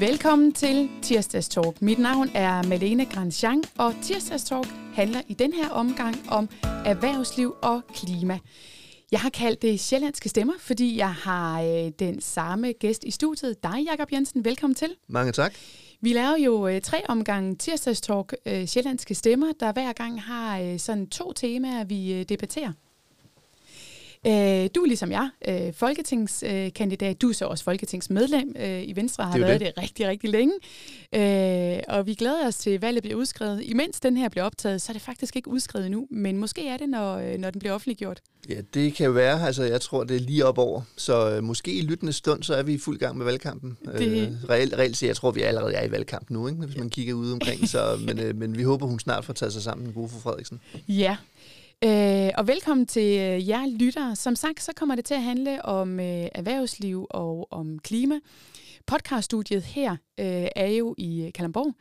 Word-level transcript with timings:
Velkommen 0.00 0.52
til 0.52 0.90
Tirsdags 1.02 1.48
Talk. 1.48 1.82
Mit 1.82 1.98
navn 1.98 2.28
er 2.34 2.62
Malene 2.62 3.06
Grandjean, 3.06 3.62
og 3.78 3.94
Tirsdags 4.02 4.44
Talk 4.44 4.66
handler 4.94 5.20
i 5.28 5.34
den 5.34 5.52
her 5.52 5.70
omgang 5.70 6.16
om 6.28 6.48
erhvervsliv 6.62 7.54
og 7.62 7.82
klima. 7.94 8.38
Jeg 9.12 9.20
har 9.20 9.30
kaldt 9.30 9.62
det 9.62 9.80
Sjællandske 9.80 10.28
Stemmer, 10.28 10.54
fordi 10.60 10.96
jeg 10.96 11.12
har 11.14 11.62
øh, 11.62 11.90
den 11.98 12.20
samme 12.20 12.72
gæst 12.72 13.04
i 13.04 13.10
studiet. 13.10 13.62
Dig, 13.62 13.86
Jakob 13.90 14.12
Jensen. 14.12 14.44
Velkommen 14.44 14.74
til. 14.74 14.94
Mange 15.08 15.32
tak. 15.32 15.54
Vi 16.00 16.12
laver 16.12 16.36
jo 16.36 16.68
øh, 16.68 16.80
tre 16.80 17.02
omgange 17.08 17.54
Tirsdags 17.54 18.00
Talk 18.00 18.34
øh, 18.46 18.66
Sjællandske 18.66 19.14
Stemmer, 19.14 19.52
der 19.60 19.72
hver 19.72 19.92
gang 19.92 20.22
har 20.22 20.60
øh, 20.60 20.78
sådan 20.78 21.06
to 21.06 21.32
temaer, 21.32 21.84
vi 21.84 22.12
øh, 22.12 22.22
debatterer. 22.22 22.72
Øh, 24.26 24.70
du 24.74 24.82
er 24.82 24.86
ligesom 24.86 25.10
jeg, 25.10 25.30
øh, 25.48 25.72
folketingskandidat. 25.72 27.22
Du 27.22 27.28
er 27.28 27.32
så 27.32 27.44
også 27.44 27.64
folketingsmedlem 27.64 28.54
øh, 28.58 28.82
i 28.82 28.92
Venstre, 28.96 29.24
har 29.24 29.38
været 29.38 29.60
det. 29.60 29.72
det 29.76 29.82
rigtig, 29.82 30.08
rigtig 30.08 30.30
længe. 30.30 30.54
Øh, 31.14 31.82
og 31.88 32.06
vi 32.06 32.14
glæder 32.14 32.46
os 32.46 32.56
til, 32.56 32.70
at 32.70 32.82
valget 32.82 33.02
bliver 33.02 33.18
udskrevet. 33.18 33.62
Imens 33.64 34.00
den 34.00 34.16
her 34.16 34.28
bliver 34.28 34.44
optaget, 34.44 34.82
så 34.82 34.92
er 34.92 34.94
det 34.94 35.02
faktisk 35.02 35.36
ikke 35.36 35.48
udskrevet 35.50 35.90
nu, 35.90 36.06
men 36.10 36.38
måske 36.38 36.68
er 36.68 36.76
det, 36.76 36.88
når, 36.88 37.16
øh, 37.16 37.38
når 37.38 37.50
den 37.50 37.58
bliver 37.58 37.74
offentliggjort. 37.74 38.20
Ja, 38.48 38.60
det 38.74 38.94
kan 38.94 39.14
være. 39.14 39.46
Altså, 39.46 39.62
jeg 39.62 39.80
tror, 39.80 40.04
det 40.04 40.16
er 40.16 40.20
lige 40.20 40.46
op 40.46 40.58
over. 40.58 40.82
Så 40.96 41.30
øh, 41.30 41.44
måske 41.44 41.72
i 41.72 41.82
lyttende 41.82 42.12
stund, 42.12 42.42
så 42.42 42.54
er 42.54 42.62
vi 42.62 42.74
i 42.74 42.78
fuld 42.78 42.98
gang 42.98 43.16
med 43.16 43.24
valgkampen. 43.24 43.76
Det... 43.98 44.22
Øh, 44.22 44.50
reelt, 44.50 44.74
reelt 44.74 44.96
set, 44.96 45.06
jeg 45.06 45.16
tror, 45.16 45.30
vi 45.30 45.42
allerede 45.42 45.74
er 45.74 45.84
i 45.84 45.90
valgkamp 45.90 46.30
nu, 46.30 46.48
ikke? 46.48 46.60
hvis 46.60 46.76
man 46.76 46.90
kigger 46.90 47.14
ud 47.14 47.32
omkring. 47.32 47.68
Så, 47.68 47.98
men, 48.06 48.18
øh, 48.18 48.36
men 48.36 48.58
vi 48.58 48.62
håber, 48.62 48.86
hun 48.86 48.98
snart 48.98 49.24
får 49.24 49.32
taget 49.32 49.52
sig 49.52 49.62
sammen, 49.62 49.92
gode 49.92 50.08
fru 50.08 50.18
Frederiksen. 50.18 50.60
Ja, 50.88 51.16
Øh, 51.84 52.30
og 52.38 52.46
velkommen 52.46 52.86
til 52.86 53.18
øh, 53.18 53.48
jer 53.48 53.78
lyttere. 53.78 54.16
Som 54.16 54.36
sagt, 54.36 54.62
så 54.62 54.72
kommer 54.76 54.94
det 54.94 55.04
til 55.04 55.14
at 55.14 55.22
handle 55.22 55.64
om 55.64 56.00
øh, 56.00 56.28
erhvervsliv 56.34 57.06
og 57.10 57.52
om 57.52 57.78
klima. 57.78 58.14
Podcaststudiet 58.86 59.62
her 59.62 59.90
øh, 59.92 60.46
er 60.56 60.66
jo 60.66 60.94
i 60.98 61.22
øh, 61.22 61.32
Kalamborg, 61.32 61.74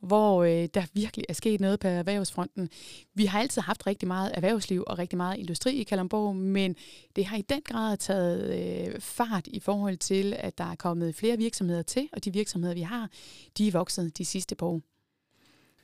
hvor 0.00 0.44
øh, 0.44 0.68
der 0.74 0.86
virkelig 0.92 1.26
er 1.28 1.32
sket 1.32 1.60
noget 1.60 1.80
på 1.80 1.88
erhvervsfronten. 1.88 2.68
Vi 3.14 3.24
har 3.24 3.40
altid 3.40 3.62
haft 3.62 3.86
rigtig 3.86 4.08
meget 4.08 4.32
erhvervsliv 4.34 4.84
og 4.86 4.98
rigtig 4.98 5.16
meget 5.16 5.38
industri 5.38 5.72
i 5.80 5.82
Kalamborg, 5.82 6.36
men 6.36 6.76
det 7.16 7.26
har 7.26 7.36
i 7.36 7.42
den 7.42 7.60
grad 7.64 7.96
taget 7.96 8.54
øh, 8.54 9.00
fart 9.00 9.46
i 9.46 9.60
forhold 9.60 9.96
til, 9.96 10.34
at 10.38 10.58
der 10.58 10.64
er 10.64 10.76
kommet 10.76 11.14
flere 11.14 11.36
virksomheder 11.36 11.82
til, 11.82 12.08
og 12.12 12.24
de 12.24 12.32
virksomheder, 12.32 12.74
vi 12.74 12.80
har, 12.80 13.10
de 13.58 13.68
er 13.68 13.72
vokset 13.72 14.18
de 14.18 14.24
sidste 14.24 14.54
par 14.54 14.66
år. 14.66 14.80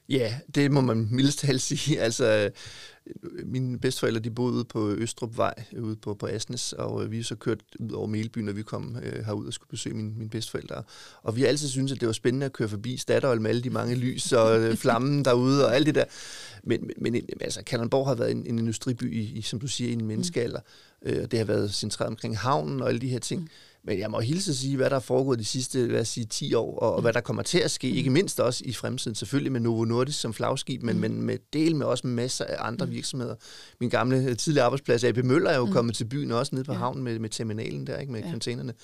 Ja, 0.09 0.39
det 0.55 0.73
må 0.73 0.81
man 0.81 1.09
mildest 1.11 1.39
talt 1.39 1.63
sige. 1.69 2.01
Altså, 2.01 2.51
mine 3.45 3.79
bedsteforældre, 3.79 4.21
de 4.21 4.31
boede 4.31 4.55
ude 4.55 4.65
på 4.65 4.91
Østrupvej, 4.91 5.55
ude 5.79 5.97
på, 5.97 6.15
på 6.15 6.27
Asnes, 6.27 6.73
og 6.73 7.05
øh, 7.05 7.11
vi 7.11 7.23
så 7.23 7.35
kørt 7.35 7.61
ud 7.81 7.91
over 7.91 8.07
Melby, 8.07 8.39
når 8.39 8.53
vi 8.53 8.63
kom 8.63 8.97
øh, 9.03 9.25
herud 9.25 9.47
og 9.47 9.53
skulle 9.53 9.71
besøge 9.71 9.97
mine, 9.97 10.13
mine 10.17 10.31
bedsteforældre. 10.31 10.83
Og 11.23 11.37
vi 11.37 11.41
har 11.41 11.49
altid 11.49 11.69
syntes, 11.69 11.93
at 11.93 12.01
det 12.01 12.07
var 12.07 12.13
spændende 12.13 12.47
at 12.47 12.53
køre 12.53 12.69
forbi 12.69 12.97
Statoil 12.97 13.41
med 13.41 13.51
alle 13.51 13.63
de 13.63 13.71
mange 13.71 13.95
lys 13.95 14.33
og 14.33 14.61
øh, 14.61 14.77
flammen 14.83 15.25
derude 15.25 15.67
og 15.67 15.75
alt 15.75 15.87
det 15.87 15.95
der. 15.95 16.05
Men, 16.65 16.91
men, 16.97 17.13
men 17.13 17.23
altså, 17.41 17.63
Kalundborg 17.65 18.07
har 18.07 18.15
været 18.15 18.31
en, 18.31 18.47
en 18.47 18.59
industriby, 18.59 19.15
i, 19.15 19.39
i, 19.39 19.43
som 19.43 19.61
du 19.61 19.67
siger, 19.67 19.91
i 19.91 19.93
en 19.93 20.05
menneskealder. 20.05 20.61
Øh, 21.03 21.23
og 21.23 21.31
det 21.31 21.39
har 21.39 21.47
været 21.47 21.75
centreret 21.75 22.09
omkring 22.09 22.39
havnen 22.39 22.83
og 22.83 22.89
alle 22.89 23.01
de 23.01 23.09
her 23.09 23.19
ting. 23.19 23.41
Mm. 23.41 23.49
Men 23.89 23.99
jeg 23.99 24.11
må 24.11 24.21
hilse 24.21 24.51
at 24.51 24.57
sige, 24.57 24.77
hvad 24.77 24.91
der 24.91 24.97
er 24.97 25.01
foregået 25.01 25.39
de 25.39 25.45
sidste 25.45 25.87
lad 25.87 26.01
os 26.01 26.09
sige, 26.09 26.27
10 26.27 26.55
år, 26.55 26.79
og, 26.79 26.95
og 26.95 27.01
hvad 27.01 27.13
der 27.13 27.21
kommer 27.21 27.43
til 27.43 27.59
at 27.59 27.71
ske, 27.71 27.91
ikke 27.91 28.11
mindst 28.11 28.41
også 28.41 28.63
i 28.67 28.73
fremtiden, 28.73 29.15
selvfølgelig 29.15 29.53
med 29.53 29.61
Novo 29.61 29.85
Nordisk 29.85 30.21
som 30.21 30.35
flagskib, 30.35 30.83
men, 30.83 30.95
mm. 30.97 31.01
men 31.01 31.23
med 31.23 31.39
del 31.53 31.77
med 31.77 31.87
også 31.87 32.07
masser 32.07 32.45
af 32.45 32.57
andre 32.59 32.87
mm. 32.87 32.93
virksomheder. 32.93 33.35
Min 33.81 33.91
gamle 33.91 34.35
tidligere 34.35 34.65
arbejdsplads, 34.65 35.05
AB 35.05 35.17
Møller, 35.25 35.51
er 35.51 35.57
jo 35.57 35.67
mm. 35.67 35.73
kommet 35.73 35.95
til 35.95 36.05
byen 36.05 36.33
også 36.33 36.55
nede 36.55 36.65
på 36.65 36.73
havnen 36.73 37.05
med, 37.05 37.19
med 37.19 37.31
terminalen 37.31 37.87
der, 37.87 37.99
ikke 37.99 38.13
med 38.13 38.21
ja. 38.21 38.31
containerne 38.31 38.75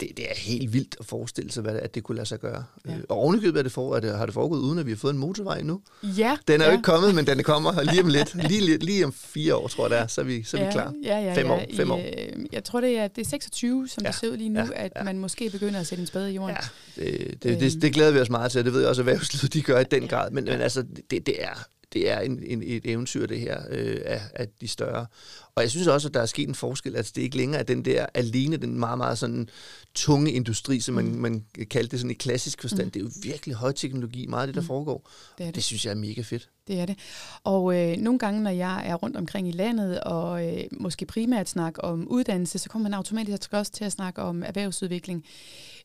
det, 0.00 0.08
det 0.16 0.30
er 0.30 0.34
helt 0.36 0.72
vildt 0.72 0.96
at 1.00 1.06
forestille 1.06 1.52
sig, 1.52 1.62
hvad, 1.62 1.74
at 1.74 1.94
det 1.94 2.02
kunne 2.02 2.16
lade 2.16 2.26
sig 2.26 2.40
gøre. 2.40 2.64
Ja. 2.86 2.92
Øh, 2.92 3.00
og 3.08 3.16
ovenikøbet 3.16 3.58
er 3.58 3.62
det 3.62 3.72
for, 3.72 3.94
at 3.94 4.02
det, 4.02 4.18
har 4.18 4.26
det 4.26 4.34
foregået, 4.34 4.60
uden 4.60 4.78
at 4.78 4.86
vi 4.86 4.90
har 4.90 4.96
fået 4.96 5.12
en 5.12 5.18
motorvej 5.18 5.62
nu. 5.62 5.80
Ja. 6.02 6.36
Den 6.48 6.60
er 6.60 6.64
ja. 6.64 6.70
jo 6.70 6.76
ikke 6.76 6.82
kommet, 6.82 7.14
men 7.14 7.26
den 7.26 7.42
kommer 7.42 7.82
lige 7.92 8.02
om 8.02 8.08
lidt. 8.08 8.34
Lige, 8.48 8.60
lige, 8.60 8.78
lige 8.78 9.04
om 9.04 9.12
fire 9.12 9.54
år, 9.54 9.68
tror 9.68 9.84
jeg 9.84 9.90
det 9.90 9.98
er, 9.98 10.06
så 10.06 10.20
er 10.20 10.24
vi, 10.24 10.42
så 10.42 10.56
er 10.56 10.60
ja, 10.60 10.66
vi 10.66 10.72
klar. 10.72 10.92
Ja, 11.04 11.18
ja, 11.18 11.34
fem 11.34 11.46
ja. 11.46 11.52
år. 11.52 11.62
Fem 11.76 11.88
I, 11.88 11.90
år. 11.90 11.98
Øh, 11.98 12.46
jeg 12.52 12.64
tror, 12.64 12.80
det 12.80 12.98
er, 12.98 13.08
det 13.08 13.26
er 13.26 13.28
26, 13.28 13.88
som 13.88 14.02
ja. 14.02 14.08
det 14.08 14.16
ser 14.18 14.30
ud 14.30 14.36
lige 14.36 14.48
nu, 14.48 14.60
ja, 14.60 14.66
at 14.74 14.92
ja. 14.96 15.02
man 15.02 15.18
måske 15.18 15.50
begynder 15.50 15.80
at 15.80 15.86
sætte 15.86 16.02
en 16.02 16.06
spade 16.06 16.32
i 16.32 16.34
jorden. 16.34 16.56
Ja, 16.96 17.02
det, 17.02 17.42
det, 17.42 17.60
det, 17.60 17.82
det 17.82 17.92
glæder 17.92 18.10
vi 18.10 18.18
os 18.18 18.30
meget 18.30 18.52
til, 18.52 18.64
det 18.64 18.72
ved 18.72 18.80
jeg 18.80 18.88
også, 18.88 19.02
at 19.02 19.08
erhvervslivet 19.08 19.52
de 19.52 19.62
gør 19.62 19.80
i 19.80 19.84
den 19.84 20.08
grad. 20.08 20.30
Men, 20.30 20.44
men 20.44 20.60
altså, 20.60 20.84
det, 21.10 21.26
det 21.26 21.42
er 21.44 21.66
det 21.92 22.10
er 22.10 22.20
en, 22.20 22.42
en, 22.46 22.62
et 22.62 22.86
eventyr, 22.86 23.26
det 23.26 23.40
her, 23.40 23.60
øh, 23.70 24.00
af, 24.04 24.20
af 24.34 24.48
de 24.60 24.68
større. 24.68 25.06
Og 25.54 25.62
jeg 25.62 25.70
synes 25.70 25.86
også, 25.86 26.08
at 26.08 26.14
der 26.14 26.20
er 26.20 26.26
sket 26.26 26.48
en 26.48 26.54
forskel, 26.54 26.96
at 26.96 27.12
det 27.14 27.22
ikke 27.22 27.36
længere 27.36 27.60
er 27.60 27.64
den 27.64 27.84
der 27.84 28.06
alene, 28.14 28.56
den 28.56 28.78
meget, 28.78 28.98
meget 28.98 29.18
sådan 29.18 29.48
tunge 29.94 30.32
industri, 30.32 30.80
som 30.80 30.94
man, 30.94 31.04
mm. 31.04 31.20
man 31.20 31.44
kaldte 31.70 31.90
det 31.90 32.00
sådan 32.00 32.10
i 32.10 32.14
klassisk 32.14 32.60
forstand. 32.60 32.84
Mm. 32.84 32.90
Det 32.90 33.00
er 33.00 33.04
jo 33.04 33.10
virkelig 33.22 33.54
højteknologi, 33.54 34.26
meget 34.26 34.42
af 34.42 34.46
det, 34.46 34.54
der 34.54 34.60
mm. 34.60 34.66
foregår. 34.66 35.10
Det, 35.38 35.46
det. 35.46 35.54
det 35.54 35.64
synes 35.64 35.84
jeg 35.84 35.90
er 35.90 35.94
mega 35.94 36.22
fedt. 36.22 36.48
Det 36.66 36.80
er 36.80 36.86
det. 36.86 36.98
Og 37.44 37.76
øh, 37.76 37.96
nogle 37.96 38.18
gange, 38.18 38.42
når 38.42 38.50
jeg 38.50 38.82
er 38.86 38.94
rundt 38.94 39.16
omkring 39.16 39.48
i 39.48 39.52
landet, 39.52 40.00
og 40.00 40.46
øh, 40.46 40.64
måske 40.72 41.06
primært 41.06 41.48
snakke 41.48 41.84
om 41.84 42.08
uddannelse, 42.08 42.58
så 42.58 42.68
kommer 42.68 42.88
man 42.88 42.94
automatisk 42.94 43.52
også 43.52 43.72
til 43.72 43.84
at 43.84 43.92
snakke 43.92 44.22
om 44.22 44.42
erhvervsudvikling. 44.42 45.24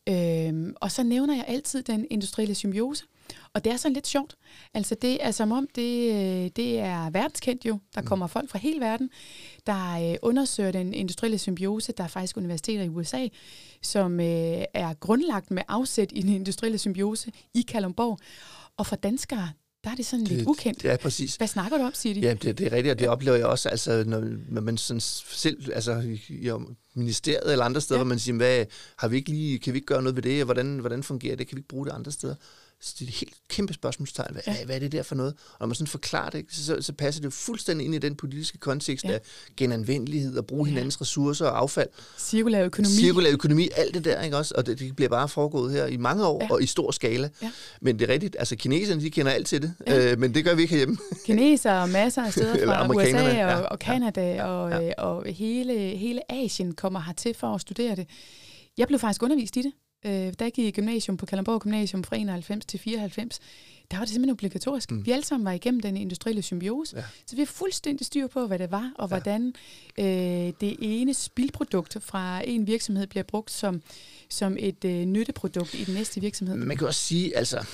Øh, 0.10 0.74
og 0.76 0.92
så 0.92 1.04
nævner 1.04 1.36
jeg 1.36 1.46
altid 1.48 1.84
den 1.84 2.08
industrielle 2.10 2.56
symbiose. 2.56 3.04
Og 3.54 3.64
det 3.64 3.74
er 3.74 3.78
sådan 3.78 3.94
lidt 3.94 4.08
sjovt. 4.08 4.36
Altså 4.74 4.96
det 5.02 5.26
er 5.26 5.32
som 5.32 5.52
om, 5.52 5.68
det, 5.76 6.12
øh, 6.12 6.52
det 6.56 6.80
er 6.80 7.10
verdenskendt 7.10 7.66
jo. 7.66 7.80
Der 7.96 8.02
mm. 8.02 8.08
kommer 8.08 8.28
folk 8.28 8.50
fra 8.50 8.60
hele 8.60 8.80
verden, 8.80 9.10
der 9.68 10.12
øh, 10.12 10.18
undersøger 10.22 10.72
den 10.72 10.94
industrielle 10.94 11.38
symbiose. 11.38 11.92
Der 11.92 12.04
er 12.04 12.08
faktisk 12.08 12.38
universiteter 12.38 12.84
i 12.84 12.90
USA, 12.90 13.28
som 13.82 14.20
øh, 14.20 14.64
er 14.74 14.94
grundlagt 14.94 15.52
med 15.52 15.64
afsæt 15.68 16.12
i 16.16 16.22
den 16.22 16.30
industrielle 16.30 16.78
symbiose 16.78 17.32
i 17.54 17.62
Kalundborg. 17.62 18.20
Og 18.78 18.88
for 18.88 18.96
danskere, 18.96 19.50
der 19.84 19.90
er 19.90 19.96
det 19.96 20.06
sådan 20.06 20.26
det, 20.26 20.32
lidt 20.32 20.48
ukendt. 20.48 20.84
Ja, 20.84 20.98
præcis. 20.98 21.36
Hvad 21.36 21.48
snakker 21.48 21.78
du 21.78 21.84
om, 21.84 21.94
siger 21.94 22.14
de? 22.14 22.20
Ja, 22.20 22.34
det, 22.34 22.58
det 22.58 22.68
er 22.68 22.72
rigtigt, 22.72 22.92
og 22.92 23.00
det 23.00 23.08
oplever 23.08 23.38
jeg 23.38 23.46
også, 23.46 23.70
altså, 23.70 24.04
når, 24.08 24.24
når 24.50 24.62
man 24.62 24.78
sådan 24.78 25.02
selv, 25.02 25.72
altså 25.74 26.00
i, 26.30 26.52
ministeriet 26.96 27.52
eller 27.52 27.66
andre 27.66 27.82
steder, 27.82 28.00
ja. 28.00 28.04
hvor 28.04 28.10
man 28.10 28.20
siger, 28.20 28.36
hvad, 28.36 28.66
har 28.98 29.08
vi 29.08 29.18
ikke 29.18 29.30
lige, 29.30 29.60
kan 29.60 29.74
vi 29.74 29.78
ikke 29.78 29.86
gøre 29.86 30.02
noget 30.02 30.16
ved 30.16 30.24
det, 30.24 30.42
og 30.42 30.46
hvordan, 30.46 30.80
hvordan 30.80 31.04
fungerer 31.04 31.36
det, 31.36 31.48
kan 31.48 31.56
vi 31.56 31.60
ikke 31.60 31.68
bruge 31.68 31.86
det 31.86 31.92
andre 31.92 32.12
steder? 32.12 32.36
Så 32.82 32.96
det 33.00 33.06
er 33.06 33.10
et 33.10 33.16
helt 33.16 33.34
kæmpe 33.50 33.74
spørgsmålstegn. 33.74 34.34
Hvad, 34.34 34.42
ja. 34.48 34.66
hvad 34.66 34.76
er 34.76 34.80
det 34.80 34.92
der 34.92 35.04
for 35.04 35.16
noget? 35.16 35.34
Og 35.34 35.58
når 35.60 35.68
man 35.68 35.76
sådan 35.76 35.88
forklarer 35.88 36.30
det, 36.30 36.46
så, 36.50 36.82
så 36.82 36.94
passer 36.94 37.22
det 37.22 37.34
fuldstændig 37.34 37.86
ind 37.86 37.96
i 37.96 37.98
den 37.98 38.16
politiske 38.16 38.58
kontekst 38.58 39.06
ja. 39.06 39.12
af 39.12 39.22
genanvendelighed 39.58 40.38
og 40.38 40.46
bruge 40.46 40.66
ja. 40.66 40.70
hinandens 40.70 41.02
ressourcer 41.02 41.46
og 41.46 41.58
affald. 41.58 41.90
Cirkulær 42.18 42.66
økonomi. 42.66 42.94
Cirkulær 42.94 43.32
økonomi, 43.32 43.70
alt 43.76 43.94
det 43.94 44.06
der, 44.06 44.22
ikke 44.22 44.38
også? 44.38 44.54
Og 44.58 44.66
det, 44.66 44.80
det 44.80 44.96
bliver 44.96 45.10
bare 45.10 45.30
foregået 45.30 45.74
her 45.74 45.86
i 45.86 45.98
mange 45.98 46.26
år 46.26 46.44
ja. 46.44 46.52
og 46.52 46.64
i 46.64 46.66
stor 46.66 46.92
skala. 46.92 47.30
Ja. 47.42 47.52
Men 47.82 48.00
det 48.00 48.10
er 48.10 48.14
rigtigt, 48.14 48.36
altså 48.40 48.56
kineserne, 48.56 49.02
de 49.02 49.10
kender 49.10 49.32
alt 49.32 49.48
til 49.48 49.62
det, 49.62 49.74
ja. 49.88 50.12
øh, 50.12 50.20
men 50.20 50.34
det 50.34 50.46
gør 50.46 50.56
vi 50.56 50.62
ikke 50.62 50.72
herhjemme. 50.72 50.98
Kineser 51.26 51.74
og 51.74 51.90
masser 51.90 52.24
af 52.24 52.32
steder 52.32 52.66
fra 52.66 52.88
USA 52.90 53.24
og, 53.24 53.34
ja. 53.34 53.60
og 53.60 53.78
Canada 53.78 54.34
ja. 54.34 54.46
og, 54.46 54.84
ja. 54.84 54.94
og 54.98 55.26
hele, 55.26 55.74
hele 55.80 56.32
Asien 56.32 56.76
kommer 56.76 57.00
hertil 57.00 57.34
for 57.34 57.56
at 57.56 57.62
studere 57.62 57.96
det. 57.96 58.08
Jeg 58.78 58.88
blev 58.88 59.00
faktisk 59.00 59.24
undervist 59.24 59.58
i 59.58 59.62
det 59.62 59.72
øh, 60.06 60.12
da 60.12 60.44
jeg 60.44 60.52
gik 60.54 60.66
i 60.66 60.72
gymnasium 60.72 61.18
på 61.18 61.26
Kalamborg 61.26 61.62
Gymnasium 61.62 62.04
fra 62.04 62.16
91 62.16 62.66
til 62.66 62.80
94, 62.80 63.40
der 63.92 63.98
var 63.98 64.06
det 64.06 64.14
simpelthen 64.14 64.34
obligatorisk. 64.34 64.92
Mm. 64.92 65.06
Vi 65.06 65.12
alle 65.12 65.26
sammen 65.26 65.46
var 65.46 65.52
igennem 65.52 65.82
den 65.82 65.98
industrielle 65.98 66.42
symbiose, 66.42 66.98
ja. 66.98 67.04
så 67.26 67.36
vi 67.36 67.42
har 67.42 67.46
fuldstændig 67.46 68.06
styr 68.06 68.28
på, 68.28 68.48
hvad 68.48 68.60
det 68.60 68.72
var, 68.72 68.92
og 68.96 69.10
ja. 69.10 69.16
hvordan 69.16 69.54
øh, 69.98 70.54
det 70.62 70.78
ene 70.80 71.14
spildprodukt 71.14 71.98
fra 72.02 72.42
en 72.46 72.68
virksomhed 72.68 73.08
bliver 73.08 73.24
brugt 73.24 73.52
som, 73.52 73.82
som 74.30 74.58
et 74.60 74.86
øh, 74.86 75.06
nytteprodukt 75.06 75.74
i 75.74 75.84
den 75.84 75.94
næste 75.94 76.22
virksomhed. 76.22 76.56
Man 76.56 76.78
kan 76.78 76.88
også 76.88 77.00
sige, 77.00 77.38
altså 77.38 77.66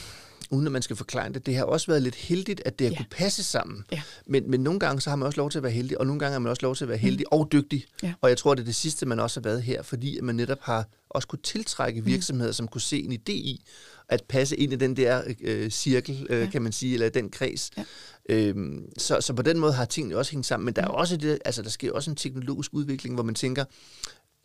uden 0.52 0.66
at 0.66 0.72
man 0.72 0.82
skal 0.82 0.96
forklare 0.96 1.34
det, 1.34 1.46
det 1.46 1.56
har 1.56 1.64
også 1.64 1.88
været 1.88 2.02
lidt 2.02 2.16
heldigt, 2.16 2.62
at 2.66 2.80
det 2.80 2.88
har 2.88 2.92
ja. 2.92 2.98
kunne 2.98 3.08
passe 3.12 3.44
sammen. 3.44 3.86
Ja. 3.92 4.02
Men, 4.26 4.52
men 4.52 4.60
nogle 4.60 4.80
gange 4.80 5.02
så 5.02 5.10
har 5.10 5.18
man 5.18 5.26
også 5.26 5.38
lov 5.40 5.50
til 5.50 5.60
at 5.60 5.64
være 5.64 5.72
heldig, 5.72 6.00
og 6.00 6.06
nogle 6.08 6.20
gange 6.20 6.32
har 6.32 6.40
man 6.40 6.50
også 6.50 6.66
lov 6.66 6.76
til 6.76 6.86
at 6.86 6.90
være 6.90 6.98
heldig 6.98 7.26
mm. 7.32 7.38
og 7.38 7.52
dygtig. 7.52 7.86
Ja. 8.04 8.14
Og 8.22 8.30
jeg 8.30 8.38
tror, 8.38 8.56
det 8.56 8.62
er 8.62 8.66
det 8.66 8.76
sidste, 8.76 9.06
man 9.06 9.20
også 9.20 9.40
har 9.40 9.44
været 9.44 9.64
her, 9.64 9.82
fordi 9.82 10.20
man 10.22 10.36
netop 10.36 10.60
har 10.62 10.88
også 11.10 11.28
kunne 11.28 11.40
tiltrække 11.44 12.02
mm. 12.02 12.08
virksomheder, 12.08 12.50
mm. 12.50 12.54
som 12.54 12.68
kunne 12.68 12.82
se 12.82 13.04
en 13.04 13.14
idé 13.14 13.32
i 13.32 13.62
at 14.10 14.24
passe 14.30 14.58
ind 14.58 14.74
i 14.74 14.76
den 14.76 14.98
der 14.98 15.22
øh, 15.42 15.72
cirkel, 15.72 16.28
øh, 16.30 16.40
ja. 16.42 16.50
kan 16.50 16.62
man 16.62 16.72
sige, 16.72 16.94
eller 16.94 17.10
den 17.10 17.30
kreds. 17.30 17.72
Ja. 17.78 17.84
Øhm, 18.30 18.86
så, 18.98 19.22
så 19.22 19.34
på 19.34 19.42
den 19.42 19.60
måde 19.60 19.74
har 19.74 19.86
tingene 19.86 20.18
også 20.18 20.32
hængt 20.32 20.48
sammen. 20.48 20.66
Men 20.66 20.74
der 20.76 20.82
er 20.82 20.88
mm. 20.88 20.94
også 20.94 21.18
det, 21.18 21.40
altså 21.46 21.62
der 21.62 21.70
sker 21.70 21.92
også 21.92 22.10
en 22.10 22.16
teknologisk 22.16 22.74
udvikling, 22.74 23.16
hvor 23.16 23.24
man 23.24 23.36
tænker, 23.36 23.66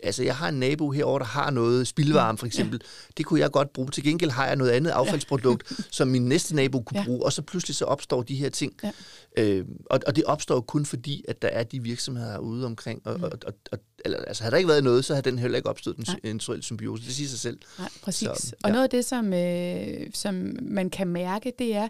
Altså, 0.02 0.23
jeg 0.23 0.37
har 0.37 0.49
en 0.49 0.55
nabo 0.55 0.91
herovre, 0.91 1.19
der 1.19 1.25
har 1.25 1.50
noget 1.50 1.87
spildvarme, 1.87 2.38
for 2.38 2.47
eksempel. 2.47 2.81
Ja. 2.82 3.12
Det 3.17 3.26
kunne 3.26 3.41
jeg 3.41 3.50
godt 3.50 3.73
bruge. 3.73 3.88
Til 3.91 4.05
gengæld 4.05 4.31
har 4.31 4.47
jeg 4.47 4.56
noget 4.56 4.70
andet 4.70 4.91
affaldsprodukt, 4.91 5.70
ja. 5.70 5.76
som 5.99 6.08
min 6.08 6.23
næste 6.23 6.56
nabo 6.56 6.81
kunne 6.81 7.00
ja. 7.00 7.05
bruge. 7.05 7.25
Og 7.25 7.32
så 7.32 7.43
pludselig 7.43 7.76
så 7.76 7.85
opstår 7.85 8.23
de 8.23 8.35
her 8.35 8.49
ting. 8.49 8.73
Ja. 8.82 8.91
Øh, 9.37 9.64
og, 9.91 10.00
og 10.06 10.17
det 10.17 10.25
opstår 10.25 10.61
kun 10.61 10.87
fordi, 10.87 11.25
at 11.29 11.43
der 11.43 11.49
er 11.49 11.62
de 11.62 11.82
virksomheder 11.82 12.38
ude 12.38 12.67
omkring. 12.67 13.02
Og, 13.05 13.17
mm. 13.17 13.23
og, 13.23 13.31
og, 13.47 13.52
og, 13.73 13.79
eller, 14.05 14.19
altså, 14.19 14.43
havde 14.43 14.50
der 14.50 14.56
ikke 14.56 14.69
været 14.69 14.85
noget, 14.85 15.05
så 15.05 15.14
havde 15.14 15.31
den 15.31 15.38
heller 15.38 15.56
ikke 15.56 15.69
opstået 15.69 15.97
en 15.97 16.05
industriel 16.25 16.62
symbiose. 16.62 17.05
Det 17.05 17.14
siger 17.14 17.29
sig 17.29 17.38
selv. 17.38 17.58
Nej, 17.79 17.88
præcis. 18.02 18.29
Så, 18.37 18.52
ja. 18.64 18.69
Og 18.69 18.70
noget 18.70 18.85
af 18.85 18.91
det, 18.91 19.05
som, 19.05 19.32
øh, 19.32 20.06
som 20.14 20.56
man 20.62 20.91
kan 20.91 21.08
mærke, 21.08 21.52
det 21.58 21.75
er, 21.75 21.88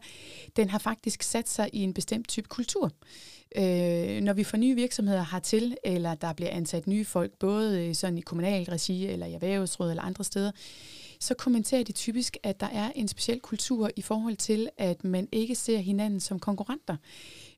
den 0.56 0.70
har 0.70 0.78
faktisk 0.78 1.22
sat 1.22 1.48
sig 1.48 1.70
i 1.72 1.78
en 1.78 1.94
bestemt 1.94 2.28
type 2.28 2.48
kultur. 2.48 2.92
Øh, 3.56 4.20
når 4.20 4.32
vi 4.32 4.44
får 4.44 4.56
nye 4.56 4.74
virksomheder 4.74 5.24
hertil, 5.32 5.76
eller 5.84 6.14
der 6.14 6.32
bliver 6.32 6.50
ansat 6.50 6.86
nye 6.86 7.04
folk, 7.04 7.32
både 7.38 7.86
øh, 7.86 7.94
sådan 7.94 8.18
i 8.18 8.20
kommunalt 8.20 8.68
regi, 8.68 9.06
eller 9.06 9.26
i 9.26 9.32
erhvervsråd, 9.32 9.90
eller 9.90 10.02
andre 10.02 10.24
steder, 10.24 10.50
så 11.20 11.34
kommenterer 11.34 11.82
de 11.82 11.92
typisk, 11.92 12.36
at 12.42 12.60
der 12.60 12.68
er 12.72 12.92
en 12.94 13.08
speciel 13.08 13.40
kultur 13.40 13.90
i 13.96 14.02
forhold 14.02 14.36
til, 14.36 14.68
at 14.78 15.04
man 15.04 15.28
ikke 15.32 15.54
ser 15.54 15.78
hinanden 15.78 16.20
som 16.20 16.38
konkurrenter, 16.38 16.96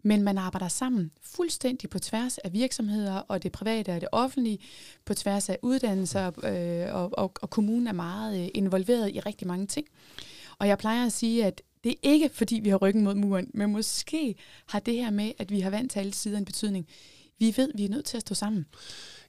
men 0.03 0.23
man 0.23 0.39
arbejder 0.39 0.69
sammen 0.69 1.11
fuldstændig 1.23 1.91
på 1.91 1.99
tværs 1.99 2.39
af 2.39 2.53
virksomheder 2.53 3.15
og 3.15 3.43
det 3.43 3.53
private 3.53 3.95
og 3.95 4.01
det 4.01 4.09
offentlige, 4.13 4.59
på 5.05 5.15
tværs 5.15 5.49
af 5.49 5.59
uddannelser, 5.63 6.27
øh, 6.27 6.95
og, 6.95 7.11
og, 7.13 7.33
og 7.43 7.51
kommunen 7.51 7.87
er 7.87 7.93
meget 7.93 8.43
øh, 8.43 8.49
involveret 8.55 9.11
i 9.15 9.21
rigtig 9.21 9.47
mange 9.47 9.67
ting. 9.67 9.87
Og 10.59 10.69
jeg 10.69 10.79
plejer 10.79 11.07
at 11.07 11.13
sige, 11.13 11.45
at 11.45 11.63
det 11.85 11.91
er 11.91 11.97
ikke, 12.03 12.31
fordi 12.33 12.61
vi 12.63 12.69
har 12.69 12.77
ryggen 12.77 13.05
mod 13.05 13.15
muren, 13.15 13.51
men 13.55 13.73
måske 13.73 14.35
har 14.67 14.81
det 14.81 14.95
her 14.95 15.11
med, 15.11 15.33
at 15.39 15.51
vi 15.51 15.61
har 15.61 15.71
vant 15.71 15.93
til 15.93 15.99
alle 15.99 16.15
sider 16.15 16.39
en 16.39 16.45
betydning. 16.45 16.87
Vi 17.39 17.55
ved, 17.57 17.71
vi 17.75 17.85
er 17.85 17.89
nødt 17.89 18.05
til 18.05 18.17
at 18.17 18.21
stå 18.21 18.35
sammen. 18.35 18.67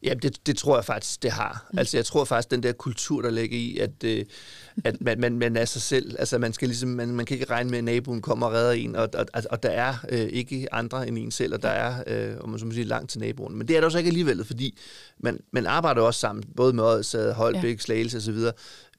Ja, 0.03 0.13
det, 0.13 0.47
det 0.47 0.57
tror 0.57 0.77
jeg 0.77 0.85
faktisk, 0.85 1.23
det 1.23 1.31
har. 1.31 1.67
Mm. 1.71 1.79
Altså, 1.79 1.97
jeg 1.97 2.05
tror 2.05 2.25
faktisk, 2.25 2.51
den 2.51 2.63
der 2.63 2.71
kultur, 2.71 3.21
der 3.21 3.29
ligger 3.29 3.57
i, 3.57 3.77
at, 3.77 4.03
øh, 4.03 4.25
at 4.85 5.01
man, 5.01 5.19
man, 5.19 5.37
man 5.37 5.57
er 5.57 5.65
sig 5.65 5.81
selv. 5.81 6.15
Altså, 6.19 6.37
man, 6.37 6.53
skal 6.53 6.67
ligesom, 6.67 6.89
man, 6.89 7.09
man 7.09 7.25
kan 7.25 7.35
ikke 7.35 7.49
regne 7.49 7.69
med, 7.69 7.77
at 7.77 7.83
naboen 7.83 8.21
kommer 8.21 8.47
og 8.47 8.53
redder 8.53 8.71
en, 8.71 8.95
og, 8.95 9.09
og, 9.13 9.25
og 9.49 9.63
der 9.63 9.69
er 9.69 9.93
øh, 10.09 10.19
ikke 10.19 10.73
andre 10.73 11.07
end 11.07 11.17
en 11.17 11.31
selv, 11.31 11.53
og 11.53 11.61
der 11.63 11.69
er, 11.69 12.03
øh, 12.07 12.37
om 12.39 12.49
man 12.49 12.59
så 12.59 12.65
må 12.65 12.71
sige, 12.71 12.83
langt 12.83 13.11
til 13.11 13.19
naboen. 13.19 13.55
Men 13.55 13.67
det 13.67 13.75
er 13.75 13.79
der 13.79 13.85
også 13.85 13.97
ikke 13.97 14.07
alligevel, 14.07 14.45
fordi 14.45 14.77
man, 15.19 15.39
man 15.51 15.65
arbejder 15.65 16.01
også 16.01 16.19
sammen, 16.19 16.43
både 16.55 16.73
med 16.73 16.83
Odsad, 16.83 17.33
Holbæk, 17.33 17.77
ja. 17.77 17.81
Slagelse 17.81 18.17
osv., 18.17 18.37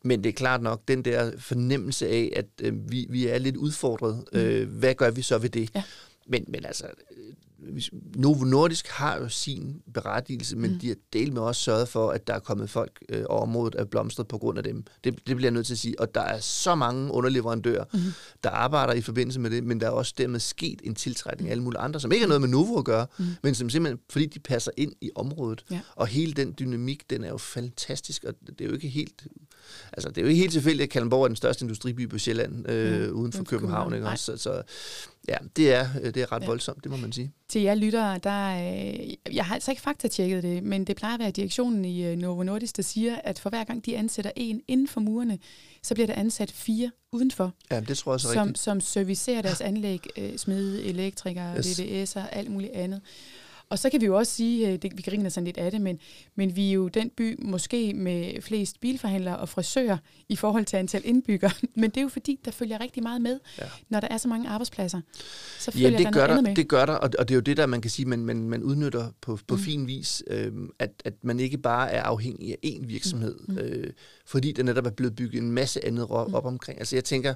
men 0.04 0.24
det 0.24 0.28
er 0.28 0.32
klart 0.32 0.62
nok, 0.62 0.82
den 0.88 1.04
der 1.04 1.30
fornemmelse 1.38 2.08
af, 2.08 2.32
at 2.36 2.46
øh, 2.62 2.90
vi, 2.90 3.06
vi 3.10 3.26
er 3.26 3.38
lidt 3.38 3.56
udfordret. 3.56 4.24
Mm. 4.32 4.38
Øh, 4.38 4.68
hvad 4.68 4.94
gør 4.94 5.10
vi 5.10 5.22
så 5.22 5.38
ved 5.38 5.50
det? 5.50 5.70
Ja. 5.74 5.82
Men, 6.26 6.44
men 6.48 6.64
altså, 6.64 6.86
Novo 8.14 8.44
Nordisk 8.44 8.88
har 8.88 9.16
jo 9.16 9.28
sin 9.28 9.82
berettigelse, 9.94 10.56
men 10.56 10.72
mm. 10.72 10.78
de 10.78 10.88
har 10.88 10.96
del 11.12 11.32
med 11.32 11.42
også 11.42 11.62
sørget 11.62 11.88
for, 11.88 12.10
at 12.10 12.26
der 12.26 12.34
er 12.34 12.38
kommet 12.38 12.70
folk, 12.70 13.04
øh, 13.08 13.24
og 13.30 13.40
området 13.40 13.74
er 13.78 13.84
blomstret 13.84 14.28
på 14.28 14.38
grund 14.38 14.58
af 14.58 14.64
dem. 14.64 14.84
Det, 15.04 15.26
det 15.26 15.36
bliver 15.36 15.42
jeg 15.42 15.50
nødt 15.50 15.66
til 15.66 15.74
at 15.74 15.78
sige. 15.78 16.00
Og 16.00 16.14
der 16.14 16.20
er 16.20 16.40
så 16.40 16.74
mange 16.74 17.12
underleverandører, 17.12 17.84
mm. 17.92 18.00
der 18.44 18.50
arbejder 18.50 18.92
i 18.92 19.00
forbindelse 19.00 19.40
med 19.40 19.50
det, 19.50 19.64
men 19.64 19.80
der 19.80 19.86
er 19.86 19.90
også 19.90 20.14
dermed 20.18 20.40
sket 20.40 20.80
en 20.84 20.94
tiltrækning 20.94 21.48
af 21.48 21.50
alle 21.50 21.62
mulige 21.62 21.80
andre, 21.80 22.00
som 22.00 22.12
ikke 22.12 22.22
har 22.22 22.28
noget 22.28 22.40
med 22.40 22.48
Novo 22.48 22.78
at 22.78 22.84
gøre, 22.84 23.06
mm. 23.18 23.24
men 23.42 23.54
som 23.54 23.70
simpelthen, 23.70 24.00
fordi 24.10 24.26
de 24.26 24.38
passer 24.40 24.70
ind 24.76 24.92
i 25.00 25.10
området. 25.14 25.64
Ja. 25.70 25.80
Og 25.94 26.06
hele 26.06 26.32
den 26.32 26.54
dynamik, 26.58 27.10
den 27.10 27.24
er 27.24 27.28
jo 27.28 27.38
fantastisk, 27.38 28.24
og 28.24 28.34
det 28.48 28.60
er 28.60 28.64
jo 28.64 28.72
ikke 28.72 28.88
helt 28.88 29.26
altså, 29.92 30.08
det 30.08 30.18
er 30.18 30.22
jo 30.22 30.28
ikke 30.28 30.40
helt 30.40 30.52
tilfældigt, 30.52 30.86
at 30.86 30.90
Kalundborg 30.90 31.22
er 31.22 31.28
den 31.28 31.36
største 31.36 31.64
industriby 31.64 32.08
på 32.08 32.18
Sjælland, 32.18 32.68
øh, 32.68 33.08
mm. 33.08 33.16
uden 33.16 33.32
for 33.32 33.44
København. 33.44 33.94
Ikke? 33.94 34.06
Også, 34.06 34.24
så, 34.24 34.36
så 34.36 34.62
ja, 35.28 35.36
det 35.56 35.74
er, 35.74 35.86
det 35.98 36.16
er 36.16 36.32
ret 36.32 36.42
ja. 36.42 36.46
voldsomt, 36.46 36.84
det 36.84 36.90
må 36.90 36.96
man 36.96 37.12
sige. 37.12 37.32
Til 37.48 37.62
jer 37.62 37.74
lyttere, 37.74 38.18
der, 38.18 38.50
øh, 38.50 39.34
jeg 39.36 39.44
har 39.44 39.54
altså 39.54 39.70
ikke 39.70 39.82
faktatjekket 39.82 40.42
det, 40.42 40.62
men 40.62 40.84
det 40.84 40.96
plejer 40.96 41.14
at 41.14 41.20
være 41.20 41.30
direktionen 41.30 41.84
i 41.84 42.04
øh, 42.04 42.16
Novo 42.16 42.42
Nordisk, 42.42 42.76
der 42.76 42.82
siger, 42.82 43.16
at 43.24 43.38
for 43.38 43.50
hver 43.50 43.64
gang 43.64 43.86
de 43.86 43.96
ansætter 43.96 44.30
en 44.36 44.60
inden 44.68 44.88
for 44.88 45.00
murene, 45.00 45.38
så 45.82 45.94
bliver 45.94 46.06
der 46.06 46.14
ansat 46.14 46.50
fire 46.50 46.90
udenfor. 47.12 47.52
Ja, 47.70 47.80
det 47.80 47.98
tror 47.98 48.12
jeg 48.12 48.14
også 48.14 48.32
som, 48.32 48.42
rigtigt. 48.42 48.58
Som 48.58 48.80
servicerer 48.80 49.42
deres 49.42 49.60
anlæg, 49.60 50.06
øh, 50.16 50.38
smede, 50.38 50.84
elektrikere, 50.84 51.56
yes. 51.56 51.80
VVS'er, 51.80 52.28
alt 52.32 52.50
muligt 52.50 52.72
andet. 52.72 53.00
Og 53.74 53.78
så 53.78 53.90
kan 53.90 54.00
vi 54.00 54.06
jo 54.06 54.16
også 54.16 54.32
sige, 54.32 54.68
øh, 54.68 54.78
det, 54.82 54.92
vi 54.96 55.02
griner 55.02 55.28
sådan 55.28 55.44
lidt 55.44 55.58
af 55.58 55.70
det, 55.70 55.80
men, 55.80 55.98
men 56.34 56.56
vi 56.56 56.68
er 56.68 56.72
jo 56.72 56.88
den 56.88 57.10
by 57.10 57.36
måske 57.42 57.94
med 57.94 58.42
flest 58.42 58.80
bilforhandlere 58.80 59.36
og 59.36 59.48
frisører 59.48 59.96
i 60.28 60.36
forhold 60.36 60.64
til 60.64 60.76
antal 60.76 61.02
indbyggere. 61.04 61.50
Men 61.74 61.90
det 61.90 61.96
er 61.96 62.02
jo 62.02 62.08
fordi, 62.08 62.40
der 62.44 62.50
følger 62.50 62.80
rigtig 62.80 63.02
meget 63.02 63.22
med, 63.22 63.40
ja. 63.58 63.64
når 63.88 64.00
der 64.00 64.08
er 64.10 64.16
så 64.16 64.28
mange 64.28 64.48
arbejdspladser. 64.48 65.00
Så 65.58 65.70
følger 65.70 65.90
ja, 65.90 65.98
det 65.98 66.06
der 66.06 66.12
gør 66.12 66.26
der, 66.26 66.40
med. 66.40 66.54
det 66.54 66.68
gør 66.68 66.86
der, 66.86 66.92
og 66.92 67.10
det 67.10 67.30
er 67.30 67.34
jo 67.34 67.40
det, 67.40 67.56
der 67.56 67.66
man 67.66 67.80
kan 67.80 67.90
sige, 67.90 68.06
man, 68.06 68.18
man, 68.18 68.48
man 68.48 68.62
udnytter 68.62 69.10
på, 69.20 69.38
på 69.46 69.54
mm. 69.54 69.60
fin 69.60 69.86
vis, 69.86 70.22
øh, 70.26 70.52
at, 70.78 70.90
at 71.04 71.14
man 71.22 71.40
ikke 71.40 71.58
bare 71.58 71.90
er 71.90 72.02
afhængig 72.02 72.50
af 72.50 72.58
én 72.66 72.86
virksomhed, 72.86 73.38
mm. 73.48 73.58
øh, 73.58 73.92
fordi 74.26 74.52
der 74.52 74.62
netop 74.62 74.86
er 74.86 74.90
blevet 74.90 75.16
bygget 75.16 75.42
en 75.42 75.52
masse 75.52 75.84
andet 75.86 76.06
op, 76.10 76.28
mm. 76.28 76.34
op 76.34 76.44
omkring. 76.44 76.78
Altså 76.78 76.96
jeg 76.96 77.04
tænker, 77.04 77.34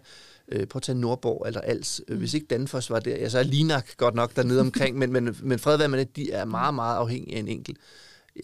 Øh, 0.52 0.67
prøv 0.67 0.79
at 0.79 0.82
tage 0.82 0.99
Nordborg 0.99 1.46
eller 1.46 1.61
Als. 1.61 2.02
Mm. 2.08 2.17
Hvis 2.17 2.35
ikke 2.35 2.46
Danfoss 2.46 2.90
var 2.90 3.00
der, 3.00 3.17
ja, 3.17 3.29
så 3.29 3.38
er 3.38 3.43
Linak 3.43 3.96
godt 3.96 4.14
nok 4.14 4.37
dernede 4.37 4.61
omkring, 4.61 4.99
men, 4.99 5.12
men, 5.12 5.37
men 5.43 5.58
fred 5.58 5.88
med 5.88 6.05
de 6.05 6.31
er 6.31 6.44
meget, 6.44 6.75
meget 6.75 6.96
afhængige 6.96 7.37
af 7.37 7.40
en 7.40 7.49
enkelt. 7.49 7.79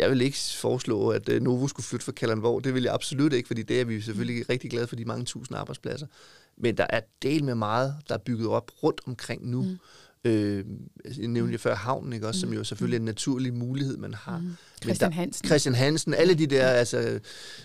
Jeg 0.01 0.11
vil 0.11 0.21
ikke 0.21 0.39
foreslå, 0.57 1.09
at 1.09 1.29
øh, 1.29 1.43
Novo 1.43 1.69
skulle 1.69 1.87
flytte 1.87 2.05
fra 2.05 2.13
Kalundborg. 2.13 2.65
Det 2.65 2.75
vil 2.75 2.83
jeg 2.83 2.95
absolut 2.95 3.33
ikke, 3.33 3.47
fordi 3.47 3.63
det 3.63 3.81
er 3.81 3.85
vi 3.85 4.01
selvfølgelig 4.01 4.39
mm. 4.39 4.47
rigtig 4.49 4.71
glade 4.71 4.87
for 4.87 4.97
de 4.97 5.05
mange 5.05 5.25
tusind 5.25 5.59
arbejdspladser. 5.59 6.07
Men 6.57 6.77
der 6.77 6.87
er 6.91 7.01
del 7.23 7.45
med 7.45 7.55
meget, 7.55 7.95
der 8.09 8.15
er 8.15 8.19
bygget 8.19 8.49
op 8.49 8.71
rundt 8.83 9.01
omkring 9.07 9.51
nu. 9.51 9.63
Mm. 9.63 9.79
Øh, 10.25 10.65
jeg 11.19 11.29
nævnte 11.29 11.53
jeg 11.53 11.61
før 11.61 11.75
havnen, 11.75 12.13
ikke 12.13 12.27
også, 12.27 12.41
som 12.41 12.53
jo 12.53 12.65
selvfølgelig 12.65 12.97
er 12.97 13.01
en 13.01 13.05
naturlig 13.05 13.55
mulighed, 13.55 13.97
man 13.97 14.15
har. 14.15 14.39
Mm. 14.39 14.51
Christian 14.83 15.13
Hansen. 15.13 15.47
Christian 15.47 15.75
Hansen, 15.75 16.15
alle 16.15 16.35
de 16.35 16.47
der, 16.47 16.67
altså, 16.67 17.21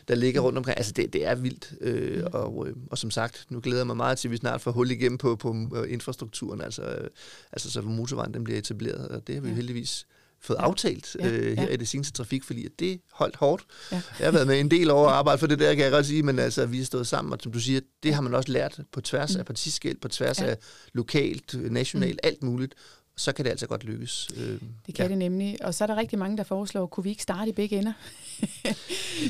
der 0.07 0.15
ligger 0.15 0.41
rundt 0.41 0.57
omkring, 0.57 0.77
altså 0.77 0.91
det, 0.91 1.13
det 1.13 1.25
er 1.25 1.35
vildt. 1.35 1.73
Øh, 1.81 2.19
mm. 2.19 2.27
og, 2.33 2.67
øh, 2.67 2.75
og 2.91 2.97
som 2.97 3.11
sagt, 3.11 3.45
nu 3.49 3.59
glæder 3.63 3.79
jeg 3.79 3.87
mig 3.87 3.97
meget 3.97 4.17
til, 4.17 4.27
at 4.27 4.31
vi 4.31 4.37
snart 4.37 4.61
får 4.61 4.71
hul 4.71 4.91
igennem 4.91 5.17
på, 5.17 5.35
på 5.35 5.49
uh, 5.49 5.67
infrastrukturen, 5.87 6.61
altså, 6.61 6.81
uh, 6.81 7.07
altså 7.51 7.71
så 7.71 7.81
motorvejen 7.81 8.33
den 8.33 8.43
bliver 8.43 8.59
etableret, 8.59 9.07
og 9.07 9.27
det 9.27 9.35
har 9.35 9.41
vi 9.41 9.49
ja. 9.49 9.55
heldigvis 9.55 10.07
fået 10.41 10.57
aftalt 10.57 11.15
ja. 11.19 11.29
Øh, 11.29 11.57
her 11.57 11.63
ja. 11.63 11.73
i 11.73 11.77
det 11.77 11.87
seneste 11.87 12.13
trafikforlig, 12.13 12.65
at 12.65 12.71
det 12.79 13.01
holdt 13.11 13.35
hårdt. 13.35 13.63
Ja. 13.91 14.01
Jeg 14.19 14.27
har 14.27 14.31
været 14.31 14.47
med 14.47 14.59
en 14.65 14.71
del 14.71 14.91
over 14.91 15.07
at 15.07 15.13
arbejde 15.13 15.39
for 15.39 15.47
det 15.47 15.59
der, 15.59 15.75
kan 15.75 15.83
jeg 15.83 15.91
godt 15.91 16.05
sige, 16.05 16.23
men 16.23 16.39
altså, 16.39 16.65
vi 16.65 16.77
har 16.77 16.85
stået 16.85 17.07
sammen, 17.07 17.33
og 17.33 17.39
som 17.43 17.51
du 17.51 17.59
siger, 17.59 17.79
det 18.03 18.13
har 18.13 18.21
man 18.21 18.35
også 18.35 18.51
lært 18.51 18.79
på 18.91 19.01
tværs 19.01 19.33
mm. 19.33 19.39
af 19.39 19.45
partiskæld, 19.45 19.97
på 20.01 20.07
tværs 20.07 20.39
ja. 20.39 20.45
af 20.45 20.57
lokalt, 20.93 21.71
nationalt, 21.71 22.19
mm. 22.23 22.27
alt 22.27 22.43
muligt, 22.43 22.75
så 23.19 23.31
kan 23.31 23.45
det 23.45 23.51
altså 23.51 23.67
godt 23.67 23.83
lykkes. 23.83 24.29
Øh, 24.37 24.59
det 24.85 24.95
kan 24.95 25.05
ja. 25.05 25.09
det 25.09 25.17
nemlig. 25.17 25.57
Og 25.61 25.73
så 25.73 25.83
er 25.83 25.87
der 25.87 25.95
rigtig 25.95 26.19
mange, 26.19 26.37
der 26.37 26.43
foreslår, 26.43 26.85
kunne 26.85 27.03
vi 27.03 27.09
ikke 27.09 27.23
starte 27.23 27.49
i 27.49 27.53
begge 27.53 27.77
ender? 27.77 27.93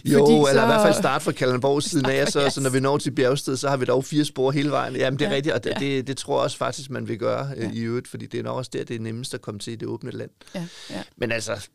jo, 0.06 0.20
Fordi 0.20 0.34
eller 0.34 0.46
så... 0.46 0.64
i 0.64 0.66
hvert 0.66 0.82
fald 0.82 0.94
starte 0.94 1.24
fra 1.24 1.32
Kalundborg 1.32 1.84
siden 1.84 2.06
af, 2.06 2.28
så, 2.28 2.46
yes. 2.46 2.54
så 2.54 2.62
når 2.62 2.70
vi 2.70 2.80
når 2.80 2.98
til 2.98 3.12
Bjergsted, 3.12 3.58
så 3.58 3.70
har 3.70 3.78
vi 3.78 3.86
dog 3.86 4.06
fire 4.06 4.26
spor 4.26 4.52
hele 4.52 4.72
vejen. 4.72 4.96
Jamen 4.96 5.20
det 5.20 5.26
er 5.26 5.30
ja. 5.30 5.36
rigtigt, 5.36 5.56
og 5.56 5.64
det, 5.64 5.70
ja. 5.70 5.80
det, 5.80 6.08
det 6.08 6.18
tror 6.18 6.38
jeg 6.38 6.44
også 6.44 6.58
faktisk, 6.58 6.90
man 6.90 7.08
vil 7.08 7.20
gøre 7.20 7.52
øh, 7.58 7.64
ja. 7.64 7.72
i 7.74 7.80
øvrigt, 7.80 8.08
fordi 8.08 8.26
det 8.26 8.40
er 8.40 8.44
nok 8.44 8.58
også 8.58 8.72
der, 8.74 8.84
det 8.84 8.96
er 8.96 9.00
nemmest 9.00 9.34
at 9.34 9.42
komme 9.42 9.60
til 9.60 9.74
i 9.74 9.76
det 9.76 9.88
åbne 9.88 10.12
land. 10.12 10.32
Ja. 10.56 10.68
Ja. 10.90 11.04
Men 11.18 11.32
altså, 11.32 11.68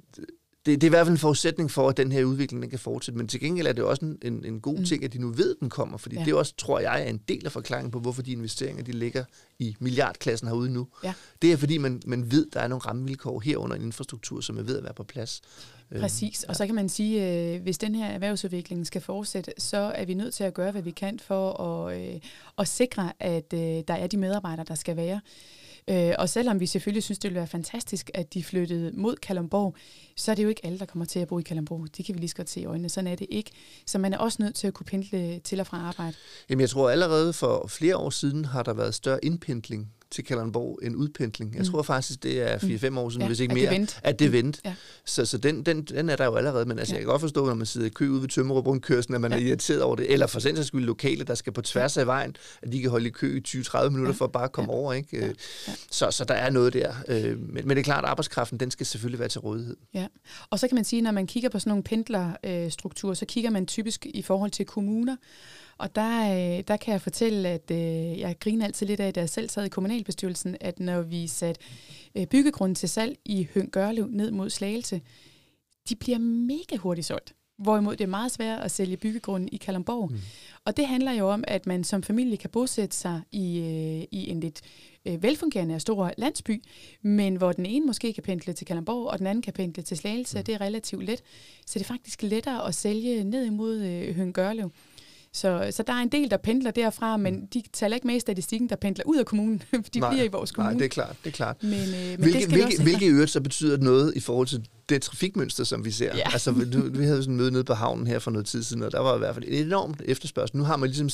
det, 0.67 0.81
det 0.81 0.87
er 0.87 0.89
i 0.89 0.91
hvert 0.91 1.07
fald 1.07 1.15
en 1.15 1.19
forudsætning 1.19 1.71
for, 1.71 1.89
at 1.89 1.97
den 1.97 2.13
her 2.13 2.25
udvikling 2.25 2.63
den 2.63 2.71
kan 2.71 2.79
fortsætte. 2.79 3.19
Men 3.19 3.29
til 3.29 3.41
gengæld 3.41 3.67
er 3.67 3.73
det 3.73 3.85
også 3.85 4.05
en, 4.05 4.19
en, 4.23 4.45
en 4.45 4.61
god 4.61 4.79
mm. 4.79 4.85
ting, 4.85 5.05
at 5.05 5.13
de 5.13 5.19
nu 5.19 5.29
ved, 5.29 5.51
at 5.51 5.57
den 5.61 5.71
kommer. 5.71 5.97
Fordi 5.99 6.17
ja. 6.17 6.25
det 6.25 6.35
også, 6.35 6.55
tror 6.59 6.79
jeg, 6.79 7.03
er 7.03 7.11
en 7.11 7.21
del 7.29 7.47
af 7.47 7.53
forklaringen 7.53 7.91
på, 7.91 8.01
hvorfor 8.01 8.23
de 8.23 8.33
investeringer 8.33 8.83
de 8.83 8.93
ligger 8.93 9.25
i 9.59 9.77
milliardklassen 9.81 10.49
herude 10.49 10.71
nu. 10.71 10.89
Ja. 11.05 11.15
Det 11.43 11.53
er, 11.53 11.57
fordi 11.57 11.79
man, 11.79 12.03
man 12.07 12.31
ved, 12.31 12.47
at 12.47 12.55
der 12.55 12.61
er 12.61 12.69
nogle 12.69 12.81
rammevilkår 12.81 13.41
herunder 13.41 13.77
en 13.77 13.83
infrastruktur, 13.83 14.41
som 14.41 14.59
er 14.59 14.63
ved 14.63 14.77
at 14.79 14.85
være 14.85 14.95
på 14.95 15.05
plads. 15.05 15.41
Øh, 15.91 16.01
Præcis, 16.01 16.45
og 16.45 16.57
så 16.57 16.67
kan 16.67 16.75
man 16.75 16.89
sige, 16.89 17.55
øh, 17.55 17.63
hvis 17.63 17.79
den 17.79 17.95
her 17.95 18.07
erhvervsudvikling 18.07 18.87
skal 18.87 19.01
fortsætte, 19.01 19.53
så 19.59 19.77
er 19.77 20.05
vi 20.05 20.15
nødt 20.15 20.35
til 20.35 20.45
at 20.45 20.55
gøre, 20.55 20.71
hvad 20.71 20.83
vi 20.83 20.91
kan 20.91 21.19
for 21.19 21.61
at, 21.61 22.01
øh, 22.01 22.21
at 22.59 22.69
sikre, 22.69 23.13
at 23.21 23.51
der 23.51 23.95
er 23.95 24.07
de 24.07 24.17
medarbejdere, 24.17 24.65
der 24.69 24.75
skal 24.75 24.97
være. 24.97 25.21
Øh, 25.91 26.13
og 26.19 26.29
selvom 26.29 26.61
vi 26.61 26.67
selvfølgelig 26.67 27.03
synes, 27.03 27.19
det 27.19 27.29
ville 27.29 27.39
være 27.39 27.47
fantastisk, 27.47 28.11
at 28.15 28.35
de 28.35 28.45
flyttede 28.45 28.93
mod 28.95 29.17
Kalundborg, 29.17 29.77
så 30.17 30.31
er 30.31 30.35
det 30.35 30.45
jo 30.45 30.49
ikke 30.49 30.67
alle, 30.67 30.79
der 30.79 30.85
kommer 30.85 31.07
til 31.07 31.19
at 31.19 31.29
bo 31.29 31.39
i 31.39 31.43
Kalundborg. 31.43 31.97
Det 31.97 32.05
kan 32.05 32.15
vi 32.15 32.21
lige 32.21 32.29
så 32.29 32.37
godt 32.37 32.51
se 32.51 32.61
i 32.61 32.65
øjnene. 32.65 32.89
Sådan 32.89 33.07
er 33.07 33.15
det 33.15 33.27
ikke. 33.31 33.51
Så 33.87 33.99
man 33.99 34.13
er 34.13 34.19
også 34.19 34.43
nødt 34.43 34.55
til 34.55 34.67
at 34.67 34.75
kunne 34.75 34.87
pendle 34.87 35.39
til 35.39 35.61
og 35.61 35.67
fra 35.67 35.77
arbejde. 35.77 36.17
Jamen 36.51 36.61
jeg 36.61 36.71
tror 36.71 36.91
allerede 36.91 37.33
for 37.33 37.67
flere 37.69 37.97
år 37.97 38.11
siden 38.11 38.45
har 38.45 38.63
der 38.63 38.75
været 38.75 38.95
større 38.95 39.25
indpendling 39.25 39.93
til 40.15 40.25
Kalundborg 40.25 40.79
en 40.83 40.97
udpendling. 40.97 41.55
Jeg 41.55 41.63
mm. 41.63 41.71
tror 41.71 41.83
faktisk, 41.83 42.23
det 42.23 42.53
er 42.53 42.59
4-5 42.59 42.89
mm. 42.89 42.99
år 42.99 43.11
siden, 43.11 43.23
ja, 43.23 43.27
hvis 43.27 43.41
ikke 43.41 43.55
mere, 43.55 43.69
at 43.69 43.81
det 43.81 44.01
at 44.03 44.19
det 44.19 44.33
vendte. 44.33 44.61
Ja. 44.65 44.75
Så, 45.05 45.25
så 45.27 45.39
den, 45.39 45.63
den, 45.63 45.85
den 45.85 46.09
er 46.09 46.17
der 46.17 46.25
jo 46.25 46.35
allerede, 46.35 46.65
men 46.65 46.79
altså, 46.79 46.95
ja. 46.95 46.97
jeg 46.97 47.05
kan 47.05 47.11
godt 47.11 47.21
forstå, 47.21 47.47
når 47.47 47.55
man 47.55 47.67
sidder 47.67 47.87
i 47.87 47.91
kø 47.91 48.09
ude 48.09 48.23
ved 48.23 48.29
Tømmerup 48.29 48.67
rundkørslen, 48.67 49.15
at 49.15 49.21
man 49.21 49.33
ja. 49.33 49.39
er 49.39 49.43
irriteret 49.43 49.83
over 49.83 49.97
det, 49.97 50.13
eller 50.13 50.27
for 50.27 50.41
sindssygt 50.41 50.67
skyld 50.67 50.85
lokale, 50.85 51.25
der 51.25 51.35
skal 51.35 51.53
på 51.53 51.63
tværs 51.63 51.97
af 51.97 52.07
vejen, 52.07 52.37
at 52.63 52.73
de 52.73 52.81
kan 52.81 52.91
holde 52.91 53.07
i 53.07 53.11
kø 53.11 53.37
i 53.37 53.59
20-30 53.59 53.89
minutter 53.89 54.13
ja. 54.13 54.17
for 54.17 54.25
at 54.25 54.33
bare 54.33 54.49
komme 54.49 54.73
ja. 54.73 54.79
over. 54.79 54.93
Ikke? 54.93 55.09
Ja. 55.19 55.27
Ja. 55.27 55.33
Så, 55.91 56.11
så 56.11 56.25
der 56.25 56.35
er 56.35 56.51
noget 56.51 56.73
der. 56.73 56.95
Øh, 57.09 57.39
men, 57.39 57.69
men 57.69 57.71
det 57.71 57.79
er 57.79 57.83
klart, 57.83 58.05
at 58.05 58.11
arbejdskraften, 58.11 58.61
den 58.61 58.71
skal 58.71 58.87
selvfølgelig 58.87 59.19
være 59.19 59.29
til 59.29 59.41
rådighed. 59.41 59.77
Ja. 59.95 60.07
Og 60.51 60.59
så 60.59 60.69
kan 60.69 60.75
man 60.75 60.85
sige, 60.85 61.03
når 61.03 61.13
man 61.13 61.27
kigger 61.27 61.49
på 61.49 61.59
sådan 61.59 61.71
nogle 61.71 61.83
pendlerstrukturer, 61.83 63.15
så 63.15 63.27
kigger 63.27 63.51
man 63.51 63.67
typisk 63.67 64.07
i 64.07 64.23
forhold 64.23 64.51
til 64.51 64.67
kommuner, 64.67 65.17
og 65.79 65.95
der, 65.97 66.33
øh, 66.59 66.65
der 66.69 66.77
kan 66.77 66.93
jeg 66.93 67.01
fortælle, 67.01 67.49
at 67.49 67.71
øh, 67.71 68.19
jeg 68.19 68.37
griner 68.41 68.65
altid 68.65 68.87
lidt 68.87 69.01
af, 69.01 69.15
da 69.15 69.21
jeg 69.21 69.29
selv 69.29 69.49
sad 69.49 69.65
i 69.65 69.69
kommunalbestyrelsen, 69.69 70.57
at 70.61 70.81
når 70.81 71.03
vi 71.03 71.27
satte 71.27 71.61
øh, 72.15 72.27
byggegrunden 72.27 72.75
til 72.75 72.89
salg 72.89 73.19
i 73.25 73.49
Høng 73.55 73.71
Gørlev 73.71 74.07
ned 74.11 74.31
mod 74.31 74.51
Slagelse, 74.51 75.01
de 75.89 75.97
bliver 75.97 76.19
mega 76.19 76.77
hurtigt 76.77 77.07
solgt. 77.07 77.35
Hvorimod 77.59 77.97
det 77.97 78.05
er 78.05 78.09
meget 78.09 78.33
svært 78.33 78.61
at 78.61 78.71
sælge 78.71 78.97
byggegrunden 78.97 79.49
i 79.53 79.57
Kalundborg. 79.57 80.11
Mm. 80.11 80.19
Og 80.65 80.77
det 80.77 80.87
handler 80.87 81.13
jo 81.13 81.31
om, 81.31 81.45
at 81.47 81.67
man 81.67 81.85
som 81.85 82.03
familie 82.03 82.37
kan 82.37 82.51
bosætte 82.51 82.97
sig 82.97 83.21
i, 83.33 83.59
øh, 83.59 84.05
i 84.11 84.31
en 84.31 84.41
lidt 84.41 84.61
øh, 85.07 85.23
velfungerende 85.23 85.75
og 85.75 85.81
stor 85.81 86.13
landsby, 86.17 86.63
men 87.03 87.37
hvor 87.37 87.53
den 87.53 87.67
ene 87.67 87.87
måske 87.87 88.13
kan 88.13 88.23
pendle 88.23 88.53
til 88.53 88.67
Kalundborg, 88.67 89.07
og 89.07 89.19
den 89.19 89.27
anden 89.27 89.43
kan 89.43 89.53
pendle 89.53 89.83
til 89.83 89.97
Slagelse. 89.97 90.39
Mm. 90.39 90.45
Det 90.45 90.55
er 90.55 90.61
relativt 90.61 91.05
let. 91.05 91.23
Så 91.67 91.79
det 91.79 91.85
er 91.85 91.89
faktisk 91.89 92.23
lettere 92.23 92.69
at 92.69 92.75
sælge 92.75 93.25
ned 93.25 93.45
imod 93.45 93.83
øh, 93.83 94.17
Høng 94.17 94.35
Gørlev. 94.35 94.71
Så, 95.35 95.69
så 95.71 95.83
der 95.83 95.93
er 95.93 95.97
en 95.97 96.09
del, 96.09 96.31
der 96.31 96.37
pendler 96.37 96.71
derfra, 96.71 97.17
men 97.17 97.35
mm. 97.35 97.47
de 97.47 97.63
taler 97.73 97.95
ikke 97.95 98.07
med 98.07 98.15
i 98.17 98.21
statistikken, 98.21 98.69
der 98.69 98.77
pendler 98.77 99.05
ud 99.07 99.17
af 99.17 99.27
kommunen, 99.27 99.63
for 99.71 99.83
de 99.95 100.01
nej, 100.01 100.11
bliver 100.11 100.25
i 100.25 100.29
vores 100.29 100.53
kommune. 100.53 100.73
Nej, 100.73 100.79
det 100.79 100.85
er 100.85 100.89
klart. 100.89 101.17
Det 101.25 101.31
er 101.31 101.35
klart. 101.35 101.63
Men, 101.63 101.73
øh, 101.73 101.79
men 101.81 102.19
hvilke, 102.19 102.41
det 102.41 102.49
hvilke, 102.49 102.83
hvilke 102.83 103.07
øvrigt 103.07 103.31
så 103.31 103.41
betyder 103.41 103.77
noget 103.77 104.13
i 104.17 104.21
forhold 104.21 104.47
til 104.47 104.69
det 104.89 105.03
trafikmønster, 105.03 105.65
som 105.65 105.85
vi 105.85 105.91
ser. 105.91 106.17
Ja. 106.17 106.33
Altså, 106.33 106.53
vi, 106.53 106.65
vi 106.99 107.05
havde 107.05 107.23
sådan 107.23 107.33
en 107.33 107.37
møde 107.37 107.51
nede 107.51 107.65
på 107.65 107.75
havnen 107.75 108.07
her 108.07 108.19
for 108.19 108.31
noget 108.31 108.47
tid 108.47 108.63
siden, 108.63 108.83
og 108.83 108.93
der 108.93 109.01
var 109.01 109.15
i 109.15 109.19
hvert 109.19 109.35
fald 109.35 109.45
et 109.49 109.61
enormt 109.61 110.03
efterspørgsel. 110.05 110.57
Nu 110.57 110.65
har 110.65 110.77
man 110.77 110.91
ligesom 110.91 111.09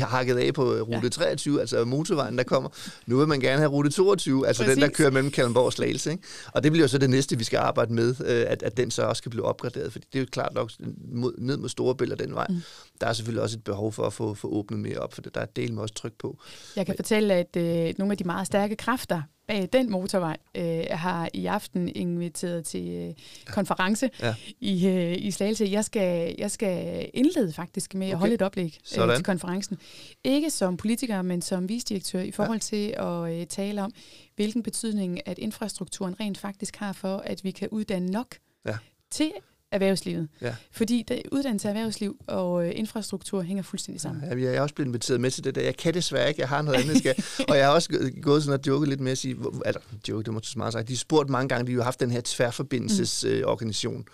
hakket 0.00 0.36
af 0.36 0.54
på 0.54 0.62
rute 0.64 1.00
Ja. 1.02 1.08
23, 1.08 1.60
altså 1.60 1.84
motorvejen, 1.84 2.38
der 2.38 2.44
kommer. 2.44 2.68
Nu 3.06 3.18
vil 3.18 3.28
man 3.28 3.40
gerne 3.40 3.58
have 3.58 3.70
rute 3.70 3.90
22, 3.90 4.46
altså 4.46 4.62
den, 4.62 4.70
der 4.76 4.86
Præcis. 4.86 4.96
kører 4.96 5.10
mellem 5.10 5.30
Kalundborg 5.30 5.64
og 5.64 5.72
Slagelse. 5.72 6.10
Ikke? 6.10 6.22
Og 6.52 6.62
det 6.62 6.72
bliver 6.72 6.84
jo 6.84 6.88
så 6.88 6.98
det 6.98 7.10
næste, 7.10 7.38
vi 7.38 7.44
skal 7.44 7.56
arbejde 7.56 7.92
med, 7.92 8.14
øh, 8.26 8.44
at, 8.48 8.62
at 8.62 8.76
den 8.76 8.90
så 8.90 9.02
også 9.02 9.22
kan 9.22 9.30
blive 9.30 9.44
opgraderet, 9.44 9.92
fordi 9.92 10.06
det 10.12 10.18
er 10.18 10.22
jo 10.22 10.26
klart 10.32 10.54
nok 10.54 10.70
mod, 11.12 11.32
ned 11.38 11.56
mod 11.56 11.68
Storebælt 11.68 12.12
og 12.12 12.18
den 12.18 12.34
vej. 12.34 12.46
Mm. 12.48 12.62
Der 13.00 13.06
er 13.06 13.12
selvfølgelig 13.12 13.42
også 13.42 13.56
et 13.56 13.64
behov 13.64 13.92
for 13.92 14.06
at 14.06 14.12
få, 14.12 14.34
få 14.34 14.48
åbnet 14.48 14.80
mere 14.80 14.98
op, 14.98 15.14
for 15.14 15.22
det, 15.22 15.34
der 15.34 15.40
er 15.40 15.46
del 15.46 15.72
med 15.74 15.82
også 15.82 15.94
tryk 15.94 16.12
på. 16.18 16.38
Jeg 16.76 16.86
kan 16.86 16.94
fortælle, 16.96 17.34
at 17.34 17.56
øh, 17.56 17.94
nogle 17.98 18.12
af 18.12 18.18
de 18.18 18.24
meget 18.24 18.46
stærke 18.46 18.76
kræfter 18.76 19.22
bag 19.48 19.68
den 19.72 19.90
motorvej 19.90 20.36
øh, 20.54 20.84
har 20.90 21.28
i 21.34 21.46
aften 21.46 21.88
inviteret 21.96 22.64
til 22.64 22.88
øh, 22.88 23.14
konference 23.46 24.10
Ja. 24.22 24.34
i, 24.60 24.86
øh, 24.88 25.16
i 25.18 25.30
Slagelse. 25.30 25.68
Jeg 25.70 25.84
skal, 25.84 26.34
jeg 26.38 26.50
skal 26.50 27.10
indlede 27.14 27.52
faktisk 27.52 27.94
med 27.94 28.06
okay. 28.06 28.12
at 28.12 28.18
holde 28.18 28.34
et 28.34 28.42
oplæg 28.42 28.78
øh, 28.98 29.14
til 29.16 29.24
konferencen. 29.24 29.78
Ikke 30.24 30.50
som 30.50 30.76
politiker, 30.76 31.22
men 31.22 31.42
som 31.42 31.68
visdirektør 31.68 32.20
i 32.20 32.30
forhold 32.30 32.60
til 32.60 32.94
at 32.98 33.40
øh, 33.40 33.46
tale 33.46 33.82
om, 33.82 33.92
hvilken 34.36 34.62
betydning 34.62 35.28
at 35.28 35.38
infrastrukturen 35.38 36.20
rent 36.20 36.38
faktisk 36.38 36.76
har 36.76 36.92
for, 36.92 37.16
at 37.16 37.44
vi 37.44 37.50
kan 37.50 37.68
uddanne 37.68 38.10
nok 38.10 38.34
Ja. 38.66 38.76
til 39.10 39.32
erhvervslivet. 39.72 40.28
Ja. 40.42 40.54
Fordi 40.72 41.04
det, 41.08 41.22
uddannelse 41.32 41.68
erhvervsliv 41.68 42.16
og 42.26 42.66
øh, 42.66 42.72
infrastruktur 42.74 43.42
hænger 43.42 43.62
fuldstændig 43.62 44.00
sammen. 44.00 44.24
Ja, 44.24 44.36
jeg 44.44 44.54
er 44.54 44.60
også 44.60 44.74
blevet 44.74 44.86
inviteret 44.88 45.20
med 45.20 45.30
til 45.30 45.44
det 45.44 45.54
der. 45.54 45.60
Jeg 45.62 45.76
kan 45.76 45.94
desværre 45.94 46.28
ikke, 46.28 46.40
jeg 46.40 46.48
har 46.48 46.62
noget 46.62 46.78
andet, 46.82 46.98
skal. 46.98 47.14
og 47.48 47.56
jeg 47.56 47.66
har 47.66 47.72
også 47.72 47.88
gå- 47.88 48.20
gået 48.22 48.42
sådan 48.42 48.60
og 48.60 48.66
joket 48.66 48.88
lidt 48.88 49.00
med 49.00 49.12
at 49.12 49.18
sige, 49.18 49.34
hvor- 49.34 49.62
eller 49.66 49.80
joke, 50.08 50.22
det 50.24 50.32
må 50.32 50.38
du 50.38 50.48
smart 50.48 50.72
sagt, 50.72 50.88
de 50.88 50.92
har 50.92 50.98
spurgt 50.98 51.30
mange 51.30 51.48
gange, 51.48 51.72
de 51.72 51.76
har 51.76 51.82
haft 51.82 52.00
den 52.00 52.10
her 52.10 52.20
tværforbindelsesorganisation, 52.24 54.04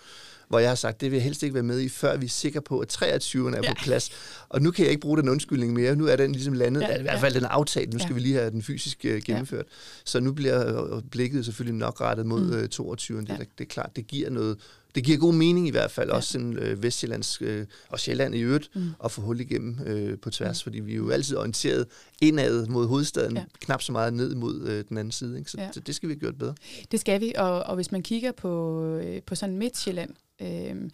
hvor 0.47 0.59
jeg 0.59 0.69
har 0.69 0.75
sagt, 0.75 1.01
det 1.01 1.11
vil 1.11 1.17
jeg 1.17 1.23
helst 1.23 1.43
ikke 1.43 1.53
være 1.53 1.63
med 1.63 1.79
i, 1.79 1.89
før 1.89 2.17
vi 2.17 2.25
er 2.25 2.29
sikre 2.29 2.61
på, 2.61 2.79
at 2.79 2.93
23'erne 3.03 3.55
er 3.55 3.61
Ja. 3.63 3.73
på 3.73 3.75
plads. 3.83 4.09
Og 4.49 4.61
nu 4.61 4.71
kan 4.71 4.83
jeg 4.83 4.91
ikke 4.91 5.01
bruge 5.01 5.17
den 5.17 5.29
undskyldning 5.29 5.73
mere. 5.73 5.95
Nu 5.95 6.05
er 6.07 6.15
den 6.15 6.31
ligesom 6.31 6.53
landet, 6.53 6.81
Ja, 6.81 6.87
ja, 6.91 6.99
i 6.99 7.01
hvert 7.01 7.13
ja. 7.13 7.19
fald 7.21 7.33
den 7.33 7.43
er 7.43 7.47
aftalt. 7.47 7.93
Nu 7.93 7.99
skal 7.99 8.09
Ja. 8.09 8.13
vi 8.13 8.19
lige 8.19 8.35
have 8.35 8.51
den 8.51 8.61
fysisk 8.61 9.05
uh, 9.09 9.17
gennemført. 9.25 9.65
Så 10.05 10.19
nu 10.19 10.33
bliver 10.33 10.95
øh, 10.95 11.01
blikket 11.11 11.45
selvfølgelig 11.45 11.79
nok 11.79 12.01
rettet 12.01 12.25
mod 12.25 12.41
Mm. 12.41 12.47
mm. 12.47 12.91
22'eren. 12.91 13.21
Det, 13.21 13.29
Ja. 13.29 13.33
ja. 13.33 13.39
det, 13.39 13.47
det 13.57 13.63
er 13.63 13.69
klart, 13.69 13.95
det 13.95 14.07
giver 14.07 14.29
noget, 14.29 14.57
det 14.95 15.03
giver 15.03 15.17
god 15.17 15.33
mening 15.33 15.67
i 15.67 15.71
hvert 15.71 15.91
fald, 15.91 16.09
Ja. 16.09 16.15
også 16.15 16.31
sådan 16.31 16.57
øh, 16.57 16.83
Vestjyllands 16.83 17.41
øh, 17.41 17.65
og 17.89 17.99
Sjælland 17.99 18.35
i 18.35 18.39
øvrigt, 18.39 18.69
Mm. 18.75 18.89
at 19.03 19.11
få 19.11 19.21
hul 19.21 19.39
igennem 19.39 19.79
øh, 19.85 20.19
på 20.19 20.29
tværs, 20.29 20.61
mm. 20.61 20.63
fordi 20.63 20.79
vi 20.79 20.91
er 20.91 20.95
jo 20.95 21.09
altid 21.09 21.37
orienteret 21.37 21.85
indad 22.21 22.67
mod 22.67 22.87
hovedstaden, 22.87 23.37
Ja. 23.37 23.43
knap 23.59 23.81
så 23.81 23.91
meget 23.91 24.13
ned 24.13 24.35
mod 24.35 24.61
øh, 24.67 24.83
den 24.89 24.97
anden 24.97 25.11
side. 25.11 25.37
Ikke? 25.39 25.51
Så, 25.51 25.57
ja. 25.61 25.71
så 25.71 25.79
det 25.79 25.95
skal 25.95 26.09
vi 26.09 26.13
have 26.13 26.19
gjort 26.19 26.37
bedre. 26.37 26.55
Det 26.91 26.99
skal 26.99 27.21
vi, 27.21 27.33
og, 27.37 27.63
og 27.63 27.75
hvis 27.75 27.91
man 27.91 28.01
kigger 28.03 28.31
på, 28.31 28.81
øh, 28.85 29.21
på 29.21 29.35
sådan 29.35 29.57
Midtjylland, 29.57 30.09
øh, 30.41 30.89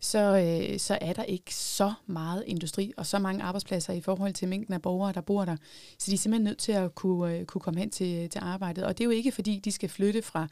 så, 0.00 0.18
øh, 0.18 0.78
så 0.78 0.98
er 1.00 1.12
der 1.12 1.22
ikke 1.22 1.54
så 1.54 1.92
meget 2.06 2.44
industri 2.46 2.92
og 2.96 3.06
så 3.06 3.18
mange 3.18 3.42
arbejdspladser 3.42 3.92
i 3.92 4.00
forhold 4.00 4.32
til 4.34 4.48
mængden 4.48 4.74
af 4.74 4.82
borgere, 4.82 5.12
der 5.12 5.20
bor 5.20 5.44
der. 5.44 5.56
Så 5.98 6.10
de 6.10 6.14
er 6.14 6.18
simpelthen 6.18 6.44
nødt 6.44 6.58
til 6.58 6.72
at 6.72 6.94
kunne, 6.94 7.34
øh, 7.38 7.44
kunne 7.44 7.60
komme 7.62 7.80
hen 7.80 7.90
til, 7.90 8.28
til 8.30 8.38
arbejdet. 8.42 8.84
Og 8.84 8.98
det 8.98 9.04
er 9.04 9.06
jo 9.06 9.10
ikke 9.10 9.32
fordi, 9.32 9.60
de 9.64 9.72
skal 9.72 9.88
flytte 9.88 10.22
fra 10.22 10.48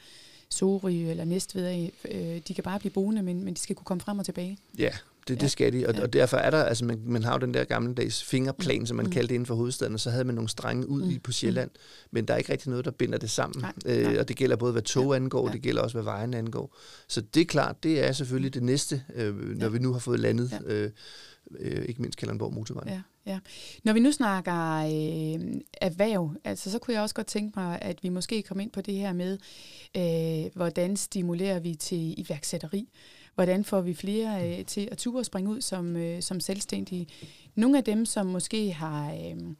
Sorø 0.53 0.91
eller 1.11 1.25
Næstved. 1.25 1.89
Øh, 2.11 2.41
de 2.49 2.55
kan 2.55 2.65
bare 2.65 2.79
blive 2.79 2.93
boende, 2.93 3.23
men, 3.23 3.45
men 3.45 3.55
de 3.55 3.59
skal 3.61 3.77
kunne 3.77 3.85
komme 3.85 4.01
frem 4.01 4.19
og 4.19 4.25
tilbage. 4.25 4.59
Ja, 4.79 4.91
det, 5.29 5.37
det 5.37 5.43
Ja. 5.43 5.49
skal 5.49 5.73
de, 5.73 5.87
og, 5.89 5.95
Ja. 5.95 6.03
og 6.03 6.13
derfor 6.13 6.37
er 6.37 6.51
der, 6.51 6.63
altså 6.65 6.85
man, 6.85 7.01
man 7.07 7.23
har 7.25 7.33
jo 7.33 7.39
den 7.39 7.55
der 7.55 7.65
gammeldags 7.65 8.25
fingerplan, 8.25 8.87
som 8.87 8.97
man 8.97 9.07
Mm. 9.07 9.13
kaldte 9.13 9.29
det 9.29 9.35
inden 9.35 9.47
for 9.47 9.55
hovedstaden, 9.55 9.95
og 9.95 10.01
så 10.01 10.11
havde 10.11 10.25
man 10.25 10.35
nogle 10.35 10.49
strenge 10.49 10.89
ud 10.89 11.03
Mm. 11.03 11.11
i 11.11 11.19
på 11.19 11.33
Sjælland, 11.33 11.71
men 12.11 12.25
der 12.29 12.35
er 12.35 12.39
ikke 12.39 12.53
rigtig 12.53 12.71
noget, 12.71 12.85
der 12.85 12.91
binder 12.91 13.19
det 13.19 13.31
sammen. 13.31 13.61
Nej, 13.63 13.73
Øh, 13.87 14.03
nej. 14.03 14.19
og 14.19 14.29
det 14.29 14.37
gælder 14.37 14.57
både, 14.57 14.73
hvad 14.73 14.83
tog 14.83 15.11
Ja, 15.13 15.17
angår, 15.17 15.49
ja. 15.49 15.53
det 15.53 15.63
gælder 15.63 15.83
også, 15.83 15.97
hvad 15.97 16.05
vejen 16.05 16.35
angår. 16.35 16.77
Så 17.09 17.21
det 17.21 17.41
er 17.41 17.45
klart, 17.45 17.83
det 17.83 18.05
er 18.09 18.13
selvfølgelig 18.13 18.55
det 18.55 18.63
næste, 18.63 19.03
øh, 19.15 19.35
når 19.59 19.67
Ja. 19.67 19.69
vi 19.71 19.79
nu 19.79 19.93
har 19.93 19.99
fået 20.01 20.21
landet, 20.21 20.51
Ja. 20.69 20.75
øh, 20.75 20.91
øh, 21.59 21.85
ikke 21.85 22.03
mindst 22.03 22.19
Kalundborg 22.19 22.53
Motorvejen. 22.53 22.89
Ja, 22.89 23.03
ja. 23.27 23.39
Når 23.85 23.93
vi 23.93 24.01
nu 24.01 24.13
snakker 24.13 24.77
øh, 24.79 25.61
erhverv, 25.81 26.37
altså, 26.45 26.71
så 26.71 26.79
kunne 26.79 26.95
jeg 26.95 27.03
også 27.03 27.15
godt 27.15 27.27
tænke 27.27 27.59
mig, 27.61 27.79
at 27.83 28.03
vi 28.03 28.09
måske 28.09 28.43
kom 28.43 28.61
ind 28.61 28.71
på 28.71 28.81
det 28.81 28.95
her 28.95 29.13
med, 29.13 29.39
øh, 29.97 30.51
hvordan 30.55 30.97
stimulerer 30.97 31.61
vi 31.61 31.75
til 31.75 32.15
iværksætteri? 32.21 32.89
Hvordan 33.35 33.65
får 33.65 33.81
vi 33.81 33.95
flere 33.95 34.59
øh, 34.59 34.65
til 34.65 34.89
at 34.91 34.99
ture 34.99 35.21
og 35.21 35.27
springe 35.27 35.51
ud 35.51 35.61
som, 35.61 35.97
øh, 35.97 36.23
som 36.23 36.41
selvstændige? 36.41 37.07
Nogle 37.55 37.79
af 37.79 37.85
dem, 37.85 38.07
som 38.07 38.27
måske 38.27 38.73
har... 38.73 39.13
Øh, 39.13 39.55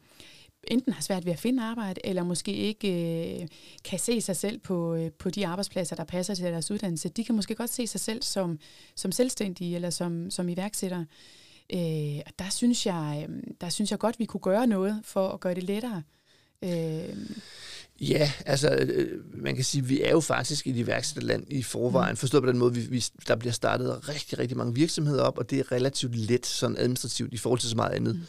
enten 0.67 0.93
har 0.93 1.01
svært 1.01 1.25
ved 1.25 1.33
at 1.33 1.39
finde 1.39 1.63
arbejde, 1.63 2.01
eller 2.03 2.23
måske 2.23 2.53
ikke 2.53 3.41
øh, 3.41 3.47
kan 3.83 3.99
se 3.99 4.21
sig 4.21 4.35
selv 4.35 4.59
på, 4.59 4.95
øh, 4.95 5.11
på 5.11 5.29
de 5.29 5.47
arbejdspladser, 5.47 5.95
der 5.95 6.03
passer 6.03 6.33
til 6.35 6.45
deres 6.45 6.71
uddannelse. 6.71 7.09
De 7.09 7.23
kan 7.23 7.35
måske 7.35 7.55
godt 7.55 7.69
se 7.69 7.87
sig 7.87 8.01
selv 8.01 8.21
som, 8.21 8.59
som 8.95 9.11
selvstændige 9.11 9.75
eller 9.75 9.89
som, 9.89 10.31
som 10.31 10.49
iværksættere. 10.49 11.05
Øh, 11.73 12.21
og 12.25 12.31
der 12.39 12.49
synes, 12.49 12.85
jeg, 12.85 13.27
øh, 13.29 13.43
der 13.61 13.69
synes 13.69 13.91
jeg 13.91 13.99
godt, 13.99 14.19
vi 14.19 14.25
kunne 14.25 14.41
gøre 14.41 14.67
noget 14.67 15.01
for 15.03 15.29
at 15.29 15.39
gøre 15.39 15.55
det 15.55 15.63
lettere. 15.63 16.03
Øh, 16.63 17.15
Ja, 18.01 18.31
altså 18.45 18.69
øh, 18.75 19.19
man 19.33 19.55
kan 19.55 19.63
sige, 19.63 19.81
at 19.81 19.89
vi 19.89 20.01
er 20.01 20.11
jo 20.11 20.19
faktisk 20.19 20.67
et 20.67 20.75
iværksætterland 20.75 21.45
i 21.49 21.63
forvejen. 21.63 22.17
Forstået 22.17 22.43
på 22.43 22.49
den 22.49 22.57
måde, 22.57 22.73
vi, 22.73 22.81
vi, 22.81 23.05
der 23.27 23.35
bliver 23.35 23.53
startet 23.53 24.09
rigtig, 24.09 24.39
rigtig 24.39 24.57
mange 24.57 24.75
virksomheder 24.75 25.23
op, 25.23 25.37
og 25.37 25.49
det 25.49 25.59
er 25.59 25.71
relativt 25.71 26.15
let 26.15 26.45
sådan 26.45 26.77
administrativt 26.77 27.33
i 27.33 27.37
forhold 27.37 27.59
til 27.59 27.69
så 27.69 27.75
meget 27.75 27.91
andet. 27.91 28.15
Mm. 28.15 28.21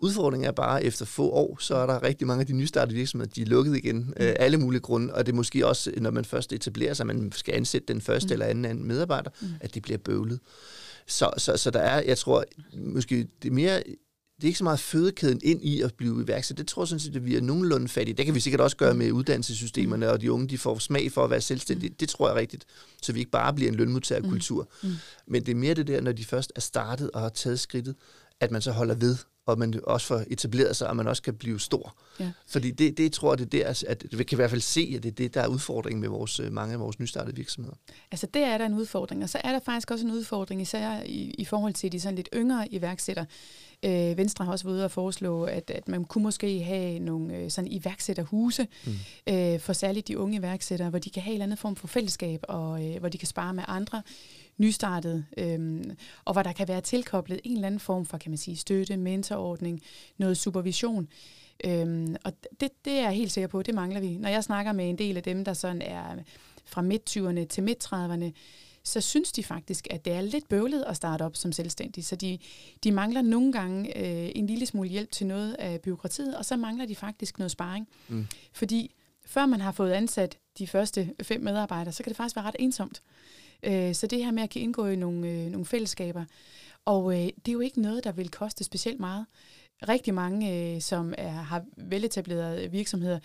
Udfordringen 0.00 0.48
er 0.48 0.52
bare, 0.52 0.80
at 0.80 0.86
efter 0.86 1.04
få 1.04 1.30
år, 1.30 1.56
så 1.60 1.74
er 1.74 1.86
der 1.86 2.02
rigtig 2.02 2.26
mange 2.26 2.40
af 2.40 2.46
de 2.46 2.52
nystartede 2.52 2.96
virksomheder, 2.96 3.30
de 3.30 3.42
er 3.42 3.46
lukket 3.46 3.76
igen 3.76 3.96
mm. 3.96 4.12
af 4.16 4.36
alle 4.38 4.58
mulige 4.58 4.80
grunde, 4.80 5.14
og 5.14 5.26
det 5.26 5.32
er 5.32 5.36
måske 5.36 5.66
også, 5.66 5.92
når 5.96 6.10
man 6.10 6.24
først 6.24 6.52
etablerer 6.52 6.94
sig, 6.94 7.06
man 7.06 7.32
skal 7.32 7.54
ansætte 7.54 7.92
den 7.92 8.00
første 8.00 8.26
mm. 8.26 8.32
eller 8.32 8.46
anden, 8.46 8.64
anden 8.64 8.84
medarbejder, 8.84 9.30
mm. 9.40 9.48
at 9.60 9.74
det 9.74 9.82
bliver 9.82 9.98
bøvlet. 9.98 10.40
Så, 11.06 11.30
så, 11.36 11.56
så 11.56 11.70
der 11.70 11.80
er, 11.80 12.02
jeg 12.02 12.18
tror, 12.18 12.44
måske 12.76 13.28
det 13.42 13.48
er 13.48 13.52
mere 13.52 13.82
det 14.42 14.46
er 14.46 14.50
ikke 14.50 14.58
så 14.58 14.64
meget 14.64 14.80
fødekæden 14.80 15.40
ind 15.42 15.64
i 15.64 15.80
at 15.80 15.94
blive 15.94 16.22
iværksætter. 16.22 16.64
Det 16.64 16.68
tror 16.68 16.82
jeg 16.82 16.88
sådan 16.88 17.00
set, 17.00 17.16
at 17.16 17.24
vi 17.24 17.36
er 17.36 17.40
nogenlunde 17.40 17.88
fattige. 17.88 18.16
Det 18.16 18.24
kan 18.24 18.34
vi 18.34 18.40
sikkert 18.40 18.60
også 18.60 18.76
gøre 18.76 18.94
med 18.94 19.12
uddannelsessystemerne, 19.12 20.10
og 20.10 20.20
de 20.20 20.32
unge 20.32 20.48
de 20.48 20.58
får 20.58 20.78
smag 20.78 21.12
for 21.12 21.24
at 21.24 21.30
være 21.30 21.40
selvstændige. 21.40 21.94
Det 22.00 22.08
tror 22.08 22.28
jeg 22.28 22.36
rigtigt, 22.36 22.64
så 23.02 23.12
vi 23.12 23.18
ikke 23.18 23.30
bare 23.30 23.54
bliver 23.54 23.70
en 23.70 23.76
lønmodtagerkultur. 23.76 24.68
Mm. 24.82 24.90
Men 25.26 25.46
det 25.46 25.52
er 25.52 25.56
mere 25.56 25.74
det 25.74 25.86
der, 25.86 26.00
når 26.00 26.12
de 26.12 26.24
først 26.24 26.52
er 26.56 26.60
startet 26.60 27.10
og 27.10 27.20
har 27.20 27.28
taget 27.28 27.60
skridtet, 27.60 27.94
at 28.40 28.50
man 28.50 28.62
så 28.62 28.72
holder 28.72 28.94
ved, 28.94 29.16
og 29.46 29.58
man 29.58 29.80
også 29.84 30.06
får 30.06 30.22
etableret 30.30 30.76
sig, 30.76 30.88
og 30.88 30.96
man 30.96 31.06
også 31.06 31.22
kan 31.22 31.34
blive 31.34 31.60
stor. 31.60 31.96
Ja. 32.20 32.32
Fordi 32.48 32.70
det, 32.70 32.98
det 32.98 33.12
tror 33.12 33.32
jeg, 33.32 33.38
det 33.38 33.54
er 33.54 33.64
der, 33.64 33.84
at 33.88 34.18
vi 34.18 34.24
kan 34.24 34.36
i 34.36 34.40
hvert 34.40 34.50
fald 34.50 34.60
se, 34.60 34.92
at 34.96 35.02
det 35.02 35.08
er 35.08 35.14
det, 35.14 35.34
der 35.34 35.40
er 35.40 35.46
udfordringen 35.46 36.00
med 36.00 36.08
vores, 36.08 36.40
øh, 36.40 36.52
mange 36.52 36.74
af 36.74 36.80
vores 36.80 36.98
nystartede 36.98 37.36
virksomheder. 37.36 37.76
altså, 38.10 38.26
det 38.34 38.42
er 38.42 38.58
der 38.58 38.66
en 38.66 38.74
udfordring. 38.74 39.22
Og 39.22 39.28
så 39.28 39.40
er 39.44 39.52
der 39.52 39.60
faktisk 39.64 39.90
også 39.90 40.04
en 40.04 40.12
udfordring, 40.12 40.62
især 40.62 41.02
i, 41.06 41.34
i 41.38 41.44
forhold 41.44 41.74
til 41.74 41.92
de 41.92 42.00
sådan 42.00 42.16
lidt 42.16 42.28
yngre 42.34 42.72
iværksættere. 42.72 43.26
Øh, 43.84 44.16
Venstre 44.16 44.44
har 44.44 44.52
også 44.52 44.64
været 44.64 44.76
ude 44.76 44.84
at 44.84 44.90
foreslå, 44.90 45.44
at, 45.44 45.70
at 45.70 45.88
man 45.88 46.04
kunne 46.04 46.22
måske 46.22 46.62
have 46.62 46.98
nogle 46.98 47.36
øh, 47.36 47.50
sådan 47.50 47.72
iværksætterhuse 47.72 48.66
mm. 48.86 48.92
øh, 49.28 49.60
for 49.60 49.72
særligt 49.72 50.08
de 50.08 50.18
unge 50.18 50.38
iværksættere, 50.38 50.90
hvor 50.90 50.98
de 50.98 51.10
kan 51.10 51.22
have 51.22 51.30
en 51.30 51.34
eller 51.34 51.44
anden 51.44 51.56
form 51.56 51.76
for 51.76 51.86
fællesskab, 51.86 52.40
og 52.48 52.86
øh, 52.86 53.00
hvor 53.00 53.08
de 53.08 53.18
kan 53.18 53.28
spare 53.28 53.54
med 53.54 53.64
andre 53.68 54.02
nystartede, 54.62 55.24
øh, 55.36 55.84
og 56.24 56.32
hvor 56.32 56.42
der 56.42 56.52
kan 56.52 56.68
være 56.68 56.80
tilkoblet 56.80 57.40
en 57.44 57.54
eller 57.54 57.66
anden 57.66 57.80
form 57.80 58.06
for, 58.06 58.18
kan 58.18 58.30
man 58.30 58.38
sige, 58.38 58.56
støtte, 58.56 58.96
mentorordning, 58.96 59.82
noget 60.18 60.36
supervision. 60.36 61.08
Øhm, 61.64 62.16
og 62.24 62.32
det, 62.60 62.70
det 62.84 62.92
er 62.92 63.02
jeg 63.02 63.12
helt 63.12 63.32
sikker 63.32 63.48
på, 63.48 63.62
det 63.62 63.74
mangler 63.74 64.00
vi. 64.00 64.16
Når 64.16 64.28
jeg 64.28 64.44
snakker 64.44 64.72
med 64.72 64.90
en 64.90 64.98
del 64.98 65.16
af 65.16 65.22
dem, 65.22 65.44
der 65.44 65.52
sådan 65.52 65.82
er 65.82 66.16
fra 66.64 66.82
midt-20'erne 66.82 67.46
til 67.46 67.62
midt-30'erne, 67.62 68.32
så 68.84 69.00
synes 69.00 69.32
de 69.32 69.44
faktisk, 69.44 69.86
at 69.90 70.04
det 70.04 70.12
er 70.12 70.20
lidt 70.20 70.48
bøvlet 70.48 70.82
at 70.82 70.96
starte 70.96 71.22
op 71.22 71.36
som 71.36 71.52
selvstændig. 71.52 72.04
Så 72.04 72.16
de, 72.16 72.38
de 72.84 72.92
mangler 72.92 73.22
nogle 73.22 73.52
gange 73.52 73.98
øh, 73.98 74.30
en 74.34 74.46
lille 74.46 74.66
smule 74.66 74.88
hjælp 74.88 75.10
til 75.10 75.26
noget 75.26 75.54
af 75.58 75.80
byråkratiet, 75.80 76.36
og 76.36 76.44
så 76.44 76.56
mangler 76.56 76.86
de 76.86 76.94
faktisk 76.94 77.38
noget 77.38 77.50
sparring. 77.50 77.88
Mm. 78.08 78.26
Fordi 78.52 78.94
før 79.26 79.46
man 79.46 79.60
har 79.60 79.72
fået 79.72 79.92
ansat 79.92 80.38
de 80.58 80.66
første 80.66 81.14
fem 81.22 81.40
medarbejdere, 81.40 81.92
så 81.92 82.02
kan 82.02 82.10
det 82.10 82.16
faktisk 82.16 82.36
være 82.36 82.44
ret 82.44 82.56
ensomt. 82.58 83.02
Øh, 83.62 83.94
så 83.94 84.06
det 84.06 84.24
her 84.24 84.30
med 84.30 84.42
at 84.42 84.50
kan 84.50 84.62
indgå 84.62 84.86
i 84.86 84.96
nogle, 84.96 85.28
øh, 85.28 85.50
nogle 85.50 85.66
fællesskaber, 85.66 86.24
og 86.84 87.12
øh, 87.12 87.18
det 87.18 87.48
er 87.48 87.52
jo 87.52 87.60
ikke 87.60 87.80
noget, 87.80 88.04
der 88.04 88.12
vil 88.12 88.30
koste 88.30 88.64
specielt 88.64 89.00
meget. 89.00 89.26
Rigtig 89.88 90.14
mange, 90.14 90.74
øh, 90.74 90.80
som 90.80 91.14
er, 91.18 91.30
har 91.30 91.62
veletablerede 91.76 92.70
virksomheder, 92.70 93.18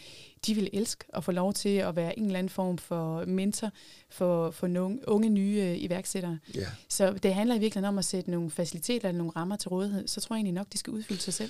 de 0.48 0.54
vil 0.54 0.70
elske 0.74 1.06
at 1.14 1.24
få 1.24 1.32
lov 1.32 1.54
til 1.54 1.70
at 1.70 1.96
være 1.96 2.20
en 2.20 2.26
eller 2.26 2.40
anden 2.40 2.50
form 2.50 2.78
for 2.78 3.26
mentor 3.26 3.72
for, 4.10 4.52
for 4.52 4.68
nogle 4.68 5.00
unge 5.08 5.30
nye 5.30 5.62
øh, 5.64 5.76
iværksættere. 5.84 6.38
Ja. 6.56 6.66
Så 6.90 7.14
det 7.24 7.34
handler 7.34 7.56
i 7.56 7.60
virkeligheden 7.60 7.94
om 7.94 7.98
at 7.98 8.06
sætte 8.06 8.32
nogle 8.32 8.52
faciliteter 8.52 9.08
eller 9.08 9.18
nogle 9.18 9.32
rammer 9.36 9.56
til 9.56 9.70
rådighed. 9.70 10.08
Så 10.08 10.22
tror 10.22 10.36
jeg 10.36 10.38
egentlig 10.38 10.54
nok, 10.54 10.68
de 10.74 10.78
skal 10.78 10.94
udfylde 10.94 11.22
sig 11.22 11.34
selv. 11.34 11.50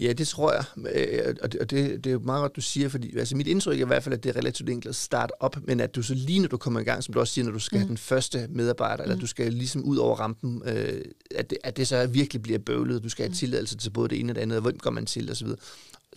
Ja, 0.00 0.12
det 0.12 0.28
tror 0.28 0.52
jeg. 0.52 0.64
Øh, 0.94 1.34
Og 1.42 1.52
det, 1.52 1.60
og 1.60 1.70
det, 1.70 2.04
det 2.04 2.10
er 2.10 2.12
jo 2.12 2.18
meget 2.18 2.40
godt, 2.40 2.56
du 2.56 2.60
siger, 2.60 2.88
fordi 2.88 3.18
altså, 3.18 3.36
mit 3.36 3.46
indtryk 3.46 3.80
er 3.80 3.84
i 3.84 3.86
hvert 3.86 4.02
fald, 4.02 4.14
at 4.14 4.24
det 4.24 4.30
er 4.30 4.36
relativt 4.36 4.70
enkelt 4.70 4.88
at 4.90 4.96
starte 4.96 5.42
op, 5.42 5.56
men 5.66 5.80
at 5.80 5.94
du 5.94 6.02
så 6.02 6.14
lige 6.14 6.40
når 6.40 6.48
du 6.48 6.56
kommer 6.56 6.80
i 6.80 6.84
gang, 6.84 7.04
som 7.04 7.14
du 7.14 7.20
også 7.20 7.34
siger, 7.34 7.44
når 7.44 7.52
du 7.52 7.58
skal 7.58 7.76
mm. 7.76 7.80
have 7.80 7.88
den 7.88 7.98
første 7.98 8.46
medarbejder, 8.50 9.04
mm. 9.04 9.10
eller 9.10 9.20
du 9.20 9.26
skal 9.26 9.52
ligesom 9.52 9.84
ud 9.84 9.96
over 9.96 10.16
rampen, 10.16 10.62
øh, 10.66 11.04
at 11.34 11.46
at 11.46 11.50
det, 11.50 11.58
at 11.64 11.76
det 11.76 11.88
så 11.88 12.06
virkelig 12.06 12.42
bliver 12.42 12.58
bøvlet. 12.58 13.02
Du 13.02 13.08
skal 13.08 13.22
have 13.22 13.28
Mm. 13.30 13.34
tilladelse 13.34 13.76
til 13.76 13.90
både 13.90 14.08
det 14.08 14.20
ene 14.20 14.32
og 14.32 14.34
det 14.34 14.42
andet, 14.42 14.45
og 14.50 14.60
hvem 14.62 14.78
går 14.78 14.90
man 14.90 15.06
til, 15.06 15.30
osv. 15.30 15.48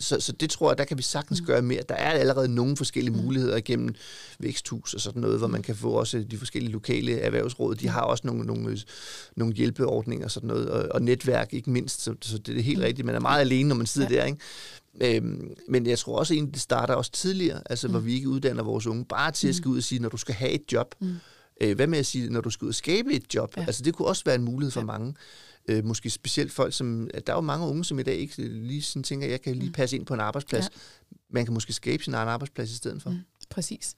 Så, 0.00 0.20
så 0.20 0.32
det 0.32 0.50
tror 0.50 0.70
jeg, 0.70 0.78
der 0.78 0.84
kan 0.84 0.98
vi 0.98 1.02
sagtens 1.02 1.40
gøre 1.46 1.62
mere. 1.62 1.82
Der 1.88 1.94
er 1.94 2.10
allerede 2.10 2.54
nogle 2.54 2.76
forskellige 2.76 3.14
Mm. 3.16 3.22
muligheder 3.22 3.56
igennem 3.56 3.94
væksthus 4.38 4.94
og 4.94 5.00
sådan 5.00 5.20
noget, 5.22 5.38
hvor 5.38 5.46
man 5.48 5.62
kan 5.62 5.76
få 5.76 5.90
også 5.90 6.24
de 6.30 6.38
forskellige 6.38 6.72
lokale 6.72 7.18
erhvervsråd. 7.20 7.74
De 7.74 7.88
har 7.88 8.00
også 8.00 8.26
nogle, 8.26 8.44
nogle, 8.46 8.78
nogle 9.36 9.54
hjælpeordninger 9.54 10.24
og 10.24 10.30
sådan 10.30 10.46
noget, 10.46 10.68
og, 10.70 10.88
og 10.90 11.02
netværk 11.02 11.54
ikke 11.54 11.70
mindst. 11.70 12.02
Så, 12.02 12.14
så 12.22 12.38
det 12.38 12.58
er 12.58 12.62
helt 12.62 12.78
Mm. 12.78 12.84
rigtigt. 12.84 13.06
Man 13.06 13.14
er 13.14 13.20
meget 13.20 13.40
alene, 13.40 13.68
når 13.68 13.76
man 13.76 13.86
sidder 13.86 14.08
Ja. 14.10 14.16
der, 14.16 14.24
ikke? 14.24 15.16
Øhm, 15.16 15.50
men 15.68 15.86
jeg 15.86 15.98
tror 15.98 16.18
også 16.18 16.34
egentlig, 16.34 16.54
det 16.54 16.62
starter 16.62 16.94
også 16.94 17.10
tidligere, 17.12 17.62
altså 17.70 17.88
hvor 17.88 18.00
Mm. 18.00 18.06
vi 18.06 18.14
ikke 18.14 18.28
uddanner 18.28 18.62
vores 18.62 18.86
unge 18.86 19.04
bare 19.04 19.30
til 19.32 19.48
at 19.48 19.54
skal 19.54 19.68
ud 19.68 19.76
og 19.76 19.82
sige, 19.82 19.98
når 19.98 20.08
du 20.08 20.16
skal 20.16 20.34
have 20.34 20.50
et 20.50 20.62
job. 20.72 20.94
Mm. 21.00 21.14
Øh, 21.60 21.76
hvad 21.76 21.86
med 21.86 21.98
at 21.98 22.06
sige, 22.06 22.30
når 22.30 22.40
du 22.40 22.50
skal 22.50 22.64
ud 22.64 22.68
og 22.70 22.74
skabe 22.74 23.12
et 23.12 23.34
job? 23.34 23.54
Ja. 23.56 23.64
Altså 23.66 23.82
det 23.82 23.94
kunne 23.94 24.08
også 24.08 24.22
være 24.24 24.34
en 24.34 24.42
mulighed 24.44 24.70
for 24.70 24.80
ja. 24.80 24.86
mange. 24.86 25.14
Øh, 25.68 25.84
måske 25.84 26.10
specielt 26.10 26.52
folk, 26.52 26.74
som... 26.74 27.10
at 27.14 27.26
Der 27.26 27.32
er 27.32 27.36
jo 27.36 27.40
mange 27.40 27.66
unge, 27.66 27.84
som 27.84 27.98
i 27.98 28.02
dag 28.02 28.14
ikke 28.14 28.42
lige 28.42 28.82
sådan 28.82 29.02
tænker, 29.02 29.26
jeg 29.28 29.42
kan 29.42 29.54
lige 29.54 29.66
Mm. 29.66 29.72
passe 29.72 29.96
ind 29.96 30.06
på 30.06 30.14
en 30.14 30.20
arbejdsplads. 30.20 30.64
Ja. 30.64 30.78
Man 31.30 31.44
kan 31.44 31.54
måske 31.54 31.72
skabe 31.72 32.04
sin 32.04 32.14
egen 32.14 32.28
arbejdsplads 32.28 32.70
i 32.70 32.76
stedet 32.76 33.02
for. 33.02 33.10
Mm. 33.10 33.18
Præcis. 33.50 33.94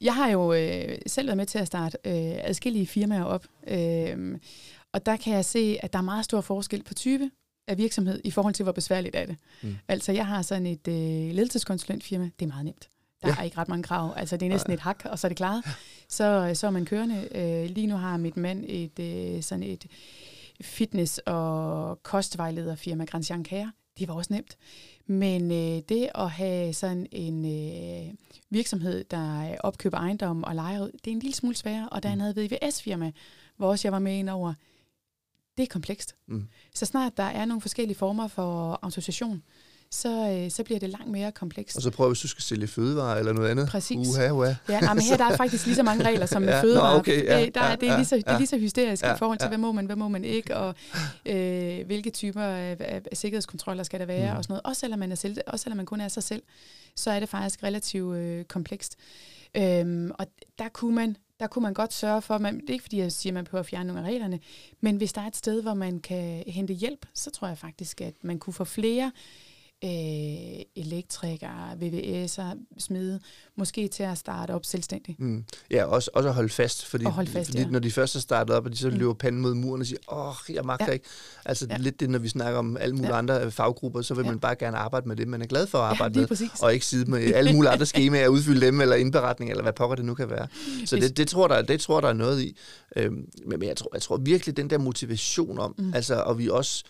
Jeg 0.00 0.14
har 0.14 0.30
jo 0.30 0.52
øh, 0.52 0.98
selv 1.06 1.26
været 1.26 1.36
med 1.36 1.46
til 1.46 1.58
at 1.58 1.66
starte 1.66 1.98
øh, 2.04 2.12
adskillige 2.48 2.86
firmaer 2.86 3.24
op, 3.24 3.46
øh, 3.68 4.38
og 4.92 5.06
der 5.06 5.16
kan 5.16 5.34
jeg 5.34 5.44
se, 5.44 5.78
at 5.82 5.92
der 5.92 5.98
er 5.98 6.02
meget 6.02 6.24
stor 6.24 6.40
forskel 6.40 6.82
på 6.82 6.94
type 6.94 7.30
af 7.68 7.78
virksomhed 7.78 8.20
i 8.24 8.30
forhold 8.30 8.54
til, 8.54 8.62
hvor 8.62 8.72
besværligt 8.72 9.16
er 9.16 9.26
det. 9.26 9.36
Mm. 9.62 9.76
Altså, 9.88 10.12
jeg 10.12 10.26
har 10.26 10.42
sådan 10.42 10.66
et 10.66 10.88
øh, 10.88 10.94
ledelseskonsulentfirma. 11.34 12.30
Det 12.38 12.44
er 12.44 12.48
meget 12.48 12.64
nemt. 12.64 12.88
Der 13.22 13.28
ja. 13.28 13.34
Ja. 13.34 13.40
er 13.40 13.44
ikke 13.44 13.58
ret 13.58 13.68
mange 13.68 13.82
krav. 13.82 14.12
Altså, 14.16 14.36
det 14.36 14.46
er 14.46 14.50
næsten 14.50 14.72
et 14.72 14.80
hak, 14.80 15.02
og 15.04 15.18
så 15.18 15.26
er 15.26 15.28
det 15.28 15.36
klaret. 15.36 15.64
Så, 16.08 16.50
så 16.54 16.66
er 16.66 16.70
man 16.70 16.84
kørende. 16.84 17.28
Øh, 17.34 17.70
lige 17.74 17.86
nu 17.86 17.96
har 17.96 18.16
mit 18.16 18.36
mand 18.36 18.64
et 18.68 18.98
øh, 18.98 19.42
sådan 19.42 19.62
et 19.62 19.86
fitness- 20.64 21.18
og 21.26 22.02
kostvejlederfirma, 22.02 23.04
Grandjean 23.04 23.44
Care. 23.44 23.72
Det 23.98 24.08
var 24.08 24.14
også 24.14 24.32
nemt. 24.32 24.56
Men 25.06 25.52
øh, 25.52 25.82
det 25.88 26.10
at 26.14 26.30
have 26.30 26.72
sådan 26.72 27.06
en 27.12 27.44
øh, 27.44 28.14
virksomhed, 28.50 29.04
der 29.04 29.56
opkøber 29.60 29.98
ejendom 29.98 30.44
og 30.44 30.54
lejer 30.54 30.82
ud, 30.82 30.90
det 31.04 31.10
er 31.10 31.14
en 31.14 31.18
lille 31.18 31.34
smule 31.34 31.56
sværere. 31.56 31.88
Og 31.88 32.02
der 32.02 32.08
er 32.08 32.12
en 32.12 32.36
VVS-firma, 32.36 33.12
hvor 33.56 33.70
også 33.70 33.88
jeg 33.88 33.92
var 33.92 33.98
med 33.98 34.18
ind 34.18 34.30
over. 34.30 34.54
Det 35.56 35.62
er 35.62 35.66
komplekst. 35.66 36.16
Mm. 36.26 36.48
Så 36.74 36.86
snart 36.86 37.16
der 37.16 37.22
er 37.22 37.44
nogle 37.44 37.60
forskellige 37.60 37.98
former 37.98 38.28
for 38.28 38.78
autorisation, 38.82 39.42
så, 39.90 40.30
øh, 40.44 40.50
så 40.50 40.64
bliver 40.64 40.78
det 40.80 40.88
langt 40.90 41.10
mere 41.10 41.32
komplekst. 41.32 41.76
Og 41.76 41.82
så 41.82 41.90
prøv, 41.90 42.08
hvis 42.08 42.20
du 42.20 42.28
skal 42.28 42.42
sælge 42.42 42.66
fødevarer 42.66 43.18
eller 43.18 43.32
noget 43.32 43.48
andet. 43.50 43.68
Præcis. 43.68 44.08
Uha, 44.08 44.30
uha. 44.30 44.52
Ja, 44.68 44.94
men 44.94 45.02
her 45.02 45.16
der 45.16 45.24
er 45.24 45.36
faktisk 45.36 45.66
lige 45.66 45.74
så 45.76 45.82
mange 45.82 46.04
regler 46.04 46.26
som 46.26 46.42
med 46.42 46.48
Ja, 46.52 46.56
nå, 46.56 46.60
fødevarer. 46.62 46.98
okay, 46.98 47.24
ja, 47.24 47.40
det, 47.44 47.54
der, 47.54 47.60
er- 47.60 47.76
det, 47.76 47.88
er 47.88 47.96
lige 47.96 48.04
så, 48.06 48.16
det 48.16 48.24
er 48.26 48.38
lige 48.38 48.46
så 48.46 48.58
hysterisk 48.58 49.02
Ja, 49.02 49.14
i 49.14 49.18
forhold 49.18 49.38
til, 49.38 49.44
ja. 49.44 49.48
hvad 49.48 49.58
må 49.58 49.72
man, 49.72 49.86
hvad 49.86 49.96
må 49.96 50.08
man 50.08 50.24
ikke, 50.24 50.56
og 50.56 50.74
øh, 51.26 51.86
hvilke 51.86 52.10
typer 52.10 52.42
af, 52.42 52.76
af 52.80 53.16
sikkerhedskontroller 53.16 53.82
skal 53.82 54.00
der 54.00 54.06
være, 54.06 54.30
Mm. 54.32 54.36
og 54.38 54.44
sådan 54.44 54.52
noget. 54.52 54.62
Også 54.64 54.80
selvom, 54.80 54.98
man 54.98 55.12
er 55.12 55.16
selv, 55.16 55.36
også 55.46 55.62
selvom 55.62 55.76
man 55.76 55.86
kun 55.86 56.00
er 56.00 56.08
sig 56.08 56.22
selv, 56.22 56.42
så 56.96 57.10
er 57.10 57.20
det 57.20 57.28
faktisk 57.28 57.62
relativt 57.62 58.16
øh, 58.16 58.44
komplekst. 58.44 58.96
Øhm, 59.56 60.10
og 60.18 60.26
der 60.58 60.68
kunne 60.68 60.94
man 60.94 61.16
der 61.40 61.46
kunne 61.46 61.62
man 61.62 61.74
godt 61.74 61.92
sørge 61.92 62.22
for, 62.22 62.38
man, 62.38 62.60
det 62.60 62.68
er 62.68 62.72
ikke 62.72 62.82
fordi, 62.82 62.98
jeg 62.98 63.12
siger, 63.12 63.30
at 63.30 63.34
man 63.34 63.44
prøver 63.44 63.60
at 63.60 63.66
fjerne 63.66 63.86
nogle 63.86 64.00
af 64.02 64.06
reglerne, 64.12 64.40
men 64.80 64.96
hvis 64.96 65.12
der 65.12 65.20
er 65.20 65.26
et 65.26 65.36
sted, 65.36 65.62
hvor 65.62 65.74
man 65.74 66.00
kan 66.00 66.42
hente 66.46 66.72
hjælp, 66.74 67.06
så 67.14 67.30
tror 67.30 67.48
jeg 67.48 67.58
faktisk, 67.58 68.00
at 68.00 68.14
man 68.22 68.38
kunne 68.38 68.54
få 68.54 68.64
flere 68.64 69.12
øh, 69.84 69.90
elektrikere, 70.76 71.72
VVS'er, 71.72 72.56
smide, 72.78 73.20
måske 73.56 73.88
til 73.88 74.02
at 74.02 74.18
starte 74.18 74.50
op 74.50 74.64
selvstændigt. 74.64 75.20
Mm. 75.20 75.44
Ja, 75.70 75.84
også, 75.84 76.10
også 76.14 76.28
at 76.28 76.34
holde 76.34 76.48
fast, 76.48 76.84
fordi, 76.86 77.04
Og 77.04 77.12
holde 77.12 77.30
fast, 77.30 77.50
fordi 77.50 77.62
ja. 77.62 77.68
når 77.68 77.78
de 77.78 77.90
først 77.90 78.16
er 78.16 78.20
startet 78.20 78.56
op, 78.56 78.64
og 78.64 78.72
de 78.72 78.76
så 78.76 78.90
Mm. 78.90 78.96
løber 78.96 79.14
panden 79.14 79.40
mod 79.42 79.54
muren 79.54 79.80
og 79.80 79.86
siger, 79.86 79.98
åh, 80.12 80.34
jeg 80.56 80.64
magter 80.64 80.86
Ja. 80.86 80.92
ikke. 80.92 81.04
Altså 81.44 81.66
Ja. 81.70 81.74
ja. 81.74 81.78
lidt 81.82 82.00
det, 82.00 82.10
når 82.10 82.18
vi 82.18 82.28
snakker 82.28 82.58
om 82.58 82.76
alle 82.76 82.94
mulige 82.94 83.08
Ja. 83.08 83.12
ja. 83.14 83.18
andre 83.18 83.44
øh, 83.44 83.50
faggrupper, 83.52 84.02
så 84.02 84.14
vil 84.14 84.24
Ja. 84.24 84.30
man 84.30 84.40
bare 84.40 84.56
gerne 84.56 84.76
arbejde 84.76 85.08
med 85.08 85.16
det, 85.16 85.28
man 85.28 85.42
er 85.42 85.46
glad 85.46 85.66
for 85.66 85.78
at 85.78 85.84
Ja, 85.84 85.90
arbejde 85.90 86.12
lige 86.14 86.20
med, 86.22 86.28
præcis. 86.28 86.50
og 86.62 86.74
ikke 86.74 86.86
sidde 86.86 87.10
med 87.10 87.34
alle 87.34 87.52
mulige 87.52 87.70
andre 87.70 87.86
skemaer 87.86 88.28
udfylde 88.28 88.66
dem, 88.66 88.80
eller 88.80 88.96
indberetning, 88.96 89.50
eller 89.50 89.62
hvad 89.62 89.72
pokker 89.72 89.96
det 89.96 90.04
nu 90.04 90.14
kan 90.14 90.30
være. 90.30 90.46
Så 90.86 90.96
det, 90.96 91.16
det, 91.16 91.28
tror 91.28 91.48
der, 91.48 91.62
det 91.62 91.80
tror 91.80 92.00
der 92.00 92.08
er 92.08 92.12
noget 92.12 92.42
i. 92.42 92.56
Øhm, 92.96 93.28
men 93.46 93.62
jeg 93.62 93.76
tror, 93.76 93.90
jeg 93.94 94.02
tror 94.02 94.16
virkelig, 94.16 94.56
den 94.56 94.70
der 94.70 94.78
motivation 94.78 95.58
om, 95.58 95.74
mm. 95.78 95.94
altså, 95.94 96.14
og 96.14 96.38
vi 96.38 96.48
også 96.48 96.84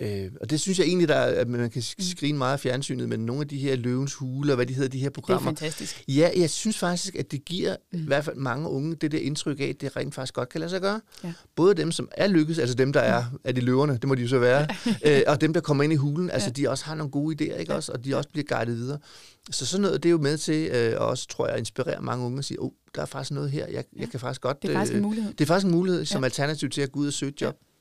Øh, 0.00 0.30
og 0.40 0.50
det 0.50 0.60
synes 0.60 0.78
jeg 0.78 0.86
egentlig, 0.86 1.08
der 1.08 1.14
er, 1.14 1.40
at 1.40 1.48
man 1.48 1.70
kan 1.70 1.82
Mm. 1.98 2.04
skrine 2.04 2.38
meget 2.38 2.52
af 2.52 2.60
fjernsynet, 2.60 3.08
men 3.08 3.20
nogle 3.20 3.40
af 3.42 3.48
de 3.48 3.58
her 3.58 3.76
løvens 3.76 4.14
hule, 4.14 4.52
og 4.52 4.56
hvad 4.56 4.66
de 4.66 4.74
hedder, 4.74 4.88
de 4.88 4.98
her 4.98 5.08
Det 5.08 5.16
er 5.16 5.20
programmer, 5.20 5.48
fantastisk. 5.48 6.04
Ja, 6.08 6.30
jeg 6.36 6.50
synes 6.50 6.78
faktisk, 6.78 7.14
at 7.16 7.32
det 7.32 7.44
giver 7.44 7.76
Mm. 7.92 7.98
mm. 7.98 8.04
i 8.04 8.06
hvert 8.06 8.24
fald 8.24 8.36
mange 8.36 8.68
unge 8.68 8.94
det 8.96 9.12
der 9.12 9.18
indtryk 9.18 9.60
af, 9.60 9.64
at 9.64 9.80
det 9.80 9.96
rent 9.96 10.14
faktisk 10.14 10.34
godt 10.34 10.48
kan 10.48 10.60
lade 10.60 10.70
sig 10.70 10.80
gøre. 10.80 11.00
Ja. 11.24 11.32
Både 11.56 11.74
dem, 11.74 11.92
som 11.92 12.08
er 12.12 12.26
lykkedes, 12.26 12.58
altså 12.58 12.74
dem, 12.74 12.92
der 12.92 13.00
er, 13.00 13.24
er 13.44 13.52
de 13.52 13.60
løverne, 13.60 13.92
det 13.92 14.08
må 14.08 14.14
de 14.14 14.22
jo 14.22 14.28
så 14.28 14.38
være, 14.38 14.66
øh, 15.06 15.22
og 15.26 15.40
dem, 15.40 15.52
der 15.52 15.60
kommer 15.60 15.84
ind 15.84 15.92
i 15.92 15.96
hulen, 15.96 16.30
altså 16.30 16.48
Ja. 16.48 16.52
de 16.52 16.70
også 16.70 16.84
har 16.84 16.94
nogle 16.94 17.10
gode 17.10 17.36
idéer, 17.44 17.56
ikke 17.56 17.74
også? 17.74 17.92
Og 17.92 18.04
de 18.04 18.16
også 18.16 18.28
bliver 18.32 18.56
guidet 18.56 18.76
videre. 18.76 18.98
Så 19.50 19.66
sådan 19.66 19.82
noget, 19.82 20.02
det 20.02 20.08
er 20.08 20.10
jo 20.10 20.18
med 20.18 20.38
til, 20.38 20.68
øh, 20.72 21.00
og 21.00 21.06
også 21.06 21.28
tror 21.28 21.48
jeg, 21.48 21.58
inspirerer 21.58 22.00
mange 22.00 22.24
unge 22.26 22.38
og 22.38 22.44
sige, 22.44 22.62
oh, 22.62 22.70
der 22.94 23.02
er 23.02 23.06
faktisk 23.06 23.30
noget 23.30 23.50
her, 23.50 23.66
jeg, 23.66 23.84
Ja. 23.96 24.00
jeg 24.00 24.08
kan 24.10 24.20
faktisk 24.20 24.40
godt... 24.40 24.62
Det 24.62 24.70
er 24.70 24.74
faktisk 24.74 24.92
øh, 24.92 24.96
en 24.98 25.02
mulighed. 25.02 25.32
det 25.32 25.40
er 25.40 25.46
faktisk 25.46 25.66
en 25.66 25.72
mulighed 25.72 26.04
som 26.04 26.22
Ja. 26.22 26.24
alternativ 26.24 26.70
til 26.70 26.80
at 26.80 26.92
gå 26.92 27.00
ud 27.00 27.06
og 27.06 27.12
søge 27.12 27.32
et 27.32 27.40
job. 27.40 27.54
Ja. 27.54 27.73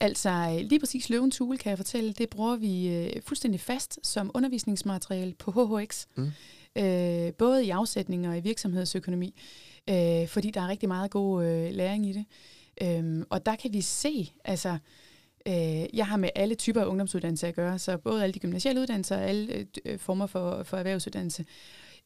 Altså 0.00 0.30
øh, 0.30 0.68
lige 0.68 0.80
præcis 0.80 1.10
løvens 1.10 1.38
hule, 1.38 1.58
kan 1.58 1.70
jeg 1.70 1.78
fortælle, 1.78 2.12
det 2.12 2.30
bruger 2.30 2.56
vi 2.56 2.88
øh, 2.88 3.22
fuldstændig 3.22 3.60
fast 3.60 3.98
som 4.02 4.30
undervisningsmateriale 4.34 5.34
på 5.34 5.50
HHX. 5.50 6.06
Mm. 6.16 6.30
Øh, 6.78 7.32
både 7.32 7.66
i 7.66 7.70
afsætning 7.70 8.28
og 8.28 8.38
i 8.38 8.40
virksomhedsøkonomi, 8.40 9.40
øh, 9.90 10.28
fordi 10.28 10.50
der 10.50 10.60
er 10.60 10.68
rigtig 10.68 10.88
meget 10.88 11.10
god 11.10 11.44
øh, 11.44 11.74
læring 11.74 12.06
i 12.06 12.12
det. 12.12 12.24
Øhm, 12.82 13.24
og 13.30 13.46
der 13.46 13.56
kan 13.56 13.72
vi 13.72 13.80
se, 13.80 14.32
altså, 14.44 14.78
øh, 15.46 15.96
jeg 15.96 16.06
har 16.06 16.16
med 16.16 16.30
alle 16.34 16.54
typer 16.54 16.80
af 16.80 16.86
ungdomsuddannelser 16.86 17.48
at 17.48 17.54
gøre, 17.54 17.78
så 17.78 17.96
både 17.96 18.22
alle 18.22 18.34
de 18.34 18.38
gymnasiale 18.38 18.80
uddannelser 18.80 19.16
og 19.16 19.22
alle 19.22 19.54
øh, 19.54 19.66
øh, 19.84 19.98
former 19.98 20.26
for, 20.26 20.62
for 20.62 20.76
erhvervsuddannelse. 20.76 21.44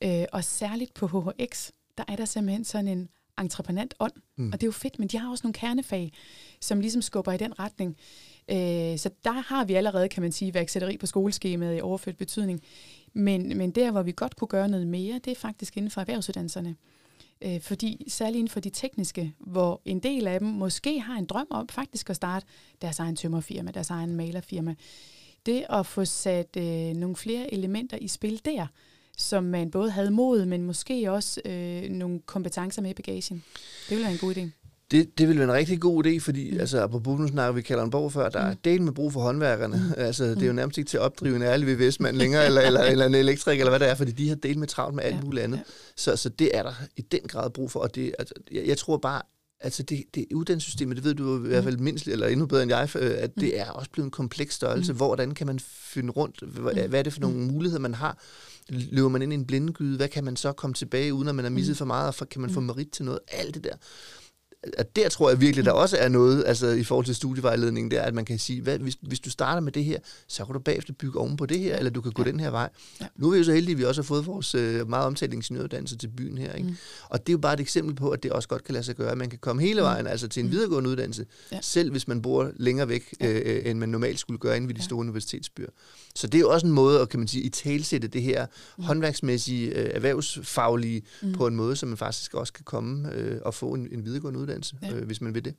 Øh, 0.05 0.25
og 0.33 0.45
særligt 0.45 0.95
på 0.95 1.07
HHX, 1.07 1.71
der 1.99 2.05
er 2.09 2.17
der 2.17 2.25
simpelthen 2.25 2.65
sådan 2.65 2.89
en 2.89 3.09
entreprenant 3.39 3.95
ånd, 4.01 4.13
mm. 4.37 4.47
Og 4.47 4.53
det 4.53 4.63
er 4.63 4.69
jo 4.69 4.73
fedt, 4.73 4.99
men 4.99 5.09
de 5.09 5.19
har 5.19 5.31
også 5.31 5.43
nogle 5.45 5.55
kernefag, 5.55 6.13
som 6.61 6.81
ligesom 6.81 7.03
skubber 7.03 7.33
i 7.33 7.37
den 7.37 7.59
retning. 7.59 7.97
Øh, 8.51 8.99
så 8.99 9.11
der 9.25 9.33
har 9.33 9.65
vi 9.65 9.75
allerede, 9.75 10.09
kan 10.09 10.23
man 10.23 10.33
sige, 10.33 10.55
værksætteri 10.55 10.97
på 10.97 11.07
skoleskemaet 11.07 11.79
i 11.79 11.81
overført 11.81 12.17
betydning. 12.17 12.61
Men, 13.13 13.59
men 13.59 13.71
der, 13.71 13.91
hvor 13.91 14.03
vi 14.03 14.13
godt 14.17 14.37
kunne 14.37 14.49
gøre 14.49 14.69
noget 14.69 14.87
mere, 14.87 15.21
det 15.25 15.31
er 15.31 15.37
faktisk 15.37 15.77
inden 15.77 15.91
for 15.91 16.01
erhvervsuddannelserne. 16.01 16.77
Øh, 17.45 17.61
fordi 17.61 18.05
særligt 18.09 18.39
inden 18.39 18.49
for 18.49 18.61
de 18.61 18.71
tekniske, 18.71 19.35
hvor 19.39 19.81
en 19.85 19.99
del 20.01 20.27
af 20.27 20.41
dem 20.41 20.49
måske 20.49 21.01
har 21.01 21.15
en 21.15 21.27
drøm 21.27 21.47
om 21.51 21.69
faktisk 21.69 22.11
at 22.11 22.17
starte 22.17 22.47
deres 22.83 22.99
egen 22.99 23.17
tømmerfirma, 23.17 23.71
deres 23.71 23.91
egen 23.91 24.17
malerfirma. 24.17 24.75
Det 25.47 25.65
at 25.71 25.87
få 25.87 26.05
sat 26.05 26.57
øh, 26.57 26.97
nogle 26.97 27.17
flere 27.17 27.55
elementer 27.55 27.97
i 27.97 28.09
spil 28.09 28.41
der, 28.45 28.67
som 29.19 29.45
man 29.45 29.71
både 29.71 29.91
havde 29.91 30.11
mod, 30.11 30.45
men 30.47 30.63
måske 30.63 31.13
også 31.13 31.41
øh, 31.45 31.83
nogle 31.91 32.21
kompetencer 32.27 32.83
med 32.83 32.91
i 32.91 32.95
bagagen. 32.95 33.45
Det 33.89 33.91
ville 33.91 34.03
være 34.05 34.13
en 34.13 34.19
god 34.19 34.35
idé. 34.37 34.49
Det, 34.91 35.19
det 35.19 35.29
vil 35.29 35.37
være 35.39 35.45
en 35.49 35.53
rigtig 35.53 35.81
god 35.81 36.07
idé, 36.07 36.19
fordi 36.19 36.51
Mm. 36.55 36.61
altså, 36.61 36.81
apropos 36.83 37.21
nu 37.21 37.29
snakker 37.29 37.53
vi 37.53 37.63
Kalundborg 37.63 38.13
før, 38.13 38.29
der 38.29 38.41
er 38.41 38.51
Mm. 38.51 38.57
del 38.65 38.83
med 38.83 38.93
brug 38.93 39.13
for 39.13 39.21
håndværkerne. 39.21 39.77
Mm. 39.77 39.93
Altså, 40.07 40.25
det 40.25 40.43
er 40.43 40.47
jo 40.47 40.53
Mm. 40.53 40.57
nærmest 40.57 40.79
ikke 40.79 40.89
til 40.89 40.97
at 40.97 41.01
opdrive 41.03 41.37
en 41.37 41.43
ærlig 41.43 41.69
VVS-mand 41.69 42.17
længere, 42.17 42.47
eller, 42.47 42.61
eller, 42.61 42.81
eller 42.83 43.07
en 43.07 43.15
elektrik, 43.15 43.59
eller 43.61 43.71
hvad 43.71 43.81
det 43.81 43.89
er, 43.89 43.95
fordi 43.95 44.13
de 44.13 44.29
har 44.29 44.35
del 44.37 44.59
med 44.59 44.67
travlt 44.69 44.95
med 44.95 45.05
alt 45.05 45.17
Ja, 45.17 45.21
muligt 45.21 45.45
andet. 45.45 45.57
ja. 45.59 45.63
Så, 45.97 46.17
så 46.17 46.29
det 46.29 46.57
er 46.57 46.63
der 46.63 46.73
i 46.97 47.01
den 47.03 47.21
grad 47.29 47.51
brug 47.51 47.71
for, 47.71 47.81
og 47.81 47.95
det, 47.95 48.15
altså, 48.19 48.35
jeg, 48.53 48.63
jeg 48.67 48.79
tror 48.79 48.97
bare, 48.97 49.23
altså 49.63 49.83
det, 49.83 50.05
det 50.15 50.27
uddannelsessystemet, 50.35 50.97
det 50.97 51.05
ved 51.05 51.15
du 51.15 51.45
i 51.45 51.49
hvert 51.49 51.65
fald 51.65 51.77
mindst, 51.79 52.09
eller 52.09 52.27
endnu 52.27 52.47
bedre 52.47 52.63
end 52.63 52.71
jeg, 52.73 52.89
øh, 52.97 53.13
at 53.17 53.31
det 53.41 53.61
er 53.61 53.71
også 53.71 53.91
blevet 53.91 54.07
en 54.07 54.11
kompleks 54.11 54.55
størrelse. 54.55 54.93
Mm. 54.93 54.97
Hvordan 54.97 55.35
kan 55.35 55.47
man 55.47 55.59
finde 55.65 56.11
rundt? 56.13 56.41
Hvad, 56.43 56.75
Mm. 56.75 56.89
hvad 56.91 56.99
er 56.99 57.03
det 57.03 57.13
for 57.13 57.21
nogle 57.21 57.37
muligheder, 57.39 57.81
man 57.81 57.95
har? 57.95 58.19
Løber 58.69 59.09
man 59.09 59.23
ind 59.23 59.33
i 59.33 59.35
en 59.35 59.47
blindgyde? 59.47 59.97
Hvad 59.97 60.09
kan 60.09 60.25
man 60.25 60.37
så 60.37 60.53
komme 60.53 60.75
tilbage, 60.75 61.15
uden 61.15 61.29
at 61.29 61.35
man 61.35 61.45
har 61.45 61.51
misset 61.51 61.73
Mm. 61.75 61.77
for 61.79 61.85
meget? 61.85 62.21
Og 62.21 62.29
kan 62.29 62.41
man 62.41 62.51
få 62.51 62.61
Mm. 62.61 62.67
merit 62.67 62.89
til 62.93 63.05
noget? 63.05 63.21
Alt 63.29 63.55
det 63.55 63.65
der 63.65 63.75
at 64.79 64.97
der 64.97 65.09
tror 65.09 65.31
jeg 65.31 65.41
virkelig, 65.41 65.65
der 65.65 65.73
også 65.73 65.97
er 65.97 66.09
noget, 66.09 66.45
altså 66.47 66.67
i 66.69 66.85
forhold 66.85 67.07
til 67.07 67.15
studievejledningen, 67.15 67.91
det 67.91 67.99
er, 67.99 68.03
at 68.03 68.15
man 68.15 68.25
kan 68.25 68.39
sige, 68.39 68.61
hvad, 68.63 68.79
hvis, 68.79 68.97
hvis 69.03 69.21
du 69.21 69.31
starter 69.31 69.61
med 69.61 69.73
det 69.73 69.85
her, 69.85 69.99
så 70.29 70.45
kan 70.45 70.53
du 70.53 70.59
bagefter 70.61 70.93
bygge 70.93 71.19
oven 71.19 71.37
på 71.37 71.47
det 71.47 71.59
her, 71.59 71.77
eller 71.77 71.91
du 71.91 72.01
kan 72.01 72.13
gå 72.13 72.23
Ja. 72.25 72.31
den 72.31 72.41
her 72.41 72.51
vej. 72.51 72.69
Ja. 73.01 73.07
Nu 73.17 73.27
er 73.27 73.33
vi 73.33 73.39
jo 73.39 73.45
så 73.45 73.53
heldige, 73.53 73.73
at 73.75 73.79
vi 73.79 73.85
også 73.85 74.03
har 74.03 74.07
fået 74.07 74.27
vores 74.27 74.55
øh, 74.55 74.89
meget 74.89 75.07
omtalte 75.07 75.37
ingeniøruddannelse 75.37 75.97
til 75.97 76.09
byen 76.09 76.39
her. 76.39 76.53
Ikke? 76.53 76.69
Mm. 76.69 76.77
Og 77.09 77.21
det 77.27 77.29
er 77.29 77.35
jo 77.35 77.39
bare 77.39 77.55
et 77.55 77.61
eksempel 77.61 77.95
på, 77.95 78.11
at 78.11 78.23
det 78.23 78.33
også 78.33 78.49
godt 78.49 78.65
kan 78.65 78.73
lade 78.73 78.85
sig 78.85 78.97
gøre, 78.97 79.17
man 79.17 79.31
kan 79.31 79.39
komme 79.39 79.63
hele 79.63 79.81
Mm. 79.81 79.85
vejen, 79.85 80.07
altså 80.07 80.29
til 80.29 80.41
en 80.41 80.47
Mm. 80.47 80.53
videregående 80.53 80.91
uddannelse, 80.91 81.27
Ja. 81.53 81.59
selv 81.63 81.91
hvis 81.91 82.09
man 82.09 82.23
bor 82.23 82.51
længere 82.57 82.89
væk, 82.89 83.15
Ja. 83.21 83.29
øh, 83.33 83.57
øh, 83.57 83.71
end 83.71 83.79
man 83.79 83.89
normalt 83.89 84.19
skulle 84.19 84.39
gøre 84.39 84.57
inde 84.57 84.69
ved 84.69 84.75
de 84.75 84.81
Ja. 84.81 84.85
store 84.85 84.99
universitetsbyer. 85.01 85.69
Så 86.15 86.27
det 86.27 86.35
er 86.39 86.41
jo 86.41 86.51
også 86.51 86.67
en 86.67 86.73
måde 86.73 87.01
at, 87.01 87.09
kan 87.09 87.21
man 87.21 87.29
sige, 87.29 87.45
i 87.45 87.49
talsætte 87.49 88.09
det 88.09 88.23
her 88.23 88.47
Mm. 88.79 88.85
håndværksmæssige, 88.85 89.67
øh, 89.69 89.91
erhvervsfaglige 89.95 91.03
Mm. 91.23 91.33
på 91.33 91.47
en 91.47 91.57
måde, 91.57 91.77
så 91.77 91.87
man 91.87 91.97
faktisk 91.97 92.35
også 92.35 92.53
kan 92.53 92.65
komme 92.65 93.13
øh, 93.15 93.41
og 93.45 93.55
få 93.55 93.75
en, 93.75 93.89
en 93.93 94.05
videregående 94.05 94.41
uddannelse, 94.41 94.77
Ja. 94.83 94.93
øh, 94.93 95.07
hvis 95.07 95.21
man 95.21 95.35
vil 95.35 95.45
det. 95.45 95.55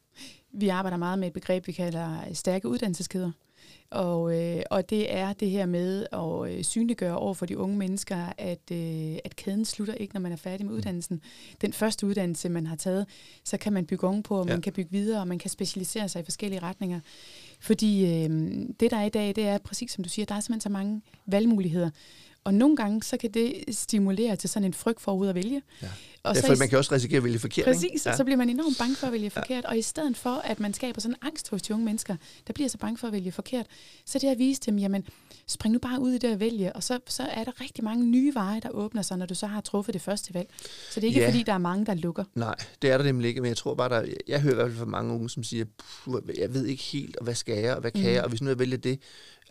Vi 0.53 0.67
arbejder 0.67 0.97
meget 0.97 1.19
med 1.19 1.27
et 1.27 1.33
begreb, 1.33 1.67
vi 1.67 1.71
kalder 1.71 2.17
stærke 2.33 2.67
uddannelseskæder. 2.67 3.31
Og, 3.93 4.41
øh, 4.41 4.61
og 4.69 4.89
det 4.89 5.13
er 5.13 5.33
det 5.33 5.49
her 5.49 5.65
med 5.65 6.05
at 6.11 6.51
øh, 6.51 6.63
synliggøre 6.63 7.17
over 7.17 7.33
for 7.33 7.45
de 7.45 7.57
unge 7.57 7.77
mennesker, 7.77 8.17
at, 8.37 8.71
øh, 8.71 9.17
at 9.23 9.35
kæden 9.35 9.65
slutter 9.65 9.93
ikke, 9.93 10.13
når 10.13 10.21
man 10.21 10.31
er 10.31 10.35
færdig 10.35 10.65
med 10.65 10.73
uddannelsen. 10.73 11.21
Den 11.61 11.73
første 11.73 12.07
uddannelse, 12.07 12.49
man 12.49 12.67
har 12.67 12.75
taget, 12.75 13.05
så 13.43 13.57
kan 13.57 13.73
man 13.73 13.85
bygge 13.85 14.23
på, 14.23 14.39
og 14.39 14.47
ja. 14.47 14.53
man 14.53 14.61
kan 14.61 14.73
bygge 14.73 14.91
videre, 14.91 15.21
og 15.21 15.27
man 15.27 15.39
kan 15.39 15.49
specialisere 15.49 16.09
sig 16.09 16.19
i 16.21 16.23
forskellige 16.23 16.61
retninger. 16.61 16.99
Fordi 17.59 18.05
øh, 18.05 18.29
det, 18.79 18.91
der 18.91 18.97
er 18.97 19.05
i 19.05 19.09
dag, 19.09 19.35
det 19.35 19.47
er 19.47 19.57
præcis 19.57 19.91
som 19.91 20.03
du 20.03 20.09
siger, 20.09 20.25
der 20.25 20.35
er 20.35 20.39
simpelthen 20.39 20.61
så 20.61 20.69
mange 20.69 21.01
valgmuligheder. 21.25 21.89
Og 22.43 22.53
nogle 22.53 22.75
gange, 22.75 23.03
så 23.03 23.17
kan 23.17 23.31
det 23.31 23.63
stimulere 23.71 24.35
til 24.35 24.49
sådan 24.49 24.65
en 24.65 24.73
frygt 24.73 25.01
for 25.01 25.29
at 25.29 25.35
vælge. 25.35 25.61
Ja. 25.81 25.87
Og 26.23 26.35
ja, 26.35 26.49
for 26.49 26.59
man 26.59 26.69
kan 26.69 26.77
også 26.77 26.95
risikere 26.95 27.17
at 27.17 27.23
vælge 27.23 27.39
forkert. 27.39 27.65
Præcis, 27.65 28.05
ja. 28.05 28.15
så 28.15 28.23
bliver 28.23 28.37
man 28.37 28.49
enormt 28.49 28.77
bange 28.77 28.95
for 28.95 29.07
at 29.07 29.13
vælge 29.13 29.29
forkert. 29.29 29.63
Ja. 29.63 29.69
Og 29.69 29.77
i 29.77 29.81
stedet 29.81 30.17
for, 30.17 30.29
at 30.29 30.59
man 30.59 30.73
skaber 30.73 31.01
sådan 31.01 31.15
en 31.15 31.27
angst 31.27 31.49
hos 31.49 31.61
de 31.61 31.73
unge 31.73 31.85
mennesker, 31.85 32.15
der 32.47 32.53
bliver 32.53 32.69
så 32.69 32.77
bange 32.77 32.97
for 32.97 33.07
at 33.07 33.13
vælge 33.13 33.31
forkert, 33.31 33.65
så 34.05 34.19
det 34.19 34.27
at 34.27 34.37
vise 34.37 34.61
dem, 34.65 34.77
jamen, 34.77 35.07
spring 35.47 35.73
nu 35.73 35.79
bare 35.79 35.99
ud 35.99 36.11
i 36.11 36.17
det 36.17 36.31
at 36.31 36.39
vælge, 36.39 36.73
og 36.73 36.83
så, 36.83 36.99
så 37.07 37.23
er 37.23 37.43
der 37.43 37.61
rigtig 37.61 37.83
mange 37.83 38.05
nye 38.05 38.33
veje, 38.33 38.59
der 38.59 38.69
åbner 38.69 39.01
sig, 39.01 39.17
når 39.17 39.25
du 39.25 39.35
så 39.35 39.47
har 39.47 39.61
truffet 39.61 39.93
det 39.93 40.01
første 40.01 40.33
valg. 40.33 40.49
Så 40.91 40.99
det 40.99 41.03
er 41.03 41.07
ikke 41.07 41.19
ja. 41.19 41.27
fordi, 41.27 41.43
der 41.43 41.53
er 41.53 41.57
mange, 41.57 41.85
der 41.85 41.93
lukker. 41.93 42.23
Nej, 42.35 42.55
det 42.81 42.91
er 42.91 42.97
der 42.97 43.05
nemlig 43.05 43.27
ikke, 43.27 43.41
men 43.41 43.49
jeg 43.49 43.57
tror 43.57 43.75
bare, 43.75 43.89
der, 43.89 44.05
jeg 44.27 44.41
hører 44.41 44.53
i 44.53 44.55
hvert 44.55 44.67
fald 44.67 44.77
fra 44.77 44.85
mange 44.85 45.13
unge, 45.13 45.29
som 45.29 45.43
siger, 45.43 45.65
jeg 46.37 46.53
ved 46.53 46.65
ikke 46.65 46.83
helt, 46.83 47.17
hvad 47.21 47.35
skal 47.35 47.59
jeg, 47.59 47.75
og 47.75 47.81
hvad 47.81 47.91
kan 47.91 48.01
mm. 48.01 48.13
jeg, 48.13 48.23
og 48.23 48.29
hvis 48.29 48.41
nu 48.41 48.49
jeg 48.49 48.59
vælger 48.59 48.77
det, 48.77 48.99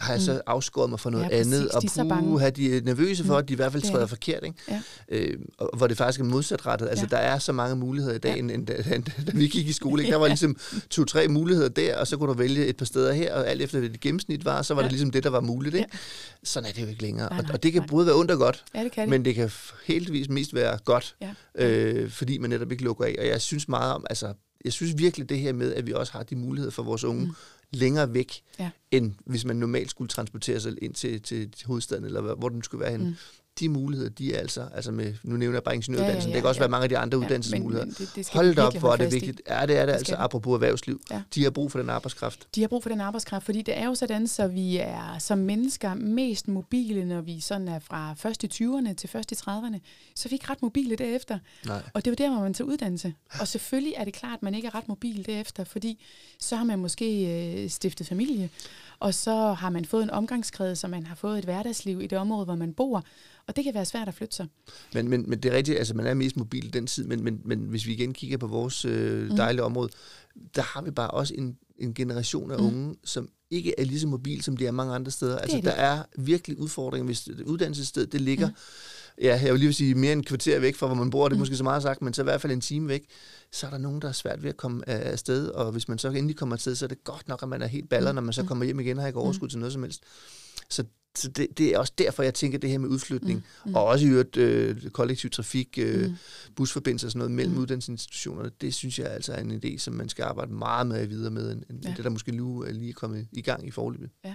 har 0.03 0.13
jeg 0.13 0.23
så 0.23 0.33
mm. 0.33 0.41
afskåret 0.47 0.91
mig 0.91 1.01
for 1.01 1.11
noget 1.11 1.25
ja, 1.25 1.29
præcis, 1.29 1.53
andet, 1.53 1.69
og 1.71 1.83
puh, 2.21 2.41
har 2.41 2.51
de 2.51 2.77
er 2.77 2.81
nervøse 2.83 3.25
for, 3.25 3.35
mm. 3.35 3.39
at 3.39 3.49
de 3.49 3.53
i 3.53 3.57
hvert 3.57 3.73
fald 3.73 3.83
træder 3.83 4.07
forkert, 4.07 4.45
ikke? 4.45 4.59
Ja. 4.69 4.81
Øh, 5.09 5.39
og, 5.59 5.71
hvor 5.77 5.87
det 5.87 5.97
faktisk 5.97 6.21
er 6.21 6.25
modsatrettet. 6.25 6.89
Altså, 6.89 7.07
ja. 7.11 7.17
der 7.17 7.23
er 7.23 7.39
så 7.39 7.53
mange 7.53 7.77
muligheder 7.77 8.15
i 8.15 8.19
dag, 8.19 8.33
ja. 8.33 8.39
end, 8.39 8.51
end, 8.51 8.67
da, 8.67 8.83
da 9.27 9.33
vi 9.35 9.47
gik 9.47 9.69
i 9.69 9.73
skole. 9.73 10.03
Ikke? 10.03 10.13
Der 10.13 10.19
var 10.19 10.29
ligesom 10.29 10.57
to-tre 10.91 11.29
muligheder 11.29 11.69
der, 11.69 11.97
og 11.97 12.07
så 12.07 12.17
kunne 12.17 12.29
du 12.29 12.39
vælge 12.39 12.67
et 12.67 12.77
par 12.77 12.85
steder 12.85 13.13
her, 13.13 13.35
og 13.35 13.49
alt 13.49 13.63
efter 13.63 13.81
det 13.81 14.01
gennemsnit 14.01 14.45
var, 14.45 14.63
så 14.63 14.75
var 14.75 14.81
ja. 14.81 14.85
det 14.85 14.93
ligesom 14.93 15.11
det, 15.11 15.25
der 15.25 15.31
var 15.31 15.41
muligt. 15.41 15.75
Ikke? 15.75 15.89
Ja. 15.93 15.99
Sådan 16.45 16.69
er 16.69 16.73
det 16.73 16.83
jo 16.83 16.87
ikke 16.87 17.03
længere. 17.03 17.29
Nej, 17.29 17.39
nej, 17.39 17.49
og, 17.49 17.55
og 17.55 17.63
det 17.63 17.73
kan 17.73 17.83
nej. 17.83 17.89
både 17.89 18.07
være 18.07 18.17
ondt 18.17 18.31
og 18.31 18.39
godt, 18.39 18.65
ja, 18.75 18.85
det 18.85 18.93
kan 18.93 19.03
det. 19.03 19.11
men 19.11 19.25
det 19.25 19.35
kan 19.35 19.51
heldigvis 19.85 20.29
mest 20.29 20.55
være 20.55 20.79
godt, 20.85 21.17
ja. 21.21 21.65
øh, 21.65 22.11
fordi 22.11 22.39
man 22.39 22.51
netop 22.51 22.73
ikke 22.73 22.85
lukker 22.85 23.05
af. 23.05 23.17
Og 23.19 23.27
jeg 23.27 23.41
synes 23.41 23.69
meget 23.69 23.95
om, 23.95 24.07
altså, 24.11 24.33
jeg 24.65 24.73
synes 24.73 24.99
virkelig 24.99 25.29
det 25.29 25.39
her 25.39 25.53
med, 25.53 25.75
at 25.75 25.87
vi 25.87 25.93
også 25.93 26.13
har 26.13 26.23
de 26.23 26.37
muligheder 26.37 26.71
for 26.71 26.83
vores 26.83 27.05
unge, 27.05 27.25
mm 27.25 27.35
længere 27.73 28.15
væk, 28.15 28.43
ja. 28.59 28.71
end 28.91 29.15
hvis 29.25 29.45
man 29.45 29.57
normalt 29.57 29.91
skulle 29.91 30.09
transportere 30.09 30.61
sig 30.61 30.83
ind 30.83 30.95
til, 30.95 31.23
til 31.23 31.55
hovedstaden, 31.67 32.05
eller 32.05 32.35
hvor 32.35 32.49
den 32.49 32.63
skulle 32.63 32.83
være 32.83 32.91
henne. 32.91 33.05
Mm 33.05 33.17
de 33.61 33.69
muligheder, 33.69 34.11
de 34.11 34.35
er 34.35 34.39
altså, 34.39 34.69
altså 34.75 34.93
med, 34.93 35.15
nu 35.23 35.37
nævner 35.37 35.57
jeg 35.57 35.63
bare 35.63 35.75
ingeniøruddannelsen, 35.75 36.31
ja, 36.31 36.33
ja, 36.33 36.33
ja, 36.33 36.37
det 36.37 36.43
kan 36.43 36.49
også 36.49 36.59
ja. 36.59 36.63
være 36.63 36.71
mange 36.71 36.83
af 36.83 36.89
de 36.89 36.99
andre 36.99 37.19
ja, 37.19 37.25
uddannelsesmuligheder. 37.25 37.85
Men, 37.85 37.95
men 37.99 38.09
det, 38.15 38.17
det 38.17 38.29
Hold 38.33 38.59
op, 38.59 38.77
hvor 38.77 38.93
er 38.93 38.97
det 38.97 39.13
vigtigt. 39.13 39.43
Ja, 39.49 39.67
det 39.67 39.77
er 39.77 39.81
det, 39.81 39.89
det 39.89 39.93
altså, 39.93 40.17
apropos 40.19 40.55
erhvervsliv. 40.55 41.01
Ja. 41.11 41.23
De 41.35 41.43
har 41.43 41.51
brug 41.51 41.73
for 41.73 41.79
den 41.79 41.91
arbejdskraft. 41.91 42.49
De 42.55 42.61
har 42.61 42.69
brug 42.69 42.83
for 42.83 42.91
den 42.91 43.01
arbejdskraft, 43.01 43.45
fordi 43.45 43.63
det 43.63 43.79
er 43.79 43.87
jo 43.87 43.95
sådan, 43.95 44.27
så 44.27 44.47
vi 44.47 44.77
er 44.77 45.19
som 45.19 45.39
mennesker 45.39 45.95
mest 45.95 46.49
mobile, 46.49 47.05
når 47.05 47.21
vi 47.21 47.41
sådan 47.41 47.69
er 47.69 47.79
fra 47.79 48.15
først 48.15 48.45
i 48.45 48.65
20'erne 48.65 48.95
til 48.95 49.09
først 49.09 49.33
i 49.33 49.35
30'erne. 49.35 49.79
Så 50.15 50.27
er 50.27 50.29
vi 50.29 50.35
ikke 50.35 50.51
ret 50.51 50.63
mobile 50.63 50.97
derefter. 50.97 51.39
Nej. 51.67 51.83
Og 51.95 52.05
det 52.05 52.11
er 52.11 52.25
jo 52.25 52.29
der, 52.29 52.35
hvor 52.35 52.43
man 52.43 52.55
tager 52.55 52.69
uddannelse. 52.69 53.15
Og 53.41 53.49
selvfølgelig 53.49 53.95
er 53.97 54.05
det 54.05 54.15
klart, 54.15 54.35
at 54.35 54.43
man 54.43 54.55
ikke 54.55 54.67
er 54.67 54.75
ret 54.75 54.89
mobil 54.89 55.27
derefter, 55.27 55.65
fordi 55.65 56.05
så 56.39 56.57
har 56.57 56.65
man 56.65 56.79
måske 56.79 57.27
øh, 57.63 57.71
stiftet 57.71 58.07
familie, 58.07 58.51
og 58.99 59.15
så 59.15 59.53
har 59.53 59.71
man 59.71 59.85
fået 59.85 60.03
en 60.03 60.11
omgangskreds, 60.11 60.79
så 60.79 60.89
man 60.89 61.07
har 61.07 61.15
fået 61.15 61.39
et 61.39 61.45
hverdagsliv 61.45 62.03
i 62.03 62.07
det 62.07 62.19
område, 62.19 62.45
hvor 62.45 62.55
man 62.55 62.75
bor, 62.75 63.05
og 63.47 63.57
det 63.57 63.65
kan 63.65 63.75
være 63.75 63.85
svært 63.85 64.09
at 64.09 64.15
flytte 64.15 64.37
sig. 64.37 64.47
Men, 64.95 65.09
men, 65.09 65.25
men 65.29 65.39
det 65.39 65.53
er 65.53 65.57
rigtigt, 65.57 65.79
altså 65.79 65.95
man 65.95 66.07
er 66.07 66.15
mest 66.15 66.37
mobil 66.37 66.73
den 66.73 66.87
tid, 66.87 67.05
men, 67.05 67.25
men, 67.25 67.41
men 67.45 67.59
hvis 67.59 67.87
vi 67.87 67.93
igen 67.93 68.13
kigger 68.13 68.39
på 68.39 68.47
vores 68.47 68.85
øh, 68.85 69.31
mm. 69.31 69.37
dejlige 69.37 69.63
mm. 69.63 69.67
område, 69.67 69.89
der 70.55 70.63
har 70.63 70.83
vi 70.83 70.91
bare 70.91 71.11
også 71.11 71.35
en, 71.35 71.57
en 71.79 71.95
generation 71.95 72.51
af 72.51 72.59
mm. 72.59 72.67
unge, 72.67 72.97
som 73.05 73.29
ikke 73.51 73.81
er 73.81 73.85
lige 73.85 74.01
så 74.01 74.07
mobil, 74.07 74.43
som 74.43 74.57
de 74.57 74.67
er 74.67 74.71
mange 74.71 74.95
andre 74.95 75.11
steder. 75.11 75.39
Altså, 75.39 75.61
der 75.65 75.71
er 75.71 76.03
virkelig 76.19 76.59
udfordringer, 76.59 77.05
hvis 77.05 77.29
uddannelsessted 77.47 78.07
det 78.07 78.21
ligger, 78.21 78.49
mm. 78.49 78.55
ja, 79.23 79.41
jeg 79.45 79.53
vil 79.53 79.61
lige 79.61 79.73
sige, 79.73 79.95
mere 79.95 80.13
end 80.13 80.21
en 80.21 80.25
kvarter 80.25 80.59
væk 80.59 80.77
fra, 80.77 80.87
hvor 80.87 80.97
man 80.97 81.11
bor, 81.11 81.29
det 81.29 81.33
er 81.33 81.37
mm. 81.37 81.41
måske 81.41 81.57
så 81.57 81.65
meget 81.65 81.83
sagt, 81.83 82.03
men 82.03 82.15
så 82.15 82.23
i 82.23 82.25
hvert 82.25 82.41
fald 82.41 82.53
en 82.53 82.61
time 82.61 82.89
væk, 82.89 83.05
så 83.53 83.67
er 83.67 83.71
der 83.71 83.79
nogen, 83.79 84.03
der 84.03 84.09
er 84.09 84.13
svært 84.13 84.43
ved 84.43 84.51
at 84.51 84.57
komme 84.57 84.89
af 84.89 85.19
sted, 85.19 85.49
og 85.49 85.73
hvis 85.73 85.89
man 85.89 85.99
så 85.99 86.09
endelig 86.09 86.37
kommer 86.37 86.57
afsted, 86.57 86.75
så 86.75 86.87
er 86.87 86.89
det 86.89 87.05
godt 87.05 87.29
nok, 87.29 87.43
at 87.43 87.49
man 87.49 87.63
er 87.63 87.67
helt 87.67 87.89
baller, 87.89 88.13
mm. 88.13 88.15
når 88.15 88.23
man 88.23 88.33
så 88.33 88.43
mm. 88.43 88.49
kommer 88.49 88.65
hjem 88.65 88.81
igen 88.81 88.97
og 88.97 89.03
har 89.03 89.07
ikke 89.07 89.21
overskud 89.21 89.47
mm. 89.47 89.51
til 89.51 89.59
noget 89.59 89.73
som 89.73 89.83
helst. 89.83 90.03
Så 90.69 90.85
så 91.19 91.29
det, 91.29 91.59
det 91.59 91.75
er 91.75 91.79
også 91.79 91.93
derfor, 91.99 92.23
jeg 92.23 92.35
tænker 92.35 92.59
det 92.59 92.71
her 92.71 92.79
med 92.79 92.89
udflytning, 92.89 93.39
mm. 93.39 93.71
Mm. 93.71 93.75
og 93.75 93.85
også 93.85 94.07
i 94.07 94.09
øvrigt 94.09 94.37
øh, 94.37 94.91
kollektiv 94.91 95.31
trafik, 95.31 95.79
øh, 95.79 96.09
mm. 96.09 96.17
busforbindelser 96.57 97.07
og 97.07 97.13
sådan 97.13 97.19
noget 97.19 97.31
mellem 97.31 97.55
mm. 97.55 97.61
uddannelsesinstitutionerne, 97.61 98.51
det 98.61 98.75
synes 98.75 98.99
jeg 98.99 99.07
altså 99.07 99.33
er 99.33 99.41
en 99.41 99.61
idé, 99.65 99.79
som 99.79 99.95
man 99.95 100.09
skal 100.09 100.23
arbejde 100.23 100.53
meget 100.53 100.87
med 100.87 101.07
videre 101.07 101.31
med, 101.31 101.53
end, 101.53 101.63
end 101.71 101.85
ja. 101.85 101.95
det, 101.97 102.05
der 102.05 102.11
måske 102.11 102.33
nu 102.33 102.63
er 102.63 102.73
lige 102.73 102.93
kommet 102.93 103.29
i 103.33 103.43
gang 103.43 103.67
i 103.67 103.71
forløbet. 103.71 104.11
Ja. 104.25 104.35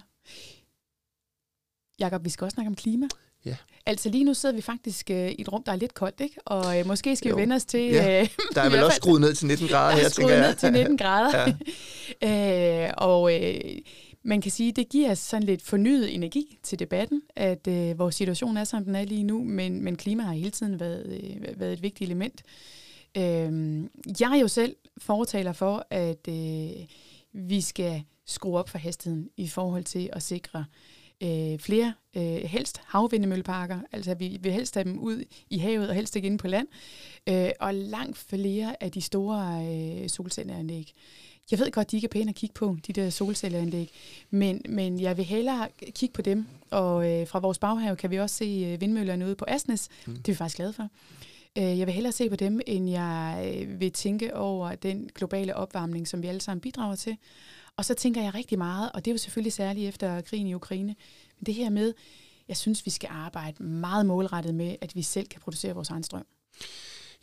Jakob, 2.00 2.26
vi 2.26 2.30
skal 2.30 2.46
også 2.46 2.56
snakke 2.56 2.68
om 2.68 2.76
klima. 2.76 3.08
Ja. 3.46 3.56
Altså 3.86 4.10
lige 4.10 4.24
nu 4.24 4.34
sidder 4.34 4.56
vi 4.56 4.62
faktisk 4.62 5.10
øh, 5.10 5.32
i 5.32 5.42
et 5.42 5.52
rum, 5.54 5.64
der 5.64 5.72
er 5.72 5.76
lidt 5.76 5.94
koldt, 5.94 6.22
ikke? 6.22 6.36
Og 6.46 6.80
øh, 6.80 6.88
måske 6.88 7.16
skal 7.16 7.30
jo. 7.30 7.36
vi 7.36 7.42
vende 7.42 7.56
os 7.56 7.66
til... 7.66 7.80
Ja. 7.80 8.22
Øh, 8.22 8.30
der 8.56 8.62
er 8.62 8.70
vel 8.76 8.84
også 8.84 8.96
skruet 8.96 9.22
ned 9.22 9.34
til 9.34 9.48
19 9.48 9.68
grader 9.68 9.98
her, 9.98 10.10
tænker 10.10 10.34
jeg. 10.34 10.48
ned 10.48 10.56
til 10.56 10.72
19 10.72 10.98
grader. 10.98 11.54
ja. 12.22 12.86
øh, 12.88 12.94
og 12.98 13.34
øh, 13.34 13.62
man 14.28 14.42
kan 14.42 14.52
sige, 14.52 14.72
det 14.72 14.90
giver 14.90 15.14
sådan 15.14 15.44
lidt 15.44 15.62
fornyet 15.62 16.16
energi 16.16 16.60
til 16.64 16.80
debatten, 16.80 17.22
at 17.36 17.68
øh, 17.68 18.00
vores 18.00 18.16
situation 18.16 18.58
er, 18.58 18.64
som 18.64 18.84
den 18.84 18.96
er 18.96 19.06
lige 19.06 19.24
nu, 19.24 19.44
men, 19.44 19.84
men 19.84 19.96
klima 19.96 20.24
har 20.24 20.34
hele 20.34 20.50
tiden 20.50 20.80
været, 20.80 21.24
øh, 21.24 21.60
været 21.60 21.74
et 21.74 21.84
vigtigt 21.84 22.08
element. 22.08 22.44
Øh, 23.18 23.84
jeg 24.20 24.32
er 24.32 24.40
jo 24.42 24.48
selv 24.48 24.76
fortaler 24.98 25.54
for, 25.54 25.88
at 25.90 26.28
øh, 26.30 26.86
vi 27.34 27.62
skal 27.62 28.04
skrue 28.26 28.60
op 28.60 28.70
for 28.70 28.78
hastigheden 28.78 29.30
i 29.38 29.48
forhold 29.48 29.84
til 29.84 30.10
at 30.14 30.24
sikre 30.24 30.66
øh, 31.24 31.60
flere, 31.60 31.94
øh, 32.18 32.24
helst 32.24 32.82
havvindemølleparker, 32.86 33.80
altså 33.92 34.14
vi 34.14 34.38
vil 34.42 34.52
helst 34.52 34.76
have 34.76 34.84
dem 34.84 35.00
ud 35.00 35.24
i 35.50 35.58
havet 35.58 35.90
og 35.90 35.96
helst 35.96 36.16
ikke 36.16 36.26
inde 36.26 36.38
på 36.38 36.48
land, 36.48 36.68
øh, 37.30 37.50
og 37.60 37.74
langt 37.74 38.18
flere 38.18 38.84
af 38.84 38.92
de 38.92 39.02
store 39.02 39.66
øh, 39.66 40.10
solcelleanlæg. 40.10 40.94
Jeg 41.52 41.60
ved 41.60 41.72
godt, 41.72 41.92
de 41.92 41.96
ikke 41.96 42.06
er 42.06 42.10
pæne 42.10 42.30
at 42.30 42.36
kigge 42.36 42.54
på, 42.54 42.78
de 42.88 42.94
der 42.94 43.10
solcelleanlæg, 43.10 43.92
men, 44.30 44.62
men 44.70 45.00
jeg 45.00 45.18
vil 45.18 45.26
hellere 45.26 45.68
kigge 45.92 46.14
på 46.14 46.22
dem, 46.22 46.46
og 46.72 47.12
øh, 47.12 47.28
fra 47.28 47.40
vores 47.40 47.60
baghave 47.60 47.96
kan 47.96 48.12
vi 48.12 48.20
også 48.20 48.36
se 48.36 48.46
øh, 48.46 48.82
vindmøllerne 48.82 49.26
ude 49.26 49.36
på 49.36 49.46
Asnes. 49.48 49.90
Mm. 50.06 50.16
Det 50.16 50.28
er 50.28 50.32
vi 50.32 50.36
faktisk 50.36 50.56
glade 50.56 50.74
for. 50.74 50.90
Øh, 51.58 51.80
jeg 51.80 51.88
vil 51.88 51.94
hellere 51.94 52.12
se 52.12 52.30
på 52.30 52.36
dem, 52.36 52.62
end 52.68 52.90
jeg 52.90 53.54
øh, 53.56 53.80
vil 53.80 53.92
tænke 53.92 54.36
over 54.36 54.76
den 54.76 55.10
globale 55.16 55.56
opvarmning, 55.56 56.08
som 56.08 56.22
vi 56.22 56.28
alle 56.28 56.42
sammen 56.42 56.62
bidrager 56.62 56.96
til. 56.96 57.18
Og 57.78 57.86
så 57.86 57.94
tænker 57.94 58.22
jeg 58.22 58.34
rigtig 58.34 58.58
meget, 58.58 58.92
og 58.94 59.06
det 59.06 59.12
er 59.12 59.14
jo 59.14 59.18
selvfølgelig 59.18 59.54
særligt 59.54 59.90
efter 59.90 60.22
krigen 60.22 60.48
i 60.48 60.54
Ukraine, 60.54 60.96
men 61.40 61.46
det 61.46 61.54
her 61.54 61.70
med, 61.70 61.94
jeg 62.48 62.58
synes, 62.58 62.86
vi 62.86 62.92
skal 62.92 63.10
arbejde 63.12 63.64
meget 63.64 64.06
målrettet 64.06 64.56
med, 64.56 64.76
at 64.82 64.96
vi 64.96 65.02
selv 65.02 65.28
kan 65.28 65.42
producere 65.42 65.74
vores 65.74 65.90
egen 65.90 66.04
strøm. 66.04 66.26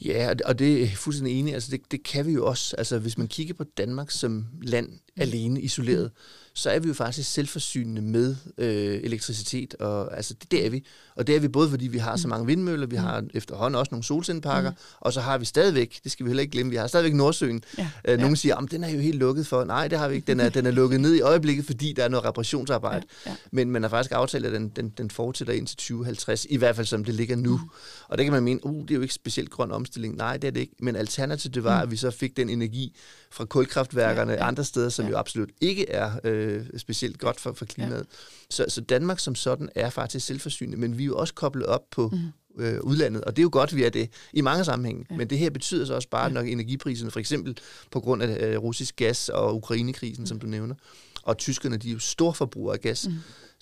Ja, 0.05 0.35
og 0.45 0.59
det 0.59 0.83
er 0.83 0.89
fuldstændig 0.89 1.39
enig. 1.39 1.55
Altså 1.55 1.71
det, 1.71 1.91
det 1.91 2.03
kan 2.03 2.27
vi 2.27 2.33
jo 2.33 2.47
også. 2.47 2.77
Altså 2.77 2.99
hvis 2.99 3.19
man 3.19 3.29
kigger 3.29 3.55
på 3.55 3.65
Danmark 3.65 4.11
som 4.11 4.47
land 4.63 4.89
alene, 5.17 5.61
isoleret, 5.61 6.11
så 6.57 6.71
er 6.71 6.79
vi 6.79 6.89
jo 6.89 6.95
faktisk 6.95 7.33
selvforsynende 7.33 8.03
med 8.03 8.37
øh, 8.59 9.01
elektricitet. 9.03 9.75
Og, 9.75 10.17
altså, 10.17 10.35
det, 10.35 10.51
det 10.51 10.67
er 10.67 10.71
vi. 10.71 10.85
Og 11.17 11.27
det 11.27 11.37
er 11.37 11.41
vi 11.41 11.49
både, 11.49 11.71
fordi 11.71 11.87
vi 11.87 11.99
har 11.99 12.17
så 12.17 12.29
mange 12.29 12.47
vindmøller, 12.47 12.87
vi 12.87 12.97
har 12.97 13.25
efterhånden 13.35 13.79
også 13.79 13.91
nogle 13.91 14.05
solcelleparker, 14.05 14.71
mm. 14.71 14.77
og 15.01 15.13
så 15.13 15.21
har 15.21 15.39
vi 15.39 15.45
stadigvæk, 15.45 16.01
det 16.05 16.13
skal 16.13 16.25
vi 16.25 16.31
heller 16.31 16.41
ikke 16.41 16.53
glemme, 16.53 16.71
vi 16.71 16.77
har 16.77 16.87
stadigvæk 16.87 17.15
Nordsøen. 17.15 17.63
Ja. 17.79 17.91
Øh, 18.05 18.19
nogle 18.19 18.31
ja. 18.31 18.35
siger, 18.35 18.57
at 18.57 18.71
den 18.71 18.85
er 18.85 18.89
jo 18.89 18.99
helt 18.99 19.19
lukket 19.19 19.47
for. 19.47 19.65
Nej, 19.65 19.89
det 19.89 19.99
har 19.99 20.09
vi 20.09 20.15
ikke. 20.15 20.27
Den 20.27 20.41
er, 20.41 20.49
den 20.49 20.67
er 20.67 20.71
lukket 20.71 21.01
ned 21.01 21.15
i 21.15 21.21
øjeblikket, 21.21 21.67
fordi 21.67 21.93
der 21.93 22.05
er 22.05 22.09
noget 22.09 22.25
reparationsarbejde. 22.25 23.07
Ja. 23.27 23.31
Ja. 23.31 23.37
Men 23.51 23.71
man 23.71 23.83
har 23.83 23.89
faktisk 23.89 24.13
aftalt, 24.13 24.47
at 24.47 24.53
den, 24.53 24.69
den, 24.69 24.89
den 24.89 25.11
fortsætter 25.11 25.55
indtil 25.55 25.77
2050, 25.77 26.47
i 26.51 26.57
hvert 26.57 26.77
fald 26.77 26.87
som 26.87 27.05
det 27.05 27.15
ligger 27.15 27.37
nu. 27.37 27.57
Mm. 27.57 27.71
Og 28.09 28.19
det 28.19 28.27
kan 28.27 28.33
man 28.33 28.43
mene, 28.43 28.67
uh, 28.67 28.83
det 28.83 28.91
er 28.91 28.95
jo 28.95 29.03
ikke 29.03 29.15
specielt 29.15 29.51
grøn 29.51 29.71
omstilling. 29.71 30.17
Nej, 30.17 30.37
det 30.37 30.49
er 30.49 30.53
det 30.53 30.61
ikke. 30.61 30.75
Men 30.79 30.97
alternativet 30.97 31.65
var, 31.65 31.77
mm. 31.77 31.83
at 31.83 31.91
vi 31.91 31.97
så 31.97 32.11
fik 32.11 32.37
den 32.37 32.49
energi 32.49 32.97
fra 33.31 33.45
kulkraftværkerne 33.45 34.33
ja, 34.33 34.39
ja. 34.39 34.49
andre 34.49 34.65
steder, 34.65 34.89
som 35.05 35.07
ja. 35.07 35.11
jo 35.11 35.17
absolut 35.19 35.51
ikke 35.61 35.91
er 35.91 36.13
øh, 36.25 36.65
specielt 36.77 37.19
godt 37.19 37.41
for, 37.41 37.53
for 37.53 37.65
klimaet. 37.65 37.99
Ja. 37.99 38.17
Så, 38.51 38.65
så 38.69 38.81
Danmark 38.81 39.19
som 39.19 39.35
sådan 39.35 39.69
er 39.75 39.91
faktisk 39.91 40.27
selvforsynende, 40.27 40.79
men 40.79 40.99
vi 40.99 41.03
er 41.03 41.07
jo 41.07 41.17
også 41.17 41.35
koblet 41.35 41.67
op 41.67 41.83
på 41.91 42.09
mm. 42.09 42.63
øh, 42.63 42.81
udlandet, 42.81 43.25
og 43.25 43.37
det 43.37 43.43
er 43.43 43.45
jo 43.45 43.51
godt, 43.53 43.77
vi 43.77 43.85
er 43.85 43.91
det 43.91 44.11
i 44.33 44.41
mange 44.41 44.65
sammenhænge. 44.65 45.07
Ja. 45.11 45.17
Men 45.17 45.31
det 45.31 45.39
her 45.39 45.51
betyder 45.51 45.85
så 45.85 45.95
også 45.95 46.09
bare, 46.09 46.27
ja. 46.27 46.33
når 46.33 46.41
energipriserne, 46.41 47.11
for 47.11 47.21
eksempel 47.21 47.59
på 47.91 48.01
grund 48.01 48.23
af 48.23 48.47
øh, 48.47 48.59
russisk 48.59 48.97
gas 48.97 49.29
og 49.29 49.57
Ukrainekrisen, 49.57 50.23
mm. 50.23 50.27
som 50.27 50.39
du 50.39 50.47
nævner, 50.47 50.75
og 51.23 51.39
tyskerne, 51.39 51.77
de 51.77 51.89
er 51.89 51.93
jo 51.93 51.99
storforbrugere 51.99 52.75
af 52.75 52.81
gas, 52.81 53.09
mm 53.09 53.15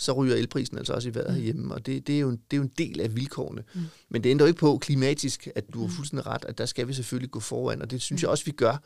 så 0.02 0.12
ryger 0.12 0.36
elprisen 0.36 0.78
altså 0.78 0.92
også 0.92 1.08
i 1.08 1.14
vejret 1.14 1.28
mm. 1.28 1.34
herhjemme, 1.34 1.74
og 1.74 1.86
det, 1.86 2.06
det, 2.06 2.14
er 2.16 2.20
jo 2.20 2.28
en, 2.28 2.36
det 2.50 2.56
er 2.56 2.58
jo 2.58 2.62
en 2.62 2.72
del 2.78 3.00
af 3.00 3.16
vilkårene. 3.16 3.62
Mm. 3.74 3.80
Men 4.08 4.24
det 4.24 4.30
ændrer 4.30 4.46
jo 4.46 4.48
ikke 4.48 4.60
på 4.60 4.78
klimatisk, 4.78 5.48
at 5.54 5.64
du 5.74 5.80
har 5.80 5.86
mm. 5.86 5.92
fuldstændig 5.92 6.26
ret, 6.26 6.44
at 6.44 6.58
der 6.58 6.66
skal 6.66 6.88
vi 6.88 6.92
selvfølgelig 6.92 7.30
gå 7.30 7.40
foran, 7.40 7.82
og 7.82 7.90
det 7.90 8.02
synes 8.02 8.22
mm. 8.22 8.24
jeg 8.24 8.30
også, 8.30 8.44
vi 8.44 8.50
gør. 8.50 8.82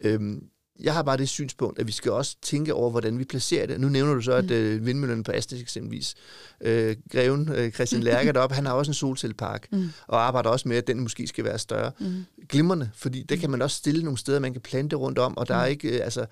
Øhm, 0.00 0.44
jeg 0.82 0.94
har 0.94 1.02
bare 1.02 1.16
det 1.16 1.28
synspunkt, 1.28 1.78
at 1.78 1.86
vi 1.86 1.92
skal 1.92 2.12
også 2.12 2.36
tænke 2.42 2.74
over, 2.74 2.90
hvordan 2.90 3.18
vi 3.18 3.24
placerer 3.24 3.66
det. 3.66 3.80
Nu 3.80 3.88
nævner 3.88 4.14
du 4.14 4.20
så, 4.20 4.32
at 4.32 4.44
mm. 4.44 4.52
øh, 4.52 4.86
vindmøllerne 4.86 5.24
på 5.24 5.32
Astes 5.32 5.60
eksempelvis, 5.60 6.14
øh, 6.60 6.96
greven 7.12 7.48
øh, 7.54 7.72
Christian 7.72 8.02
Lærker 8.02 8.32
deroppe, 8.32 8.54
han 8.54 8.66
har 8.66 8.72
også 8.72 8.90
en 8.90 8.94
solcellepark, 8.94 9.66
mm. 9.72 9.90
og 10.06 10.26
arbejder 10.26 10.50
også 10.50 10.68
med, 10.68 10.76
at 10.76 10.86
den 10.86 11.00
måske 11.00 11.26
skal 11.26 11.44
være 11.44 11.58
større. 11.58 11.92
Mm. 11.98 12.24
Glimmerne, 12.48 12.90
fordi 12.94 13.22
der 13.22 13.36
kan 13.36 13.50
man 13.50 13.62
også 13.62 13.76
stille 13.76 14.02
nogle 14.02 14.18
steder, 14.18 14.38
man 14.38 14.52
kan 14.52 14.62
plante 14.62 14.96
rundt 14.96 15.18
om, 15.18 15.36
og 15.36 15.48
der 15.48 15.56
er 15.56 15.64
mm. 15.64 15.70
ikke, 15.70 15.88
øh, 15.88 16.04
altså, 16.04 16.26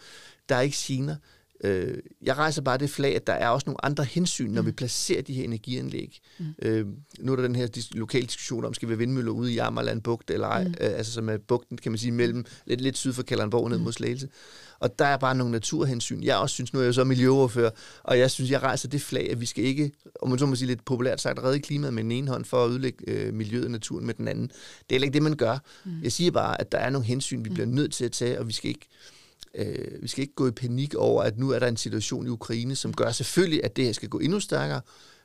der 0.49 0.57
er 0.57 0.61
ikke 0.61 0.77
gener 0.81 1.17
Øh, 1.65 1.99
jeg 2.23 2.37
rejser 2.37 2.63
bare 2.63 2.79
det 2.79 2.91
flag, 2.91 3.17
at 3.17 3.27
der 3.27 3.33
er 3.33 3.49
også 3.49 3.65
nogle 3.67 3.85
andre 3.85 4.05
hensyn, 4.05 4.51
når 4.51 4.63
mm. 4.63 4.67
vi 4.67 4.73
placerer 4.73 5.23
de 5.23 5.35
her 5.35 5.45
energianlæg. 5.45 6.21
Mm. 6.39 6.47
Øh, 6.63 6.87
nu 7.21 7.33
er 7.33 7.37
der 7.37 7.43
den 7.43 7.57
her 7.57 7.67
dis- 7.77 7.91
lokale 7.93 8.27
diskussion 8.27 8.65
om, 8.65 8.75
skal 8.75 8.89
vi 8.89 8.93
have 8.93 8.99
vindmøller 8.99 9.33
ude 9.33 9.53
i 9.53 9.55
Jammerland 9.55 10.03
Bugt, 10.03 10.31
eller 10.31 10.47
ej, 10.47 10.65
mm. 10.65 10.75
øh, 10.81 10.91
altså 10.97 11.13
som 11.13 11.29
er 11.29 11.37
bugten, 11.37 11.79
kan 11.79 11.93
man 11.93 11.99
sige, 11.99 12.13
mellem 12.13 12.45
lidt, 12.67 12.81
lidt 12.81 12.99
syd 12.99 13.13
for 13.13 13.23
Kalundborg 13.23 13.71
ned 13.71 13.79
mm. 13.79 13.85
mod 13.85 13.93
Slagelse. 13.93 14.29
Og 14.81 14.99
der 14.99 15.05
er 15.05 15.17
bare 15.17 15.35
nogle 15.35 15.53
naturhensyn. 15.53 16.23
Jeg 16.23 16.37
også 16.37 16.55
synes, 16.55 16.73
nu 16.73 16.79
er 16.79 16.83
jeg 16.83 16.89
jo 16.89 16.93
så 16.93 17.05
miljøoverfører, 17.05 17.71
og 18.03 18.19
jeg 18.19 18.31
synes, 18.31 18.51
jeg 18.51 18.63
rejser 18.63 18.89
det 18.89 19.03
flag, 19.03 19.31
at 19.31 19.41
vi 19.41 19.47
skal 19.47 19.65
ikke, 19.65 19.93
om 20.23 20.29
man 20.29 20.39
så 20.39 20.47
må 20.47 20.55
sige 20.55 20.69
lidt 20.69 20.85
populært 20.85 21.21
sagt, 21.21 21.43
redde 21.43 21.61
klimaet 21.61 21.95
med 21.95 22.03
den 22.03 22.13
ene 22.13 22.29
hånd 22.29 22.45
for 22.45 22.65
at 22.65 22.71
ødelægge 22.71 23.05
øh, 23.11 23.35
miljøet 23.35 23.65
og 23.65 23.71
naturen 23.71 24.07
med 24.07 24.15
den 24.15 24.29
anden. 24.29 24.49
Det 24.49 24.55
er 24.91 24.95
heller 24.95 25.07
ikke 25.07 25.15
det, 25.15 25.23
man 25.23 25.37
gør. 25.37 25.59
Mm. 25.85 26.03
Jeg 26.03 26.13
siger 26.13 26.31
bare, 26.31 26.61
at 26.61 26.73
der 26.73 26.79
er 26.79 26.91
nogle 26.91 27.07
hensyn, 27.07 27.45
vi 27.45 27.49
mm. 27.49 27.55
bliver 27.55 27.67
nødt 27.67 27.93
til 27.93 28.05
at 28.05 28.13
tage, 28.13 28.39
og 28.41 28.49
vi 28.49 28.53
skal 28.53 28.69
ikke 28.69 28.89
øh, 29.55 30.03
vi 30.03 30.09
skal 30.09 30.23
ikke 30.23 30.35
gå 30.35 30.49
i 30.49 30.51
panik 30.51 30.95
over, 30.95 31.23
at 31.23 31.39
nu 31.39 31.51
er 31.51 31.59
der 31.59 31.69
en 31.69 31.77
situation 31.77 32.27
i 32.27 32.31
Ukraine, 32.31 32.77
som 32.77 32.95
gør 32.95 33.11
selvfølgelig, 33.11 33.65
at 33.65 33.77
det 33.77 33.85
her 33.85 33.93
skal 33.93 34.09
gå 34.09 34.19
endnu 34.19 34.41
stærkere, 34.41 34.81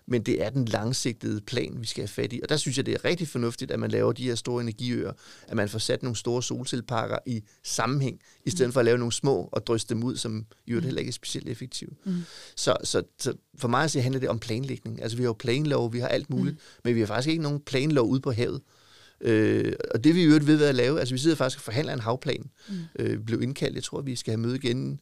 men 0.05 0.23
det 0.23 0.43
er 0.43 0.49
den 0.49 0.65
langsigtede 0.65 1.41
plan, 1.41 1.81
vi 1.81 1.87
skal 1.87 2.01
have 2.01 2.07
fat 2.07 2.33
i. 2.33 2.39
Og 2.43 2.49
der 2.49 2.57
synes 2.57 2.77
jeg, 2.77 2.85
det 2.85 2.93
er 2.93 3.05
rigtig 3.05 3.27
fornuftigt, 3.27 3.71
at 3.71 3.79
man 3.79 3.91
laver 3.91 4.11
de 4.11 4.23
her 4.23 4.35
store 4.35 4.61
energiøer, 4.61 5.11
at 5.47 5.55
man 5.55 5.69
får 5.69 5.79
sat 5.79 6.03
nogle 6.03 6.15
store 6.15 6.43
solcelleparker 6.43 7.17
i 7.25 7.43
sammenhæng, 7.63 8.19
i 8.45 8.49
stedet 8.49 8.73
for 8.73 8.79
at 8.79 8.85
lave 8.85 8.97
nogle 8.97 9.11
små 9.11 9.49
og 9.51 9.67
dryste 9.67 9.93
dem 9.93 10.03
ud, 10.03 10.15
som 10.15 10.45
jo 10.67 10.79
heller 10.79 10.99
ikke 10.99 11.09
er 11.09 11.13
specielt 11.13 11.49
effektive. 11.49 11.89
Mm. 12.05 12.21
Så, 12.55 12.75
så, 12.83 13.03
så 13.19 13.33
for 13.57 13.67
mig 13.67 13.89
så 13.89 14.01
handler 14.01 14.19
det 14.19 14.29
om 14.29 14.39
planlægning. 14.39 15.01
Altså 15.01 15.17
vi 15.17 15.23
har 15.23 15.29
jo 15.29 15.33
planlov, 15.33 15.93
vi 15.93 15.99
har 15.99 16.07
alt 16.07 16.29
muligt, 16.29 16.55
mm. 16.55 16.81
men 16.83 16.95
vi 16.95 16.99
har 16.99 17.07
faktisk 17.07 17.29
ikke 17.29 17.43
nogen 17.43 17.59
planlov 17.59 18.09
ude 18.09 18.21
på 18.21 18.31
havet. 18.31 18.61
Øh, 19.23 19.73
og 19.91 20.03
det 20.03 20.15
vi 20.15 20.23
jo 20.23 20.39
ved 20.43 20.63
at 20.63 20.75
lave, 20.75 20.99
altså 20.99 21.13
vi 21.13 21.19
sidder 21.19 21.35
faktisk 21.35 21.59
og 21.59 21.63
forhandler 21.63 21.93
en 21.93 21.99
havplan, 21.99 22.49
mm. 22.69 22.75
øh, 22.99 23.19
blev 23.19 23.41
indkaldt, 23.41 23.75
jeg 23.75 23.83
tror 23.83 24.01
vi 24.01 24.15
skal 24.15 24.31
have 24.31 24.41
møde 24.41 24.55
igen 24.55 24.99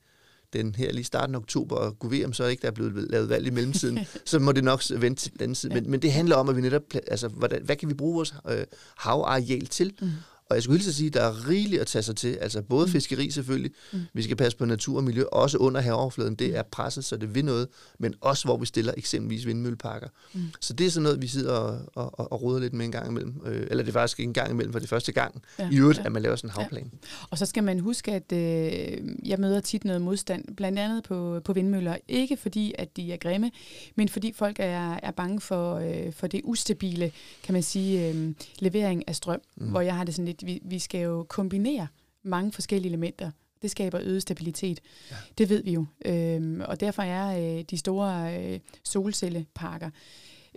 den 0.54 0.76
her 0.76 0.92
lige 0.92 1.04
starten 1.04 1.36
af 1.36 1.40
oktober, 1.40 1.76
og 1.76 2.00
kunne 2.00 2.12
om 2.26 2.34
så 2.34 2.46
ikke 2.46 2.62
der 2.62 2.68
er 2.68 2.72
blevet 2.72 3.12
lavet 3.12 3.30
valg 3.30 3.48
i 3.48 3.50
mellemtiden, 3.50 4.00
så 4.26 4.40
må 4.40 4.52
det 4.52 4.64
nok 4.64 4.82
vente 4.98 5.22
til 5.22 5.32
den 5.32 5.42
anden 5.42 5.56
side. 5.56 5.74
Men, 5.74 5.92
men 5.92 6.02
det 6.02 6.12
handler 6.12 6.36
om, 6.36 6.50
at 6.50 6.56
vi 6.56 6.62
netop, 6.62 6.82
altså, 7.08 7.28
hvordan, 7.28 7.62
hvad 7.64 7.76
kan 7.76 7.90
vi 7.90 7.94
bruge 7.94 8.16
vores 8.16 8.34
øh, 8.50 8.64
havareal 8.98 9.68
til? 9.68 9.94
Mm. 10.02 10.10
Og 10.52 10.56
jeg 10.56 10.64
skulle 10.64 10.78
hilse 10.78 10.90
at 10.90 10.96
sige, 10.96 11.08
at 11.08 11.14
der 11.14 11.22
er 11.22 11.50
rigeligt 11.50 11.82
at 11.82 11.88
tage 11.88 12.04
sig 12.04 12.16
til. 12.16 12.38
Altså 12.42 12.62
både 12.62 12.86
mm. 12.86 12.92
fiskeri 12.92 13.32
selvfølgelig, 13.32 13.72
mm. 13.94 14.00
vi 14.14 14.24
skal 14.24 14.36
passe 14.36 14.58
på 14.58 14.66
natur 14.66 14.98
og 14.98 15.04
miljø, 15.04 15.24
også 15.32 15.58
under 15.58 15.82
havoverfladen. 15.82 16.36
Det 16.36 16.50
mm. 16.50 16.56
er 16.56 16.64
presset, 16.72 17.06
så 17.06 17.18
det 17.18 17.36
vil 17.36 17.46
noget, 17.46 17.68
men 18.00 18.14
også 18.22 18.46
hvor 18.46 18.58
vi 18.58 18.66
stiller 18.66 18.94
eksempelvis 18.98 19.46
vindmølleparker. 19.46 20.08
Mm. 20.34 20.42
Så 20.62 20.74
det 20.74 20.86
er 20.86 20.92
sådan 20.92 21.04
noget, 21.04 21.22
vi 21.22 21.28
sidder 21.28 21.54
og, 21.54 21.80
og, 21.96 22.32
og 22.32 22.42
roder 22.42 22.60
lidt 22.60 22.74
med 22.74 22.86
en 22.86 22.92
gang 22.92 23.10
imellem. 23.10 23.42
Øh, 23.46 23.68
eller 23.70 23.84
det 23.84 23.90
er 23.90 23.94
faktisk 23.94 24.20
ikke 24.20 24.28
en 24.28 24.34
gang 24.34 24.52
imellem, 24.52 24.72
for 24.72 24.80
det 24.80 24.90
første 24.90 25.12
gang 25.12 25.42
ja. 25.60 25.70
i 25.72 25.78
øvrigt, 25.78 26.00
ja. 26.00 26.06
at 26.06 26.12
man 26.12 26.22
laver 26.22 26.36
sådan 26.36 26.50
en 26.50 26.54
havplan. 26.54 26.90
Ja. 26.94 27.08
Og 27.30 27.38
så 27.38 27.46
skal 27.46 27.64
man 27.64 27.80
huske, 27.80 28.12
at 28.12 28.32
øh, 28.32 29.08
jeg 29.26 29.40
møder 29.40 29.60
tit 29.60 29.86
noget 29.86 30.02
modstand, 30.02 30.56
blandt 30.56 30.80
andet 30.80 31.04
på, 31.04 31.40
på 31.46 31.54
vindmøller. 31.54 31.98
Ikke 32.08 32.38
fordi, 32.38 32.74
at 32.78 32.98
de 32.98 33.14
er 33.14 33.18
grimme, 33.18 33.52
men 33.96 34.10
fordi 34.10 34.34
folk 34.36 34.56
er, 34.60 35.00
er 35.04 35.12
bange 35.12 35.42
for, 35.42 35.76
øh, 35.76 36.14
for 36.14 36.28
det 36.28 36.42
ustabile, 36.44 37.12
kan 37.44 37.54
man 37.54 37.64
sige, 37.64 38.10
øh, 38.10 38.34
levering 38.60 39.08
af 39.08 39.16
strøm. 39.16 39.42
Mm. 39.58 39.68
Hvor 39.68 39.82
jeg 39.82 39.96
har 39.96 40.04
det 40.04 40.16
sådan 40.16 40.26
lidt 40.26 40.41
vi, 40.46 40.60
vi 40.64 40.80
skal 40.80 41.02
jo 41.02 41.26
kombinere 41.30 41.88
mange 42.24 42.52
forskellige 42.52 42.90
elementer. 42.90 43.32
Det 43.62 43.72
skaber 43.72 44.00
øget 44.04 44.22
stabilitet. 44.22 44.80
Ja. 45.12 45.16
Det 45.38 45.50
ved 45.50 45.64
vi 45.64 45.74
jo. 45.74 45.86
Øhm, 46.06 46.62
og 46.66 46.80
derfor 46.80 47.02
er 47.02 47.58
øh, 47.58 47.64
de 47.64 47.78
store 47.78 48.40
øh, 48.44 48.60
solcelleparker 48.84 49.90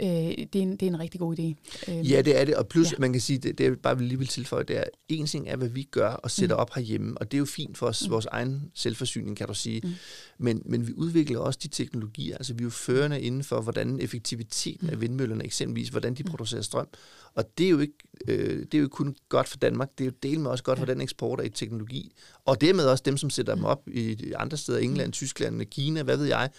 øh, 0.01 0.07
det, 0.07 0.57
er 0.57 0.63
en, 0.63 0.73
det 0.73 0.83
er 0.83 0.87
en 0.87 1.01
rigtig 1.01 1.21
god 1.21 1.39
idé. 1.39 1.55
Øh, 1.93 2.11
ja, 2.11 2.23
det 2.23 2.41
er 2.41 2.45
det, 2.45 2.57
og 2.57 2.69
plus, 2.69 2.93
ja. 2.93 2.97
man 2.99 3.13
kan 3.13 3.21
sige, 3.21 3.39
det, 3.39 3.59
det 3.59 3.67
er 3.67 3.75
bare 3.83 4.03
lige 4.03 4.19
vil 4.19 4.29
tilføje, 4.29 4.65
det 4.65 4.77
er, 4.77 4.85
en 5.09 5.27
ting 5.27 5.49
er, 5.49 5.57
hvad 5.57 5.69
vi 5.69 5.83
gør 5.83 6.09
og 6.09 6.31
sætter 6.31 6.57
mm. 6.57 6.61
op 6.61 6.75
herhjemme, 6.75 7.19
og 7.19 7.31
det 7.31 7.37
er 7.37 7.39
jo 7.39 7.45
fint 7.45 7.79
for 7.79 7.87
os, 7.87 8.05
mm. 8.05 8.11
vores 8.11 8.27
egen 8.27 8.71
selvforsyning, 8.75 9.37
kan 9.37 9.47
du 9.47 9.55
sige, 9.55 9.81
mm. 9.85 9.93
men, 10.39 10.63
men 10.65 10.87
vi 10.87 10.93
udvikler 10.93 11.39
også 11.39 11.59
de 11.63 11.69
teknologier, 11.69 12.37
altså 12.37 12.55
vi 12.55 12.63
er 12.63 12.65
jo 12.65 12.71
førende 12.71 13.21
inden 13.21 13.45
for, 13.45 13.61
hvordan 13.61 14.01
effektiviteten 14.01 14.87
mm. 14.87 14.93
af 14.93 15.01
vindmøllerne 15.01 15.45
eksempelvis, 15.45 15.89
hvordan 15.89 16.15
de 16.15 16.23
mm. 16.23 16.31
producerer 16.31 16.63
strøm, 16.63 16.89
og 17.35 17.45
det 17.59 17.67
er 17.67 17.71
jo 17.71 17.79
ikke, 17.79 17.95
øh, 18.29 18.67
det 18.73 18.75
er 18.75 18.83
jo 18.83 18.89
kun 18.89 19.17
godt 19.29 19.49
for 19.49 19.57
Danmark, 19.57 19.89
det 19.99 20.05
er 20.05 20.09
jo 20.09 20.13
del 20.23 20.41
med 20.41 20.51
også 20.51 20.65
godt 20.65 20.79
ja. 20.79 20.83
for 20.83 20.87
den 20.87 21.01
eksport 21.01 21.41
af 21.41 21.51
teknologi, 21.55 22.13
og 22.45 22.61
dermed 22.61 22.85
også 22.85 23.03
dem, 23.07 23.17
som 23.17 23.31
sætter 23.31 23.55
mm. 23.55 23.59
dem 23.59 23.65
op 23.65 23.89
i 23.89 24.33
andre 24.37 24.57
steder, 24.57 24.79
England, 24.79 25.09
mm. 25.09 25.13
Tyskland, 25.13 25.63
Kina, 25.63 26.03
hvad 26.03 26.17
ved 26.17 26.27
jeg, 26.27 26.51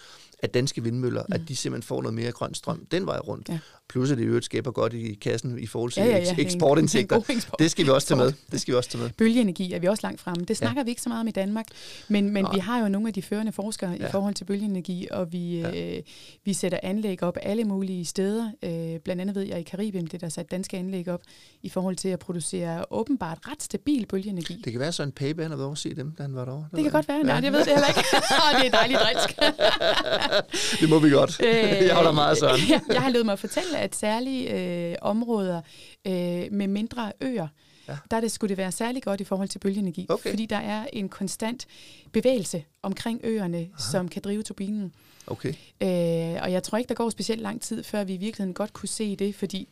at 0.45 0.53
danske 0.53 0.83
vindmøller, 0.83 1.23
mm. 1.29 1.33
at 1.33 1.41
de 1.47 1.55
simpelthen 1.55 1.87
får 1.87 2.01
noget 2.01 2.13
mere 2.13 2.31
grøn 2.31 2.53
strøm 2.53 2.85
den 2.91 3.05
vej 3.05 3.19
rundt. 3.19 3.49
Ja. 3.49 3.59
Plus 3.89 4.11
at 4.11 4.17
det 4.17 4.27
jo 4.27 4.41
skaber 4.41 4.71
godt 4.71 4.93
i 4.93 5.13
kassen 5.13 5.59
i 5.59 5.67
forhold 5.67 5.91
til 5.91 6.03
ja, 6.03 6.09
ja, 6.09 6.17
ja. 6.17 6.35
eksportindtægter. 6.37 7.21
Eksport. 7.29 7.59
Det 7.59 7.71
skal 7.71 7.85
vi 7.85 7.89
også 7.89 8.07
tage 8.07 8.17
med. 8.17 8.33
Det 8.51 8.61
skal 8.61 8.71
vi 8.71 8.77
også 8.77 8.89
tage 8.89 9.01
med. 9.01 9.09
Bølgeenergi 9.09 9.73
er 9.73 9.79
vi 9.79 9.87
også 9.87 10.01
langt 10.03 10.21
fremme. 10.21 10.45
Det 10.45 10.57
snakker 10.57 10.81
ja. 10.81 10.83
vi 10.83 10.89
ikke 10.89 11.01
så 11.01 11.09
meget 11.09 11.19
om 11.19 11.27
i 11.27 11.31
Danmark, 11.31 11.65
men, 12.07 12.29
men 12.29 12.47
vi 12.53 12.59
har 12.59 12.79
jo 12.79 12.89
nogle 12.89 13.07
af 13.07 13.13
de 13.13 13.21
førende 13.21 13.51
forskere 13.51 13.91
ja. 13.99 14.07
i 14.07 14.11
forhold 14.11 14.33
til 14.33 14.45
bølgeenergi, 14.45 15.07
og 15.11 15.33
vi, 15.33 15.59
ja. 15.59 15.97
øh, 15.97 16.03
vi 16.45 16.53
sætter 16.53 16.79
anlæg 16.83 17.23
op 17.23 17.37
alle 17.41 17.63
mulige 17.63 18.05
steder. 18.05 18.51
Øh, 18.63 18.99
blandt 18.99 19.21
andet 19.21 19.35
ved 19.35 19.43
jeg 19.43 19.59
i 19.59 19.63
Karibien, 19.63 20.05
det 20.05 20.21
der 20.21 20.29
sat 20.29 20.51
danske 20.51 20.77
anlæg 20.77 21.07
op 21.07 21.21
i 21.63 21.69
forhold 21.69 21.95
til 21.95 22.09
at 22.09 22.19
producere 22.19 22.85
åbenbart 22.91 23.37
ret 23.47 23.63
stabil 23.63 24.05
bølgeenergi. 24.05 24.61
Det 24.65 24.73
kan 24.73 24.79
være 24.79 24.91
så 24.91 25.03
en 25.03 25.11
Pape, 25.11 25.41
han 25.41 25.51
har 25.51 25.57
været 25.57 25.67
over 25.67 25.75
se 25.75 25.95
dem, 25.95 26.11
da 26.11 26.23
han 26.23 26.35
var 26.35 26.45
derovre. 26.45 26.67
Det, 26.71 26.75
det 26.75 26.83
kan 26.83 26.91
godt 26.91 27.07
være. 27.07 27.23
Nej, 27.23 27.39
det 27.39 27.51
ved 27.51 27.59
jeg 27.59 27.67
heller 27.67 27.87
ikke. 27.87 27.99
det 28.61 28.67
er 28.67 28.77
dejligt 28.77 28.99
drilsk. 28.99 30.81
det 30.81 30.89
må 30.89 30.99
vi 30.99 31.09
godt. 31.09 31.39
Øh, 31.45 31.87
jeg 31.87 31.95
holder 31.95 32.11
meget 32.11 32.37
sådan. 32.37 32.59
jeg, 32.69 32.81
jeg 32.89 33.01
har 33.01 33.09
løbet 33.09 33.25
mig 33.25 33.33
at 33.33 33.39
fortælle, 33.39 33.74
at 33.75 33.95
særlige 33.95 34.51
øh, 34.51 34.95
områder 35.01 35.61
øh, 36.07 36.47
med 36.51 36.67
mindre 36.67 37.11
øer, 37.21 37.47
ja. 37.87 37.97
der 38.11 38.21
det, 38.21 38.31
skulle 38.31 38.49
det 38.49 38.57
være 38.57 38.71
særlig 38.71 39.03
godt 39.03 39.21
i 39.21 39.23
forhold 39.23 39.49
til 39.49 39.59
bølgeenergi, 39.59 40.05
okay. 40.09 40.29
fordi 40.29 40.45
der 40.45 40.57
er 40.57 40.85
en 40.93 41.09
konstant 41.09 41.65
bevægelse 42.11 42.63
omkring 42.81 43.19
øerne, 43.23 43.57
Aha. 43.57 43.91
som 43.91 44.09
kan 44.09 44.21
drive 44.21 44.43
turbinen. 44.43 44.93
Okay. 45.27 45.53
Øh, 45.81 46.41
og 46.43 46.51
jeg 46.51 46.63
tror 46.63 46.77
ikke, 46.77 46.89
der 46.89 46.95
går 46.95 47.09
specielt 47.09 47.41
lang 47.41 47.61
tid, 47.61 47.83
før 47.83 48.03
vi 48.03 48.13
i 48.13 48.17
virkeligheden 48.17 48.53
godt 48.53 48.73
kunne 48.73 48.89
se 48.89 49.15
det, 49.15 49.35
fordi 49.35 49.67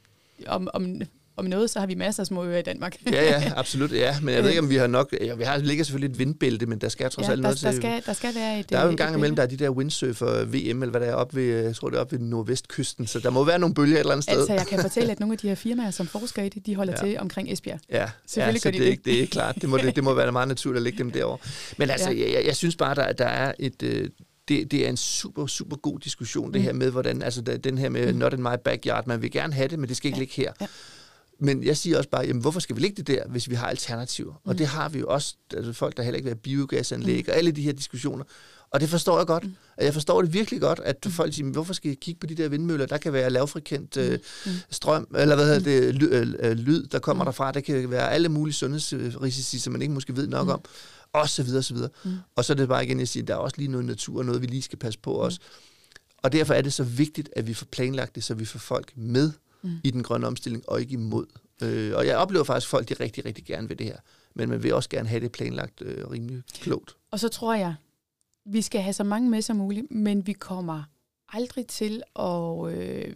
om, 0.48 0.68
om 0.74 1.02
om 1.38 1.46
noget, 1.46 1.70
så 1.70 1.80
har 1.80 1.88
vi 1.88 1.96
masser 1.96 2.24
af 2.24 2.28
små 2.28 2.44
øer 2.44 2.58
i 2.58 2.62
Danmark. 2.62 2.98
ja, 3.12 3.24
ja, 3.24 3.52
absolut. 3.56 3.92
Ja. 3.92 4.16
Men 4.22 4.36
jeg 4.36 4.44
ved 4.44 4.50
ikke, 4.50 4.62
om 4.62 4.70
vi 4.70 4.76
har 4.76 4.88
nok... 4.88 5.16
Ja, 5.22 5.36
vi 5.36 5.44
har 5.44 5.58
ligger 5.58 5.84
selvfølgelig 5.84 6.14
et 6.14 6.20
vindbælte, 6.20 6.66
men 6.66 6.82
der 6.82 6.90
skal 6.90 7.10
trods 7.12 7.28
ja, 7.28 7.32
alt 7.32 7.42
noget 7.42 7.62
der, 7.62 7.72
til... 7.72 7.78
Skal, 7.78 8.02
der 8.06 8.14
skal 8.14 8.36
være 8.36 8.60
et 8.60 8.70
Der 8.70 8.80
er 8.80 8.84
jo 8.84 8.90
en 8.90 8.98
gang 8.98 9.16
imellem, 9.16 9.36
der 9.36 9.44
er 9.44 9.48
de 9.48 9.58
der 9.58 9.70
windsurfer 9.70 10.46
VM, 10.46 10.84
eller 10.84 10.90
hvad 10.90 11.02
der 11.02 11.08
er 11.08 11.16
oppe 11.16 11.36
ved, 11.36 11.64
jeg 11.64 11.76
tror 11.76 11.90
det 11.90 11.98
er 11.98 12.02
oppe 12.02 12.20
ved 12.20 12.26
nordvestkysten, 12.26 13.08
så 13.08 13.20
der 13.20 13.30
må 13.30 13.44
være 13.44 13.60
nogle 13.60 13.76
bølger 13.76 13.96
et 13.96 14.00
eller 14.00 14.12
andet 14.12 14.24
sted. 14.24 14.38
Altså, 14.38 14.54
jeg 14.54 14.68
kan 14.68 14.80
fortælle, 14.80 15.12
at 15.12 15.20
nogle 15.20 15.34
af 15.34 15.38
de 15.38 15.48
her 15.48 15.56
firmaer, 15.56 15.92
som 15.92 16.08
forsker 16.08 16.44
i 16.44 16.50
det, 16.50 16.66
de 16.66 16.76
holder 16.76 16.94
ja. 17.02 17.08
til 17.08 17.20
omkring 17.20 17.52
Esbjerg. 17.52 17.80
Ja, 17.90 18.10
Selvfølgelig 18.28 18.66
ja 18.66 18.72
så 18.72 18.72
det, 18.72 18.88
er, 18.88 18.92
ikke, 18.92 19.04
det 19.06 19.24
er 19.24 19.28
klart. 19.28 19.56
Det 19.62 19.70
må, 19.70 19.78
det, 19.78 19.96
det 19.96 20.04
må 20.04 20.14
være 20.14 20.32
meget 20.32 20.48
naturligt 20.48 20.78
at 20.78 20.84
lægge 20.84 20.98
dem 20.98 21.12
derovre. 21.12 21.38
Men 21.78 21.90
altså, 21.90 22.12
ja. 22.12 22.32
jeg, 22.32 22.46
jeg, 22.46 22.56
synes 22.56 22.76
bare, 22.76 22.96
der, 22.96 23.12
der 23.12 23.28
er 23.28 23.52
et... 23.60 23.84
Øh, 23.84 24.10
det, 24.48 24.72
det 24.72 24.86
er 24.86 24.90
en 24.90 24.98
super, 24.98 25.48
super 25.48 25.76
god 25.76 26.00
diskussion, 26.00 26.54
det 26.54 26.62
mm. 26.62 26.66
her 26.66 26.74
med, 26.74 26.92
hvordan, 26.92 27.22
altså 27.22 27.42
den 27.42 27.78
her 27.78 27.90
med 27.90 28.14
mm. 28.14 28.20
not 28.20 28.34
in 28.34 28.42
my 28.42 28.56
backyard, 28.66 29.08
man 29.08 29.22
vil 29.22 29.32
gerne 29.32 29.54
have 29.54 29.68
det, 29.68 29.80
men 29.80 29.90
det 29.90 29.98
skal 29.98 30.08
ikke 30.08 30.18
ja. 30.18 30.20
ligge 30.20 30.34
her. 30.36 30.52
Ja. 30.62 30.68
Men 31.44 31.64
jeg 31.64 31.78
siger 31.78 31.98
også 31.98 32.10
bare, 32.10 32.26
jamen, 32.26 32.42
hvorfor 32.42 32.60
skal 32.60 32.76
vi 32.76 32.82
ligge 32.82 32.96
det 32.96 33.08
der, 33.08 33.28
hvis 33.28 33.50
vi 33.50 33.56
har 33.56 33.68
alternativer? 33.68 34.32
Mm. 34.32 34.50
Og 34.50 34.58
det 34.58 34.68
har 34.68 34.90
vi 34.90 35.00
jo 35.00 35.08
også, 35.08 35.36
altså 35.54 35.74
folk, 35.74 35.98
der 35.98 36.04
heller 36.04 36.16
ikke 36.16 36.26
vil 36.26 36.34
have 36.34 36.42
biogasanlæg, 36.42 37.24
mm. 37.26 37.32
og 37.32 37.38
alle 37.38 37.52
de 37.52 37.62
her 37.62 37.72
diskussioner. 37.72 38.24
Og 38.72 38.82
det 38.82 38.90
forstår 38.90 39.18
jeg 39.18 39.28
godt. 39.28 39.44
Mm. 39.44 39.54
Jeg 39.82 39.94
forstår 39.94 40.22
det 40.22 40.34
virkelig 40.34 40.62
godt, 40.62 40.80
at 40.80 41.06
mm. 41.06 41.12
folk 41.12 41.34
siger, 41.34 41.52
hvorfor 41.52 41.74
skal 41.74 41.92
I 41.92 41.96
kigge 41.96 42.20
på 42.20 42.28
de 42.28 42.36
der 42.36 42.50
vindmøller? 42.50 42.86
Der 42.86 42.98
kan 42.98 43.14
være 43.14 43.30
lavfrekvent 43.30 43.98
øh, 43.98 44.20
mm. 44.46 44.52
strøm, 44.70 45.08
eller 45.16 45.36
hvad 45.36 45.46
hedder 45.46 45.60
det, 45.60 45.96
ly, 45.96 46.04
øh, 46.04 46.34
øh, 46.40 46.52
lyd, 46.52 46.84
der 46.84 47.00
kommer 47.00 47.24
mm. 47.24 47.28
derfra. 47.28 47.52
Der 47.52 47.60
kan 47.60 47.92
være 47.92 48.12
alle 48.12 48.30
mulige 48.30 48.54
sundhedsrisici, 48.54 49.60
som 49.60 49.74
man 49.74 49.82
ikke 49.82 49.94
måske 49.94 50.16
ved 50.16 50.28
nok 50.28 50.46
mm. 50.46 50.54
om. 50.54 50.62
Og 51.14 51.30
så 51.30 51.44
videre, 51.44 51.60
og 51.60 51.64
så 51.64 51.74
videre. 51.74 51.90
Mm. 52.06 52.12
Og 52.36 52.46
så 52.46 52.54
er 52.54 52.58
det 52.58 52.68
bare 52.68 52.86
igen, 52.86 53.00
jeg 53.00 53.08
siger, 53.08 53.26
der 53.26 53.34
er 53.34 53.38
også 53.38 53.58
lige 53.58 53.72
noget 53.72 53.86
natur, 53.86 54.24
noget 54.24 54.42
vi 54.42 54.48
lige 54.48 54.62
skal 54.62 54.80
passe 54.80 55.00
på 55.00 55.14
mm. 55.14 55.20
også. 55.20 55.40
Og 56.24 56.32
derfor 56.32 56.54
er 56.54 56.62
det 56.62 56.74
så 56.74 56.84
vigtigt, 56.84 57.30
at 57.36 57.48
vi 57.48 57.54
får 57.54 57.66
planlagt 57.72 58.16
det, 58.16 58.24
så 58.24 58.34
vi 58.34 58.46
får 58.46 58.60
folk 58.60 58.92
med 58.96 59.32
mm. 59.64 59.78
i 59.84 59.92
den 59.92 60.04
grønne 60.04 60.28
omstilling, 60.28 60.70
og 60.70 60.82
ikke 60.82 60.94
imod. 60.94 61.26
Øh, 61.64 61.96
og 61.96 62.08
jeg 62.08 62.18
oplever 62.18 62.44
faktisk, 62.44 62.68
at 62.68 62.70
folk 62.70 62.90
de 62.90 62.94
rigtig, 62.94 63.26
rigtig 63.26 63.46
gerne 63.46 63.68
vil 63.68 63.80
det 63.80 63.86
her. 63.86 63.98
Men 64.36 64.50
man 64.50 64.64
vil 64.64 64.74
også 64.74 64.90
gerne 64.90 65.10
have 65.10 65.22
det 65.22 65.32
planlagt 65.32 65.82
øh, 65.82 66.12
rimelig 66.12 66.44
klogt. 66.54 66.96
Og 67.12 67.20
så 67.20 67.30
tror 67.30 67.54
jeg, 67.54 67.76
vi 68.46 68.62
skal 68.62 68.82
have 68.82 68.94
så 68.94 69.04
mange 69.04 69.30
med 69.30 69.42
som 69.42 69.56
muligt, 69.56 69.92
men 69.92 70.28
vi 70.28 70.34
kommer 70.34 70.84
aldrig 71.30 71.68
til 71.68 72.04
at 72.20 72.74
øh, 72.74 73.16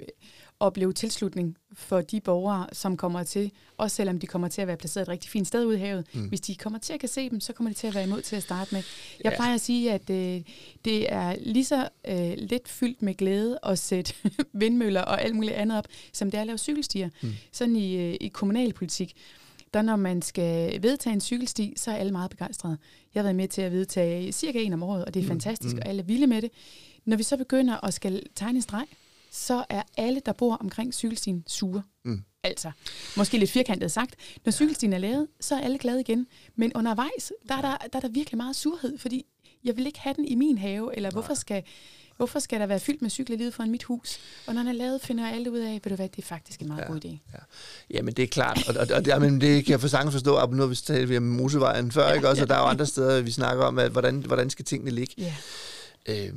opleve 0.60 0.94
tilslutning 0.94 1.58
for 1.74 2.02
de 2.02 2.22
borgere, 2.22 2.68
som 2.74 2.98
kommer 2.98 3.24
til, 3.24 3.52
også 3.78 3.96
selvom 3.96 4.20
de 4.20 4.28
kommer 4.28 4.48
til 4.48 4.62
at 4.62 4.68
være 4.68 4.78
placeret 4.78 5.02
et 5.04 5.10
rigtig 5.10 5.32
fint 5.32 5.48
sted 5.48 5.66
ude 5.66 5.76
i 5.76 5.80
havet. 5.80 6.08
Mm. 6.14 6.28
Hvis 6.28 6.42
de 6.42 6.56
kommer 6.56 6.80
til 6.80 6.94
at 6.94 7.00
kan 7.00 7.10
se 7.10 7.30
dem, 7.30 7.40
så 7.40 7.54
kommer 7.54 7.74
de 7.74 7.78
til 7.78 7.88
at 7.88 7.96
være 7.96 8.04
imod 8.04 8.22
til 8.22 8.36
at 8.36 8.44
starte 8.44 8.76
med. 8.76 8.84
Jeg 9.24 9.32
ja. 9.32 9.36
plejer 9.36 9.56
at 9.56 9.62
sige, 9.62 9.92
at 9.94 10.10
øh, 10.10 10.42
det 10.86 11.14
er 11.14 11.36
lige 11.40 11.66
så 11.66 11.90
øh, 12.08 12.34
lidt 12.38 12.70
fyldt 12.70 13.02
med 13.02 13.14
glæde 13.14 13.60
at 13.64 13.80
sætte 13.80 14.14
vindmøller 14.54 15.02
og 15.02 15.22
alt 15.22 15.36
muligt 15.36 15.54
andet 15.54 15.78
op, 15.78 15.86
som 16.14 16.32
det 16.32 16.38
er 16.38 16.42
at 16.42 16.48
lave 16.48 16.58
cykelstier. 16.58 17.10
Mm. 17.22 17.34
Sådan 17.52 17.76
i, 17.76 17.96
øh, 17.96 18.18
i 18.22 18.28
kommunalpolitik 18.28 19.16
der 19.74 19.82
når 19.82 19.96
man 19.96 20.22
skal 20.22 20.84
vedtage 20.84 21.14
en 21.14 21.22
cykelsti, 21.22 21.74
så 21.78 21.92
er 21.92 21.96
alle 21.96 22.12
meget 22.12 22.30
begejstrede. 22.30 22.78
Jeg 23.14 23.20
har 23.20 23.24
været 23.24 23.36
med 23.36 23.48
til 23.48 23.62
at 23.62 23.72
vedtage 23.72 24.32
cirka 24.32 24.60
en 24.60 24.74
om 24.74 24.84
året, 24.84 25.06
og 25.06 25.14
det 25.14 25.20
er 25.20 25.24
mm. 25.24 25.28
fantastisk, 25.28 25.76
mm. 25.76 25.82
og 25.82 25.90
alle 25.90 26.02
er 26.02 26.06
vilde 26.06 26.28
med 26.28 26.42
det. 26.42 26.52
Når 27.06 27.18
vi 27.18 27.24
så 27.24 27.38
begynder 27.38 27.86
at 27.86 27.94
skal 27.94 28.24
tegne 28.36 28.56
en 28.56 28.62
streg, 28.62 28.86
så 29.38 29.66
er 29.70 29.84
alle, 29.98 30.22
der 30.26 30.32
bor 30.34 30.56
omkring 30.56 30.94
cykelstien, 30.94 31.44
sure. 31.48 31.82
Mm. 32.06 32.22
Altså, 32.44 32.72
måske 33.18 33.38
lidt 33.38 33.52
firkantet 33.52 33.92
sagt. 33.92 34.16
Når 34.46 34.52
cykelstien 34.52 34.94
er 34.94 34.98
lavet, 34.98 35.28
så 35.40 35.56
er 35.56 35.60
alle 35.62 35.78
glade 35.78 36.00
igen. 36.00 36.28
Men 36.56 36.72
undervejs, 36.76 37.32
der 37.50 37.56
er 37.56 37.62
der, 37.62 37.78
der 37.78 37.98
er 37.98 38.00
der 38.00 38.10
virkelig 38.10 38.38
meget 38.38 38.56
surhed, 38.56 38.98
fordi 38.98 39.26
Jeg 39.64 39.78
vil 39.78 39.86
ikke 39.86 40.00
have 40.00 40.14
den 40.14 40.26
i 40.26 40.36
min 40.36 40.58
have, 40.58 40.96
eller 40.96 41.12
hvorfor 41.12 41.34
skal, 41.34 41.64
hvorfor 42.18 42.40
skal 42.40 42.60
der 42.60 42.66
være 42.66 42.80
fyldt 42.80 43.02
med 43.02 43.10
cykler 43.10 43.38
lige 43.38 43.52
foran 43.52 43.72
mit 43.72 43.84
hus? 43.84 44.20
Og 44.48 44.54
når 44.54 44.62
den 44.62 44.68
er 44.68 44.74
lavet, 44.74 45.02
finder 45.02 45.28
alle 45.28 45.52
ud 45.52 45.58
af, 45.60 45.72
ved 45.84 45.90
du 45.90 45.96
hvad, 45.96 46.10
det 46.10 46.18
er 46.24 46.28
faktisk 46.28 46.62
en 46.62 46.68
meget 46.68 46.82
Ja. 46.82 46.88
god 46.88 47.06
idé. 47.06 47.08
Ja. 47.34 47.40
Jamen, 47.90 48.14
det 48.14 48.24
er 48.24 48.28
klart, 48.28 48.70
og, 48.70 48.76
og, 48.76 48.88
og 48.96 49.06
det, 49.06 49.22
men 49.22 49.42
det 49.42 49.66
kan 49.66 49.72
jeg 49.72 49.82
for 49.82 49.88
sagtens 49.88 50.14
forstå, 50.14 50.36
og 50.36 50.50
nu 50.50 50.62
har 50.62 50.68
vi 50.68 50.76
talt 50.76 51.18
om 51.18 51.24
motorvejen 51.24 51.92
før, 51.92 52.14
ikke 52.14 52.30
også, 52.30 52.42
og 52.44 52.50
der 52.50 52.56
er 52.56 52.60
jo 52.60 52.66
andre 52.66 52.86
steder, 52.86 53.22
vi 53.22 53.32
snakker 53.32 53.64
om, 53.64 53.80
at, 53.80 53.92
hvordan, 53.92 54.20
hvordan 54.20 54.50
skal 54.50 54.66
tingene 54.66 54.92
ligge. 54.92 55.14
Ja. 55.18 55.36
Øh, 56.08 56.34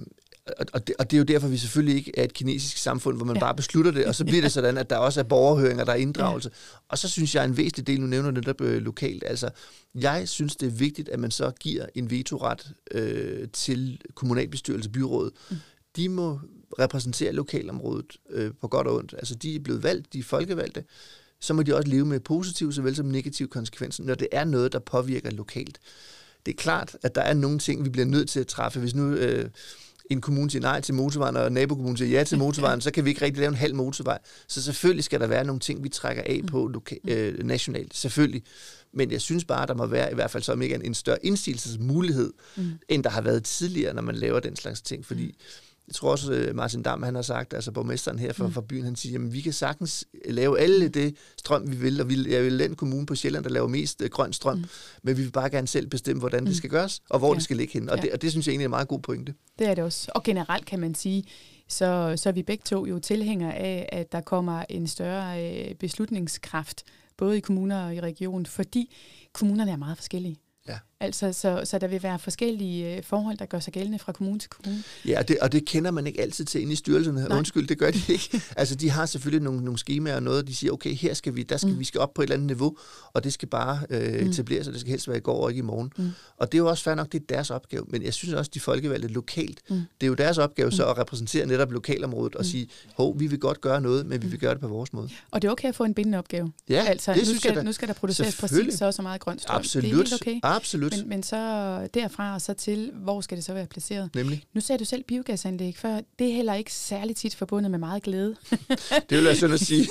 og, 0.73 0.87
det, 0.87 0.97
og 0.99 1.11
det 1.11 1.17
er 1.17 1.19
jo 1.19 1.25
derfor, 1.25 1.49
vi 1.49 1.57
selvfølgelig 1.57 1.97
ikke 1.97 2.13
er 2.19 2.25
et 2.25 2.33
kinesisk 2.33 2.77
samfund, 2.77 3.17
hvor 3.17 3.27
man 3.27 3.37
Ja. 3.37 3.41
bare 3.41 3.55
beslutter 3.55 3.91
det, 3.91 4.05
og 4.07 4.15
så 4.15 4.25
bliver 4.25 4.43
det 4.43 4.53
sådan, 4.53 4.79
at 4.79 4.91
der 4.91 4.97
også 4.97 5.21
er 5.21 5.25
borgerhøringer, 5.25 5.85
der 5.85 5.93
er 5.93 5.97
inddragelse. 5.97 6.51
Ja. 6.53 6.79
Og 6.89 6.99
så 6.99 7.09
synes 7.09 7.35
jeg, 7.35 7.45
en 7.45 7.57
væsentlig 7.57 7.87
del, 7.87 8.01
nu 8.01 8.07
nævner 8.07 8.31
det 8.31 8.35
netop 8.47 8.61
øh, 8.61 8.83
lokalt, 8.83 9.25
altså, 9.27 9.51
jeg 9.95 10.29
synes, 10.29 10.57
det 10.57 10.67
er 10.67 10.71
vigtigt, 10.71 11.09
at 11.09 11.19
man 11.21 11.31
så 11.31 11.51
giver 11.61 11.87
en 11.95 12.11
vetoret 12.11 12.73
øh, 12.91 13.49
til 13.53 14.01
kommunalbestyrelse, 14.15 14.91
byråd. 14.91 15.31
Mm. 15.51 15.57
De 15.97 16.09
må 16.09 16.41
repræsentere 16.79 17.33
lokalområdet 17.33 18.17
øh, 18.31 18.51
på 18.61 18.69
godt 18.69 18.87
og 18.87 18.95
ondt. 18.97 19.15
Altså, 19.19 19.35
de 19.35 19.55
er 19.57 19.61
blevet 19.61 19.83
valgt, 19.83 20.13
de 20.13 20.19
er 20.19 20.23
folkevalgte, 20.23 20.85
så 21.41 21.55
må 21.55 21.63
de 21.63 21.77
også 21.77 21.89
leve 21.89 22.07
med 22.07 22.21
positive 22.21 22.73
såvel 22.73 22.97
som 22.97 23.07
negative 23.07 23.49
konsekvenser, 23.49 24.05
når 24.05 24.15
det 24.15 24.29
er 24.33 24.45
noget, 24.45 24.73
der 24.73 24.79
påvirker 24.79 25.31
lokalt. 25.31 25.79
Det 26.47 26.53
er 26.53 26.57
klart, 26.57 26.97
at 27.03 27.15
der 27.15 27.21
er 27.21 27.35
nogle 27.35 27.59
ting, 27.59 27.85
vi 27.85 27.89
bliver 27.91 28.07
nødt 28.07 28.29
til 28.29 28.41
at 28.41 28.47
træffe. 28.47 28.81
Hvis 28.81 28.95
nu 28.95 29.13
øh, 29.13 29.51
en 30.11 30.21
kommune 30.21 30.51
siger 30.51 30.63
nej 30.63 30.81
til 30.81 30.95
motorvejen, 30.95 31.37
og 31.37 31.53
nabokommunen 31.53 31.97
siger 31.97 32.19
ja 32.19 32.25
til 32.25 32.39
motorvejen, 32.39 32.81
så 32.81 32.91
kan 32.91 33.05
vi 33.05 33.11
ikke 33.11 33.25
rigtig 33.25 33.41
lave 33.41 33.49
en 33.49 33.55
halv 33.55 33.75
motorvej. 33.75 34.19
Så 34.49 34.63
selvfølgelig 34.63 35.05
skal 35.05 35.21
der 35.21 35.27
være 35.27 35.45
nogle 35.45 35.61
ting, 35.61 35.85
vi 35.85 35.89
trækker 35.89 36.23
af 36.27 36.41
på 36.47 36.71
loka- 36.77 37.11
øh, 37.11 37.45
nationalt. 37.45 37.97
Selvfølgelig. 37.97 38.43
Men 38.93 39.13
jeg 39.13 39.21
synes 39.21 39.45
bare, 39.45 39.67
der 39.67 39.75
må 39.75 39.87
være 39.87 40.11
i 40.11 40.15
hvert 40.15 40.31
fald 40.31 40.43
som 40.43 40.63
ikke 40.63 40.81
en, 40.85 40.95
større 40.95 41.27
indsigelsesmulighed, 41.27 42.33
mm. 42.57 42.73
end 42.89 43.05
der 43.05 43.11
har 43.11 43.21
været 43.21 43.45
tidligere, 43.45 43.95
når 43.95 44.03
man 44.03 44.15
laver 44.15 44.41
den 44.41 44.57
slags 44.57 44.83
ting. 44.83 45.07
Fordi 45.07 45.35
jeg 45.91 45.95
tror 45.95 46.11
også, 46.11 46.33
øh, 46.33 46.55
Martin 46.57 46.83
Dam, 46.83 47.03
han 47.03 47.15
har 47.15 47.23
sagt, 47.23 47.55
altså 47.55 47.73
borgmesteren 47.73 48.19
her 48.19 48.33
fra, 48.33 48.49
fra 48.49 48.61
byen, 48.61 48.85
han 48.85 48.97
siger, 48.97 49.13
jamen 49.13 49.33
vi 49.33 49.41
kan 49.41 49.53
sagtens 49.53 50.05
lave 50.25 50.61
alle 50.61 50.89
det 50.89 51.17
strøm, 51.39 51.71
vi 51.71 51.77
vil, 51.77 52.01
og 52.01 52.09
vi 52.09 52.35
er 52.35 52.41
jo 52.41 52.59
den 52.59 52.75
kommune 52.77 53.07
på 53.07 53.15
Sjælland, 53.15 53.45
der 53.45 53.51
laver 53.51 53.69
mest 53.69 54.03
øh, 54.03 54.11
grøn 54.11 54.33
strøm, 54.33 54.57
mm. 54.57 54.65
men 55.03 55.17
vi 55.17 55.23
vil 55.23 55.31
bare 55.31 55.51
gerne 55.51 55.69
selv 55.69 55.87
bestemme, 55.87 56.21
hvordan 56.21 56.41
mm. 56.41 56.47
det 56.47 56.57
skal 56.57 56.71
gøres, 56.71 57.01
og 57.11 57.19
hvor 57.19 57.29
Ja. 57.29 57.35
det 57.35 57.45
skal 57.45 57.57
ligge 57.57 57.73
hen. 57.73 57.89
Og, 57.89 57.97
ja. 57.97 58.03
det, 58.03 58.13
og 58.13 58.23
det 58.23 58.31
synes 58.31 58.47
jeg 58.47 58.53
egentlig 58.53 58.65
er 58.65 58.69
en 58.69 58.71
meget 58.71 58.89
god 58.89 59.01
pointe. 59.01 59.35
Det 59.59 59.67
er 59.67 59.75
det 59.75 59.85
også. 59.85 60.11
Og 60.15 60.23
generelt 60.23 60.67
kan 60.67 60.81
man 60.81 60.95
sige, 60.95 61.25
så, 61.69 62.15
så 62.17 62.29
er 62.29 62.33
vi 62.33 62.43
begge 62.43 62.63
to 62.67 62.87
jo 62.87 62.99
tilhængere 62.99 63.55
af, 63.55 63.89
at 63.93 64.13
der 64.13 64.21
kommer 64.21 64.65
en 64.69 64.87
større 64.87 65.45
øh, 65.45 65.75
beslutningskraft, 65.75 66.83
både 67.17 67.37
i 67.37 67.41
kommuner 67.41 67.85
og 67.87 67.95
i 67.95 68.01
regionen, 68.01 68.47
fordi 68.47 68.97
kommunerne 69.33 69.71
er 69.71 69.77
meget 69.77 69.97
forskellige. 69.99 70.37
Ja. 70.69 70.79
Altså, 71.03 71.33
så, 71.33 71.61
så 71.65 71.79
der 71.79 71.87
vil 71.87 72.03
være 72.03 72.19
forskellige 72.19 72.97
øh, 72.97 73.03
forhold, 73.03 73.39
der 73.39 73.47
gør 73.47 73.61
sig 73.61 73.73
gældende 73.73 73.99
fra 73.99 74.13
kommune 74.13 74.39
til 74.39 74.51
kommune. 74.51 74.83
Ja, 75.07 75.19
og 75.19 75.29
det, 75.29 75.39
og 75.39 75.53
det 75.53 75.65
kender 75.67 75.91
man 75.91 76.07
ikke 76.07 76.21
altid 76.21 76.45
til 76.45 76.61
inde 76.61 76.73
i 76.73 76.77
styrelserne. 76.77 77.21
Nej. 77.29 77.39
Undskyld, 77.39 77.69
det 77.69 77.79
gør 77.79 77.91
de 77.91 77.99
ikke. 78.09 78.41
altså, 78.57 78.75
de 78.75 78.91
har 78.91 79.07
selvfølgelig 79.07 79.45
nogle, 79.45 79.65
nogle 79.65 79.79
skemaer 79.79 80.17
og 80.17 80.23
noget, 80.23 80.47
de 80.47 80.55
siger, 80.57 80.73
okay, 80.73 80.95
her 80.95 81.15
skal 81.15 81.37
vi, 81.37 81.43
der 81.43 81.57
skal, 81.57 81.69
Mm. 81.69 81.75
mm. 81.75 81.81
vi 81.81 81.85
skal 81.85 82.01
op 82.01 82.15
på 82.15 82.23
et 82.23 82.25
eller 82.27 82.35
andet 82.35 82.47
niveau, 82.47 82.77
og 83.13 83.25
det 83.25 83.33
skal 83.33 83.49
bare 83.49 83.81
øh, 83.91 84.21
Mm. 84.23 84.29
etableres, 84.31 84.67
og 84.67 84.73
det 84.73 84.81
skal 84.81 84.91
helst 84.91 85.09
være 85.09 85.17
i 85.17 85.21
går 85.21 85.43
og 85.45 85.51
ikke 85.51 85.59
i 85.59 85.63
morgen. 85.63 85.93
Mm. 85.97 86.11
Og 86.37 86.53
det 86.53 86.59
er 86.59 86.63
jo 86.63 86.69
også 86.69 86.85
fair 86.85 86.95
nok, 86.95 87.13
det 87.13 87.21
er 87.21 87.25
deres 87.29 87.51
opgave. 87.51 87.85
Men 87.89 88.03
jeg 88.03 88.15
synes 88.15 88.35
også, 88.35 88.51
de 88.55 88.61
folkevalgte 88.61 89.09
lokalt, 89.09 89.61
Mm. 89.71 89.77
mm. 89.77 89.83
det 90.01 90.07
er 90.07 90.09
jo 90.09 90.15
deres 90.15 90.39
opgave 90.39 90.73
så 90.73 90.87
at 90.87 90.99
repræsentere 90.99 91.47
netop 91.47 91.73
lokalområdet 91.73 92.35
og 92.35 92.41
Mm. 92.41 92.51
sige, 92.51 92.69
hov, 92.95 93.21
vi 93.21 93.27
vil 93.27 93.39
godt 93.39 93.61
gøre 93.61 93.81
noget, 93.81 94.07
men 94.07 94.23
vi 94.23 94.27
vil 94.27 94.39
gøre 94.39 94.53
det 94.55 94.61
på 94.61 94.69
vores 94.69 94.93
måde. 94.93 95.09
Og 95.31 95.43
det 95.43 95.49
er 95.49 95.53
okay 95.53 95.69
at 95.69 95.75
få 95.75 95.85
en 95.85 95.95
bindende 95.95 96.19
opgave. 96.19 96.53
Ja, 96.69 96.85
altså, 96.87 97.11
det 97.13 97.19
nu, 97.21 97.25
synes 97.25 97.39
skal, 97.41 97.49
jeg 97.49 97.57
da. 97.57 97.63
nu 97.63 97.73
skal 97.73 97.89
der 97.89 97.95
produceres 97.95 98.37
præcis 98.37 98.75
så 98.75 98.85
og 98.87 98.95
så 98.95 99.03
meget 99.03 99.21
grøn 99.21 99.39
strøm. 99.39 99.57
Absolut. 99.57 99.85
Det 99.85 99.93
er 99.93 99.97
helt 99.97 100.13
okay. 100.15 100.41
Absolut. 100.43 100.90
Men, 100.91 101.09
men 101.09 101.23
så 101.23 101.37
derfra 101.95 102.35
og 102.35 102.41
så 102.41 102.55
til, 102.55 102.93
hvor 102.95 103.21
skal 103.21 103.37
det 103.37 103.45
så 103.45 103.55
være 103.55 103.67
placeret? 103.67 104.15
Nemlig. 104.15 104.45
Nu 104.53 104.61
sagde 104.61 104.79
du 104.79 104.85
selv 104.85 105.05
biogasanlæg 105.05 105.77
før. 105.77 106.01
Det 106.19 106.31
er 106.31 106.35
heller 106.35 106.55
ikke 106.55 106.73
særlig 106.73 107.17
tit 107.17 107.35
forbundet 107.35 107.71
med 107.71 107.79
meget 107.79 108.03
glæde. 108.03 108.37
Det 109.11 109.19
vil 109.19 109.25
jeg 109.25 109.37
sådan 109.37 109.55
at 109.55 109.61
sige. 109.61 109.89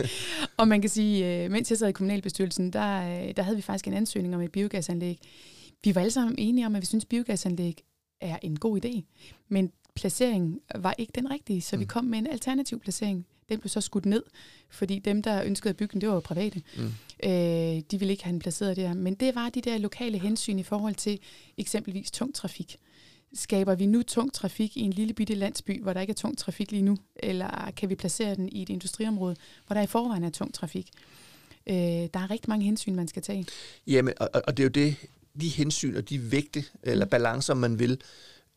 og 0.58 0.68
man 0.68 0.80
kan 0.80 0.90
sige, 0.90 1.44
øh, 1.44 1.50
mens 1.50 1.70
jeg 1.70 1.78
sad 1.78 1.88
i 1.88 1.92
kommunalbestyrelsen, 1.92 2.72
der, 2.72 3.26
øh, 3.28 3.36
der 3.36 3.42
havde 3.42 3.56
vi 3.56 3.62
faktisk 3.62 3.86
en 3.86 3.94
ansøgning 3.94 4.34
om 4.34 4.40
et 4.40 4.52
biogasanlæg. 4.52 5.18
Vi 5.84 5.94
var 5.94 6.00
alle 6.00 6.10
sammen 6.10 6.34
enige 6.38 6.66
om, 6.66 6.74
at 6.76 6.82
vi 6.82 6.86
synes, 6.86 7.04
at 7.04 7.08
biogasanlæg 7.08 7.84
er 8.20 8.38
en 8.42 8.58
god 8.58 8.84
idé. 8.84 9.02
Men 9.48 9.72
placeringen 9.94 10.60
var 10.74 10.94
ikke 10.98 11.12
den 11.14 11.30
rigtige, 11.30 11.62
så 11.62 11.76
mm. 11.76 11.80
vi 11.80 11.84
kom 11.84 12.04
med 12.04 12.18
en 12.18 12.26
alternativ 12.26 12.80
placering. 12.80 13.26
Den 13.48 13.58
blev 13.60 13.68
så 13.68 13.80
skudt 13.80 14.06
ned, 14.06 14.22
fordi 14.70 14.98
dem, 14.98 15.22
der 15.22 15.42
ønskede 15.44 15.70
at 15.70 15.76
bygge 15.76 15.92
den, 15.92 16.00
det 16.00 16.08
var 16.08 16.14
jo 16.14 16.20
private. 16.20 16.62
Mm. 16.76 16.92
Øh, 17.24 17.30
de 17.90 17.98
ville 17.98 18.10
ikke 18.10 18.24
have 18.24 18.32
den 18.32 18.38
placeret 18.40 18.76
der. 18.76 18.94
Men 18.94 19.14
det 19.14 19.34
var 19.34 19.48
de 19.48 19.60
der 19.60 19.78
lokale 19.78 20.18
hensyn 20.18 20.58
i 20.58 20.62
forhold 20.62 20.94
til 20.94 21.18
eksempelvis 21.58 22.10
tung 22.10 22.34
trafik. 22.34 22.76
Skaber 23.34 23.74
vi 23.74 23.86
nu 23.86 24.02
tung 24.02 24.32
trafik 24.32 24.76
i 24.76 24.80
en 24.80 24.92
lille 24.92 25.14
bitte 25.14 25.34
landsby, 25.34 25.82
hvor 25.82 25.92
der 25.92 26.00
ikke 26.00 26.10
er 26.10 26.14
tung 26.14 26.38
trafik 26.38 26.70
lige 26.70 26.82
nu? 26.82 26.96
Eller 27.16 27.70
kan 27.76 27.88
vi 27.88 27.94
placere 27.94 28.34
den 28.34 28.48
i 28.48 28.62
et 28.62 28.68
industriområde, 28.68 29.36
hvor 29.66 29.74
der 29.74 29.82
i 29.82 29.86
forvejen 29.86 30.24
er 30.24 30.30
tung 30.30 30.54
trafik? 30.54 30.90
Øh, 31.66 31.74
der 31.74 32.08
er 32.14 32.30
rigtig 32.30 32.48
mange 32.50 32.64
hensyn, 32.64 32.94
man 32.94 33.08
skal 33.08 33.22
tage. 33.22 33.46
Jamen, 33.86 34.14
og, 34.20 34.28
og- 34.34 34.56
det 34.56 34.62
er 34.62 34.64
jo 34.64 34.70
det, 34.70 34.96
de 35.40 35.48
hensyn 35.48 35.96
og 35.96 36.08
de 36.08 36.30
vægte, 36.32 36.64
eller 36.82 37.04
Mm. 37.04 37.10
balancer, 37.10 37.54
man 37.54 37.78
vil, 37.78 38.00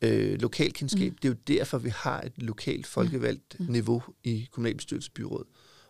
øh, 0.01 0.41
lokalkendskab, 0.41 1.11
Mm. 1.11 1.17
det 1.21 1.25
er 1.25 1.29
jo 1.29 1.55
derfor, 1.59 1.77
vi 1.77 1.89
har 1.89 2.21
et 2.21 2.31
lokalt 2.37 2.87
folkevalgt 2.87 3.59
Mm. 3.59 3.65
niveau 3.69 4.03
i 4.23 4.47
kommunalbestyrelsesbyrådet. 4.51 5.47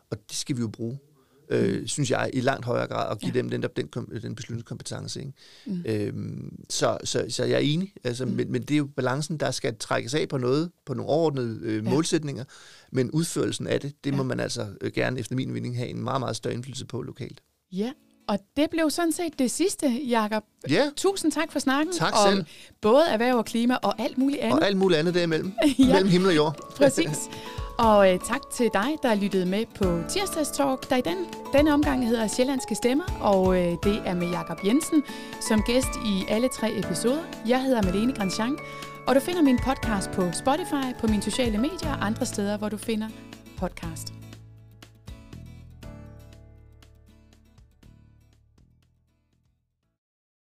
Og 0.10 0.18
det 0.30 0.38
skal 0.38 0.56
vi 0.56 0.62
jo 0.62 0.68
bruge, 0.68 1.00
øh, 1.50 1.88
synes 1.88 2.12
jeg, 2.12 2.30
i 2.34 2.40
langt 2.42 2.66
højere 2.66 2.88
grad, 2.88 3.10
og 3.10 3.20
give 3.20 3.32
Ja. 3.36 3.40
dem 3.40 3.50
den, 3.50 3.64
den, 3.76 3.88
kom- 3.88 4.12
den 4.22 4.36
beslutningskompetence. 4.36 5.20
Ikke? 5.20 5.34
Mm. 5.66 5.84
Øhm, 5.86 6.60
så, 6.70 6.98
så, 7.04 7.26
så 7.30 7.44
jeg 7.44 7.54
er 7.56 7.60
enig, 7.60 7.94
altså, 8.04 8.26
Mm. 8.26 8.32
mm. 8.32 8.38
men, 8.38 8.52
men 8.52 8.62
det 8.62 8.72
er 8.74 8.78
jo 8.78 8.86
balancen, 8.96 9.38
der 9.38 9.52
skal 9.52 9.76
trækkes 9.80 10.14
af 10.14 10.30
på 10.30 10.38
noget, 10.38 10.72
på 10.86 10.94
nogle 10.94 11.10
overordnede 11.12 11.60
øh, 11.64 11.76
Ja. 11.86 11.90
målsætninger, 11.90 12.44
men 12.92 13.12
udførelsen 13.12 13.68
af 13.68 13.82
det, 13.82 13.94
det 14.04 14.12
Ja. 14.12 14.16
må 14.18 14.24
man 14.24 14.40
altså 14.40 14.68
øh, 14.82 14.92
gerne, 14.92 15.20
efter 15.20 15.36
min 15.36 15.52
mening, 15.52 15.78
have 15.78 15.90
en 15.90 16.04
meget, 16.04 16.22
meget 16.22 16.36
større 16.36 16.54
indflydelse 16.54 16.86
på 16.86 17.02
lokalt. 17.02 17.42
Ja, 17.72 17.92
og 18.28 18.40
det 18.58 18.70
blev 18.70 18.90
sådan 18.90 19.12
set 19.12 19.40
det 19.40 19.52
sidste, 19.52 19.88
Jakob. 19.90 20.44
Ja, 20.70 20.90
Tusind 20.96 21.32
tak 21.32 21.52
for 21.52 21.60
snakken 21.60 21.94
Tak 21.94 22.14
om 22.26 22.32
selv. 22.34 22.46
både 22.82 23.04
erhverv 23.10 23.38
og 23.38 23.46
klima 23.46 23.76
og 23.84 24.02
alt 24.02 24.18
muligt 24.18 24.42
andet. 24.42 24.60
og 24.60 24.66
alt 24.68 24.78
muligt 24.78 25.00
andet 25.00 25.14
derimellem. 25.14 25.54
Ja. 25.66 25.74
ja. 25.86 25.94
Mellem 25.94 26.10
himmel 26.10 26.30
og 26.30 26.36
jord. 26.36 26.56
Præcis. 26.78 27.18
Og 27.80 28.14
øh, 28.14 28.20
tak 28.20 28.42
til 28.54 28.70
dig, 28.74 28.88
der 29.04 29.16
lyttede 29.16 29.46
med 29.46 29.66
på 29.76 30.02
Tirsdags 30.10 30.50
Talk, 30.50 30.90
der 30.90 30.96
i 30.96 31.02
den, 31.02 31.18
denne 31.54 31.74
omgang 31.74 32.08
hedder 32.08 32.28
Sjællandske 32.28 32.76
Stemmer, 32.76 33.06
og 33.22 33.56
øh, 33.62 33.72
det 33.84 34.02
er 34.06 34.14
med 34.14 34.30
Jakob 34.30 34.58
Jensen 34.66 35.04
som 35.50 35.62
gæst 35.62 35.90
i 36.06 36.26
alle 36.30 36.50
tre 36.50 36.80
episoder. 36.80 37.22
Jeg 37.48 37.62
hedder 37.62 37.82
Malene 37.82 38.14
Grandjean, 38.14 38.58
og 39.08 39.16
du 39.16 39.20
finder 39.20 39.42
min 39.42 39.60
podcast 39.66 40.12
på 40.12 40.32
Spotify, 40.34 41.00
på 41.00 41.08
mine 41.08 41.22
sociale 41.24 41.58
medier 41.58 41.92
og 41.98 42.06
andre 42.06 42.26
steder, 42.26 42.58
hvor 42.58 42.70
du 42.70 42.78
finder 42.78 43.08
podcast. 43.58 44.17